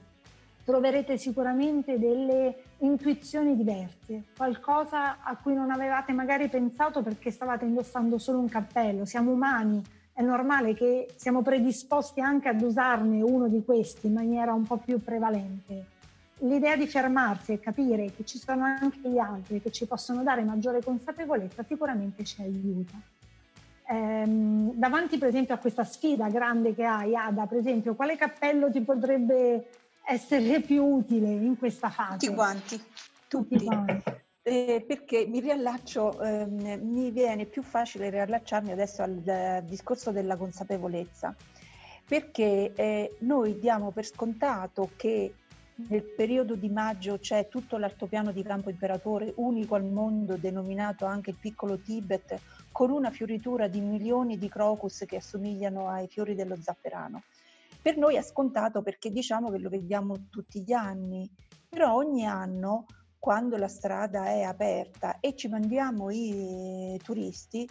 troverete 0.63 1.17
sicuramente 1.17 1.97
delle 1.97 2.63
intuizioni 2.81 3.55
diverse, 3.55 4.25
qualcosa 4.35 5.21
a 5.23 5.35
cui 5.37 5.53
non 5.53 5.71
avevate 5.71 6.11
magari 6.13 6.47
pensato 6.49 7.01
perché 7.01 7.31
stavate 7.31 7.65
indossando 7.65 8.17
solo 8.17 8.39
un 8.39 8.49
cappello. 8.49 9.05
Siamo 9.05 9.31
umani, 9.31 9.81
è 10.13 10.21
normale 10.21 10.73
che 10.73 11.07
siamo 11.15 11.41
predisposti 11.41 12.21
anche 12.21 12.49
ad 12.49 12.61
usarne 12.61 13.21
uno 13.21 13.47
di 13.47 13.63
questi 13.63 14.07
in 14.07 14.13
maniera 14.13 14.53
un 14.53 14.63
po' 14.63 14.77
più 14.77 15.01
prevalente 15.01 15.99
l'idea 16.41 16.75
di 16.75 16.87
fermarsi 16.87 17.53
e 17.53 17.59
capire 17.59 18.11
che 18.15 18.25
ci 18.25 18.37
sono 18.37 18.63
anche 18.63 19.09
gli 19.09 19.17
altri 19.17 19.61
che 19.61 19.71
ci 19.71 19.85
possono 19.85 20.23
dare 20.23 20.43
maggiore 20.43 20.81
consapevolezza 20.81 21.63
sicuramente 21.63 22.23
ci 22.23 22.41
aiuta. 22.41 22.99
ehm, 23.87 24.71
davanti 24.73 25.17
per 25.17 25.27
esempio 25.27 25.53
a 25.53 25.57
questa 25.57 25.83
sfida 25.83 26.29
grande 26.29 26.73
che 26.73 26.85
hai, 26.85 27.15
Ada, 27.15 27.45
per 27.45 27.57
esempio, 27.57 27.93
quale 27.93 28.15
cappello 28.15 28.71
ti 28.71 28.81
potrebbe 28.81 29.67
essere 30.05 30.61
più 30.61 30.83
utile 30.83 31.29
in 31.29 31.57
questa 31.57 31.89
fase? 31.89 32.17
Tutti 32.17 32.33
quanti, 32.33 32.77
tutti. 33.27 33.55
tutti 33.55 33.65
quanti. 33.65 34.19
Eh, 34.43 34.83
perché 34.87 35.27
mi 35.27 35.39
riallaccio, 35.39 36.19
ehm, 36.19 36.79
mi 36.81 37.11
viene 37.11 37.45
più 37.45 37.61
facile 37.61 38.09
riallacciarmi 38.09 38.71
adesso 38.71 39.03
al, 39.03 39.21
al 39.25 39.63
discorso 39.65 40.11
della 40.11 40.35
consapevolezza, 40.35 41.35
perché 42.07 42.73
eh, 42.75 43.17
noi 43.19 43.59
diamo 43.59 43.91
per 43.91 44.05
scontato 44.05 44.89
che 44.95 45.35
nel 45.87 46.03
periodo 46.03 46.55
di 46.55 46.69
maggio 46.69 47.17
c'è 47.19 47.47
tutto 47.47 47.77
l'altopiano 47.77 48.31
di 48.31 48.43
Campo 48.43 48.69
Imperatore, 48.69 49.33
unico 49.37 49.75
al 49.75 49.85
mondo, 49.85 50.37
denominato 50.37 51.05
anche 51.05 51.31
il 51.31 51.37
piccolo 51.39 51.79
Tibet, 51.79 52.39
con 52.71 52.91
una 52.91 53.09
fioritura 53.09 53.67
di 53.67 53.79
milioni 53.79 54.37
di 54.37 54.49
crocus 54.49 55.05
che 55.07 55.17
assomigliano 55.17 55.87
ai 55.87 56.07
fiori 56.07 56.35
dello 56.35 56.55
zafferano. 56.59 57.23
Per 57.81 57.97
noi 57.97 58.15
è 58.15 58.21
scontato 58.21 58.81
perché 58.83 59.09
diciamo 59.09 59.49
che 59.49 59.57
lo 59.57 59.69
vediamo 59.69 60.27
tutti 60.29 60.61
gli 60.61 60.71
anni, 60.71 61.27
però 61.67 61.95
ogni 61.95 62.25
anno 62.25 62.85
quando 63.17 63.57
la 63.57 63.67
strada 63.67 64.25
è 64.25 64.41
aperta 64.41 65.19
e 65.19 65.35
ci 65.35 65.47
mandiamo 65.47 66.09
i 66.11 66.99
turisti, 67.03 67.67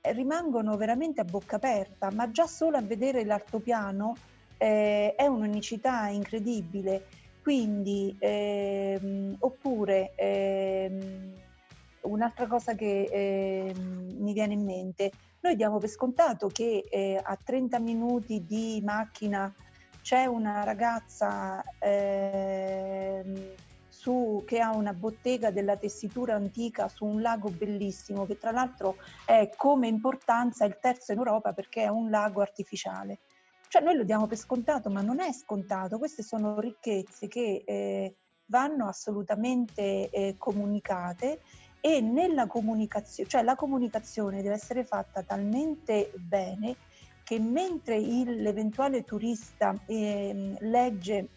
eh, 0.00 0.12
rimangono 0.12 0.76
veramente 0.76 1.20
a 1.20 1.24
bocca 1.24 1.56
aperta, 1.56 2.10
ma 2.10 2.30
già 2.30 2.46
solo 2.46 2.76
a 2.76 2.82
vedere 2.82 3.24
l'altopiano 3.24 4.16
eh, 4.58 5.14
è 5.14 5.26
un'unicità 5.26 6.08
incredibile. 6.08 7.06
Quindi, 7.42 8.14
ehm, 8.18 9.36
oppure 9.38 10.12
ehm, 10.16 11.32
un'altra 12.02 12.46
cosa 12.46 12.74
che 12.74 13.08
ehm, 13.10 14.16
mi 14.18 14.32
viene 14.32 14.52
in 14.54 14.64
mente, 14.64 15.12
noi 15.40 15.56
diamo 15.56 15.78
per 15.78 15.88
scontato 15.88 16.48
che 16.48 16.86
eh, 16.90 17.20
a 17.22 17.36
30 17.42 17.78
minuti 17.78 18.44
di 18.44 18.80
macchina 18.84 19.52
c'è 20.02 20.24
una 20.24 20.64
ragazza 20.64 21.62
ehm, 21.78 23.54
su, 23.88 24.42
che 24.46 24.60
ha 24.60 24.74
una 24.74 24.94
bottega 24.94 25.50
della 25.50 25.76
tessitura 25.76 26.34
antica 26.34 26.88
su 26.88 27.04
un 27.04 27.20
lago 27.20 27.50
bellissimo, 27.50 28.24
che 28.26 28.38
tra 28.38 28.50
l'altro 28.50 28.96
è 29.26 29.50
come 29.56 29.86
importanza 29.88 30.64
il 30.64 30.78
terzo 30.80 31.12
in 31.12 31.18
Europa 31.18 31.52
perché 31.52 31.82
è 31.82 31.88
un 31.88 32.08
lago 32.08 32.40
artificiale. 32.40 33.18
Cioè 33.68 33.82
noi 33.82 33.96
lo 33.96 34.04
diamo 34.04 34.26
per 34.26 34.38
scontato, 34.38 34.88
ma 34.88 35.02
non 35.02 35.20
è 35.20 35.30
scontato, 35.32 35.98
queste 35.98 36.22
sono 36.22 36.58
ricchezze 36.58 37.28
che 37.28 37.64
eh, 37.66 38.14
vanno 38.46 38.88
assolutamente 38.88 40.08
eh, 40.08 40.36
comunicate 40.38 41.40
e 41.80 42.00
nella 42.00 42.46
comunicazione, 42.46 43.28
cioè 43.28 43.42
la 43.42 43.54
comunicazione 43.54 44.42
deve 44.42 44.54
essere 44.54 44.84
fatta 44.84 45.22
talmente 45.22 46.12
bene 46.16 46.76
che 47.22 47.38
mentre 47.38 47.96
il, 47.96 48.40
l'eventuale 48.40 49.04
turista 49.04 49.74
eh, 49.86 50.54
legge 50.60 51.28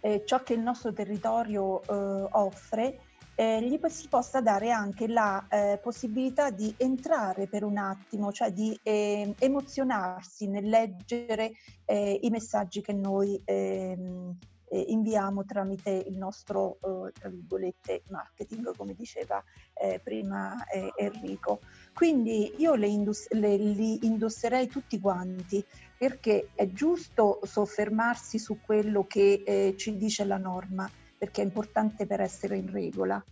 eh, 0.00 0.22
ciò 0.24 0.42
che 0.42 0.54
il 0.54 0.60
nostro 0.60 0.92
territorio 0.92 1.82
eh, 1.82 2.28
offre, 2.32 2.98
eh, 3.34 3.62
gli 3.62 3.78
si 3.88 4.08
possa 4.08 4.40
dare 4.40 4.70
anche 4.70 5.06
la 5.06 5.46
eh, 5.48 5.78
possibilità 5.82 6.50
di 6.50 6.74
entrare 6.76 7.46
per 7.46 7.64
un 7.64 7.78
attimo, 7.78 8.32
cioè 8.32 8.52
di 8.52 8.78
eh, 8.82 9.34
emozionarsi 9.38 10.46
nel 10.46 10.68
leggere 10.68 11.52
eh, 11.84 12.18
i 12.22 12.28
messaggi 12.28 12.82
che 12.82 12.92
noi 12.92 13.40
ehm, 13.44 14.36
eh, 14.70 14.84
inviamo 14.88 15.44
tramite 15.44 16.04
il 16.06 16.16
nostro, 16.16 16.78
eh, 16.80 17.12
tra 17.12 17.28
virgolette, 17.28 18.02
marketing, 18.08 18.74
come 18.76 18.94
diceva 18.94 19.42
eh, 19.74 20.00
prima 20.02 20.64
eh, 20.66 20.92
Enrico. 20.96 21.60
Quindi 21.92 22.54
io 22.58 22.74
le 22.74 22.86
indus- 22.86 23.28
le, 23.30 23.56
li 23.56 24.06
indosserei 24.06 24.68
tutti 24.68 25.00
quanti 25.00 25.64
perché 25.98 26.50
è 26.54 26.70
giusto 26.70 27.40
soffermarsi 27.42 28.38
su 28.38 28.60
quello 28.64 29.06
che 29.06 29.42
eh, 29.44 29.74
ci 29.76 29.96
dice 29.96 30.24
la 30.24 30.38
norma, 30.38 30.88
perché 31.18 31.42
è 31.42 31.44
importante 31.44 32.06
per 32.06 32.20
essere 32.20 32.56
in 32.56 32.70
regola. 32.70 33.22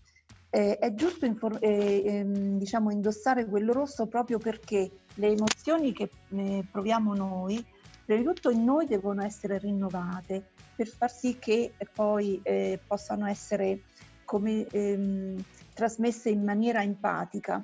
Eh, 0.51 0.78
è 0.78 0.95
giusto 0.95 1.24
infor- 1.24 1.62
eh, 1.62 2.03
ehm, 2.05 2.59
diciamo, 2.59 2.91
indossare 2.91 3.47
quello 3.47 3.72
rosso 3.72 4.07
proprio 4.07 4.39
perché 4.39 4.91
le 5.14 5.28
emozioni 5.28 5.93
che 5.93 6.11
eh, 6.30 6.64
proviamo 6.70 7.14
noi, 7.14 7.64
prima 8.09 8.22
di 8.22 8.26
tutto 8.26 8.48
in 8.48 8.64
noi 8.64 8.86
devono 8.86 9.22
essere 9.22 9.59
rinnovate 9.59 10.52
per 10.74 10.88
far 10.88 11.11
sì 11.12 11.38
che 11.38 11.74
poi 11.92 12.40
eh, 12.42 12.80
possano 12.86 13.26
essere 13.26 13.82
come, 14.24 14.66
ehm, 14.66 15.44
trasmesse 15.74 16.30
in 16.30 16.42
maniera 16.42 16.82
empatica. 16.82 17.62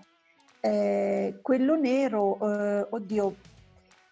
Eh, 0.60 1.38
quello 1.40 1.76
nero, 1.76 2.38
eh, 2.42 2.86
oddio, 2.90 3.36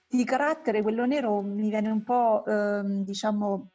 di 0.09 0.24
carattere 0.24 0.80
quello 0.80 1.05
nero 1.05 1.43
mi 1.43 1.68
viene 1.68 1.91
un 1.91 2.03
po', 2.03 2.47
ehm, 2.47 3.05
diciamo, 3.05 3.68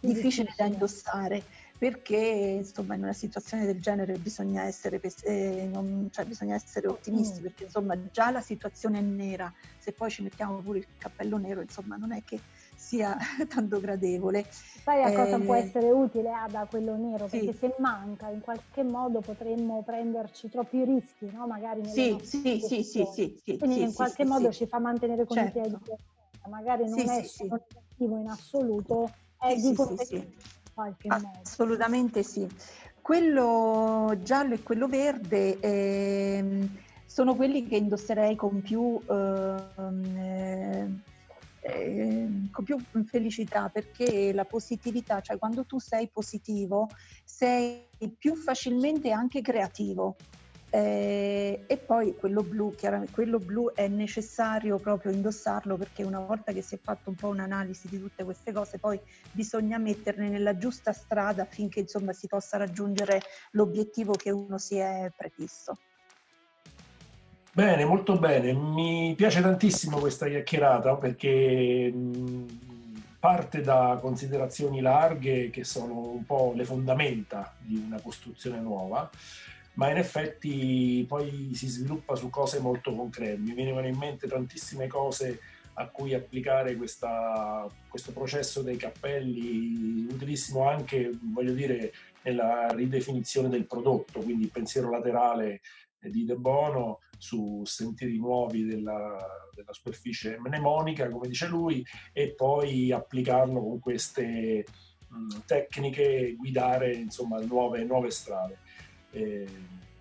difficile 0.00 0.54
da 0.56 0.64
indossare 0.64 1.42
perché 1.78 2.16
insomma 2.16 2.94
in 2.94 3.02
una 3.02 3.12
situazione 3.12 3.66
del 3.66 3.80
genere 3.80 4.14
bisogna 4.18 4.62
essere, 4.62 5.00
eh, 5.24 5.68
non, 5.70 6.08
cioè, 6.10 6.24
bisogna 6.24 6.54
essere 6.54 6.88
ottimisti 6.88 7.40
mm. 7.40 7.42
perché 7.42 7.64
insomma 7.64 7.96
già 8.10 8.30
la 8.30 8.40
situazione 8.40 8.98
è 8.98 9.02
nera, 9.02 9.52
se 9.78 9.92
poi 9.92 10.10
ci 10.10 10.22
mettiamo 10.22 10.56
pure 10.58 10.78
il 10.78 10.86
cappello 10.98 11.36
nero 11.36 11.60
insomma 11.60 11.96
non 11.96 12.12
è 12.12 12.22
che 12.24 12.40
sia 12.74 13.16
tanto 13.48 13.80
gradevole. 13.80 14.46
Sai 14.50 15.02
a 15.02 15.12
cosa 15.12 15.38
può 15.38 15.54
eh, 15.54 15.58
essere 15.58 15.90
utile 15.90 16.30
Ada 16.30 16.66
quello 16.70 16.96
nero? 16.96 17.26
Perché 17.26 17.52
sì. 17.52 17.58
se 17.58 17.74
manca 17.78 18.28
in 18.28 18.40
qualche 18.40 18.82
modo 18.82 19.20
potremmo 19.20 19.82
prenderci 19.82 20.48
troppi 20.48 20.84
rischi, 20.84 21.28
no? 21.32 21.46
Magari 21.46 21.84
sì, 21.86 22.18
sì, 22.22 22.60
sì, 22.60 22.82
sì, 22.82 23.06
sì, 23.12 23.58
Quindi 23.58 23.76
sì, 23.76 23.82
in 23.82 23.92
qualche 23.92 24.24
modo 24.24 24.52
ci 24.52 24.66
fa 24.66 24.78
mantenere 24.78 25.24
con 25.24 25.36
certo. 25.36 25.58
i 25.58 25.62
piedi 25.62 25.76
magari 26.48 26.88
non 26.88 26.98
è 27.00 27.22
significativo 27.22 28.18
in 28.18 28.28
assoluto, 28.28 29.10
è 29.38 29.54
di 29.54 29.68
in 29.68 29.74
qualche 30.76 31.08
modo. 31.08 31.30
Assolutamente 31.42 32.22
sì. 32.22 32.46
Quello 33.00 34.14
giallo 34.22 34.54
e 34.54 34.62
quello 34.62 34.88
verde 34.88 35.58
eh, 35.58 36.68
sono 37.06 37.34
quelli 37.34 37.66
che 37.66 37.76
indosserei 37.76 38.36
con 38.36 38.60
più... 38.60 39.00
Eh, 39.08 41.14
eh, 41.66 42.28
con 42.52 42.64
più 42.64 42.78
felicità 43.06 43.68
perché 43.68 44.32
la 44.32 44.44
positività, 44.44 45.20
cioè 45.20 45.36
quando 45.36 45.64
tu 45.64 45.80
sei 45.80 46.06
positivo, 46.06 46.88
sei 47.24 47.88
più 48.16 48.36
facilmente 48.36 49.10
anche 49.10 49.40
creativo. 49.40 50.14
Eh, 50.70 51.64
e 51.66 51.76
poi 51.76 52.14
quello 52.16 52.42
blu, 52.42 52.74
chiaramente, 52.74 53.12
quello 53.12 53.38
blu 53.38 53.72
è 53.72 53.86
necessario 53.88 54.78
proprio 54.78 55.12
indossarlo 55.12 55.76
perché 55.76 56.02
una 56.02 56.20
volta 56.20 56.52
che 56.52 56.60
si 56.60 56.74
è 56.74 56.78
fatto 56.82 57.10
un 57.10 57.14
po' 57.14 57.28
un'analisi 57.28 57.88
di 57.88 58.00
tutte 58.00 58.24
queste 58.24 58.52
cose, 58.52 58.78
poi 58.78 59.00
bisogna 59.30 59.78
metterle 59.78 60.28
nella 60.28 60.58
giusta 60.58 60.92
strada 60.92 61.42
affinché 61.42 61.80
insomma 61.80 62.12
si 62.12 62.26
possa 62.26 62.56
raggiungere 62.56 63.22
l'obiettivo 63.52 64.12
che 64.14 64.30
uno 64.30 64.58
si 64.58 64.76
è 64.76 65.10
prefisso. 65.16 65.78
Bene, 67.52 67.86
molto 67.86 68.18
bene. 68.18 68.52
Mi 68.52 69.14
piace 69.16 69.40
tantissimo 69.40 69.98
questa 69.98 70.28
chiacchierata 70.28 70.96
perché 70.96 71.90
parte 73.18 73.62
da 73.62 73.98
considerazioni 73.98 74.82
larghe 74.82 75.48
che 75.48 75.64
sono 75.64 76.10
un 76.10 76.24
po' 76.26 76.52
le 76.54 76.66
fondamenta 76.66 77.54
di 77.58 77.82
una 77.84 77.98
costruzione 78.00 78.60
nuova, 78.60 79.08
ma 79.76 79.90
in 79.90 79.98
effetti 79.98 81.04
poi 81.06 81.52
si 81.54 81.68
sviluppa 81.68 82.14
su 82.16 82.28
cose 82.30 82.60
molto 82.60 82.94
concrete. 82.94 83.38
Mi 83.38 83.54
venivano 83.54 83.86
in 83.86 83.96
mente 83.96 84.26
tantissime 84.26 84.86
cose 84.86 85.40
a 85.78 85.88
cui 85.88 86.14
applicare 86.14 86.76
questa, 86.76 87.68
questo 87.88 88.12
processo 88.12 88.62
dei 88.62 88.76
cappelli, 88.76 90.06
utilissimo 90.10 90.66
anche, 90.68 91.10
voglio 91.20 91.52
dire, 91.52 91.92
nella 92.22 92.68
ridefinizione 92.68 93.48
del 93.48 93.66
prodotto, 93.66 94.20
quindi 94.20 94.44
il 94.44 94.50
pensiero 94.50 94.90
laterale 94.90 95.60
di 96.00 96.24
De 96.24 96.36
Bono 96.36 97.00
su 97.18 97.62
sentieri 97.64 98.18
nuovi 98.18 98.64
della, 98.64 99.16
della, 99.54 99.72
superficie 99.72 100.38
mnemonica, 100.38 101.10
come 101.10 101.28
dice 101.28 101.46
lui, 101.46 101.84
e 102.12 102.32
poi 102.34 102.92
applicarlo 102.92 103.60
con 103.60 103.80
queste 103.80 104.64
mh, 105.08 105.38
tecniche, 105.46 106.34
guidare 106.36 106.94
insomma 106.94 107.38
nuove, 107.40 107.84
nuove 107.84 108.10
strade. 108.10 108.58
Eh, 109.16 109.46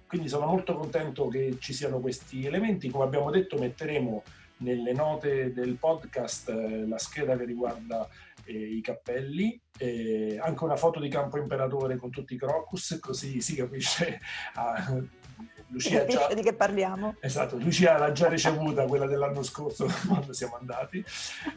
quindi 0.08 0.28
sono 0.28 0.46
molto 0.46 0.76
contento 0.76 1.28
che 1.30 1.58
ci 1.60 1.74
siano 1.74 2.00
questi 2.00 2.46
elementi. 2.46 2.90
Come 2.90 3.06
abbiamo 3.06 3.32
detto, 3.32 3.58
metteremo 3.58 4.24
nelle 4.58 4.94
note 4.94 5.54
del 5.54 5.76
podcast 5.76 6.50
eh, 6.50 6.86
la 6.86 6.98
scheda 6.98 7.38
che 7.38 7.46
riguarda 7.46 8.08
eh, 8.44 8.54
i 8.54 8.82
cappelli, 8.82 9.60
eh, 9.78 10.38
anche 10.42 10.64
una 10.64 10.76
foto 10.76 11.00
di 11.00 11.10
Campo 11.10 11.38
Imperatore 11.38 11.96
con 11.98 12.10
tutti 12.10 12.36
i 12.36 12.38
crocus, 12.38 12.98
così 13.02 13.42
si 13.42 13.56
capisce 13.56 14.20
ah, 14.56 15.02
Lucia 15.70 16.06
già, 16.06 16.34
di 16.34 16.42
che 16.42 16.54
parliamo? 16.54 17.16
Esatto, 17.20 17.58
Lucia 17.58 17.98
l'ha 17.98 18.12
già 18.12 18.30
ricevuta 18.30 18.86
quella 18.86 19.08
dell'anno 19.08 19.44
scorso 19.44 19.88
quando 20.08 20.32
siamo 20.32 20.56
andati, 20.56 21.04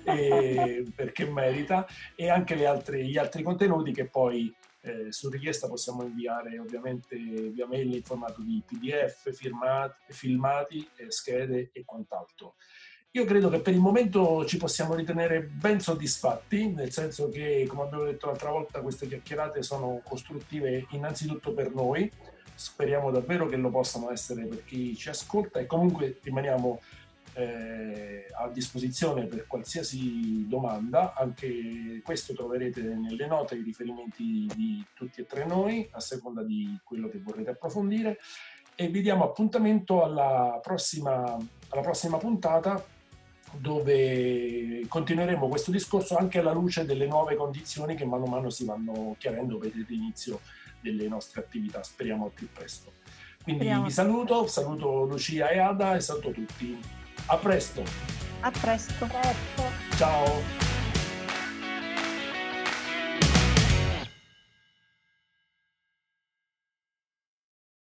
e, 0.05 0.85
perché 0.95 1.27
merita, 1.27 1.87
e 2.17 2.31
anche 2.31 2.67
altri, 2.67 3.07
gli 3.07 3.19
altri 3.19 3.43
contenuti 3.43 3.93
che 3.93 4.07
poi 4.07 4.53
Eh, 4.81 5.11
su 5.11 5.29
richiesta 5.29 5.69
possiamo 5.69 6.05
inviare 6.05 6.59
ovviamente 6.59 7.17
via 7.17 7.67
mail 7.67 7.95
in 7.95 8.03
formato 8.03 8.43
di 8.43 8.63
PDF, 8.65 9.33
firmati, 9.35 10.13
filmati, 10.13 10.89
eh, 10.97 11.11
schede 11.11 11.71
e 11.73 11.85
quant'altro. 11.85 12.55
Io 13.13 13.25
credo 13.25 13.49
che 13.49 13.61
per 13.61 13.73
il 13.73 13.81
momento 13.81 14.45
ci 14.45 14.59
possiamo 14.59 14.95
ritenere 14.95 15.41
ben 15.41 15.81
soddisfatti, 15.81 16.69
nel 16.69 16.93
senso 16.93 17.31
che, 17.31 17.65
come 17.67 17.83
abbiamo 17.83 18.05
detto 18.05 18.27
l'altra 18.27 18.51
volta, 18.51 18.81
queste 18.81 19.09
chiacchierate 19.09 19.63
sono 19.63 20.03
costruttive 20.05 20.87
innanzitutto 20.91 21.53
per 21.53 21.75
noi, 21.75 22.11
speriamo 22.55 23.11
davvero 23.11 23.47
che 23.47 23.57
lo 23.57 23.71
possano 23.71 24.11
essere 24.11 24.45
per 24.45 24.65
chi 24.65 24.95
ci 24.95 25.09
ascolta 25.09 25.59
e 25.59 25.67
comunque 25.67 26.19
rimaniamo 26.23 26.81
eh, 27.39 28.27
a 28.37 28.49
disposizione 28.49 29.27
per 29.27 29.47
qualsiasi 29.47 30.47
domanda, 30.49 31.15
anche 31.15 32.01
questo 32.05 32.35
troverete 32.35 32.83
nelle 32.83 33.27
note 33.27 33.55
i 33.55 33.63
riferimenti 33.63 34.51
di 34.55 34.85
tutti 34.93 35.21
e 35.21 35.27
tre 35.27 35.47
noi, 35.47 35.89
a 35.93 36.01
seconda 36.01 36.43
di 36.43 36.77
quello 36.83 37.09
che 37.09 37.21
vorrete 37.21 37.51
approfondire 37.51 38.19
e 38.75 38.89
vi 38.89 39.03
diamo 39.03 39.25
appuntamento 39.25 40.03
alla 40.03 40.59
prossima, 40.61 41.37
alla 41.69 41.83
prossima 41.83 42.17
puntata 42.19 42.85
dove 43.53 44.85
continueremo 44.89 45.49
questo 45.49 45.71
discorso 45.71 46.17
anche 46.17 46.41
alla 46.41 46.53
luce 46.53 46.85
delle 46.85 47.07
nuove 47.07 47.37
condizioni 47.37 47.95
che 47.95 48.05
mano 48.05 48.25
a 48.25 48.29
mano 48.29 48.51
si 48.51 48.65
vanno 48.65 49.15
chiarendo 49.17 49.59
per 49.59 49.73
l'inizio 49.75 50.41
delle 50.81 51.07
nostre 51.09 51.41
attività, 51.41 51.83
speriamo 51.83 52.25
al 52.25 52.33
più 52.33 52.49
presto. 52.53 52.93
Quindi 53.43 53.63
speriamo. 53.63 53.85
vi 53.87 53.93
saluto, 53.93 54.47
saluto 54.49 55.05
Lucia 55.05 55.49
e 55.51 55.59
Ada 55.59 55.95
e 55.95 56.01
saluto 56.01 56.33
tutti. 56.33 56.79
A 57.29 57.37
presto. 57.37 57.85
A 58.43 58.51
presto. 58.51 59.07
presto. 59.07 59.63
Ciao. 59.99 60.78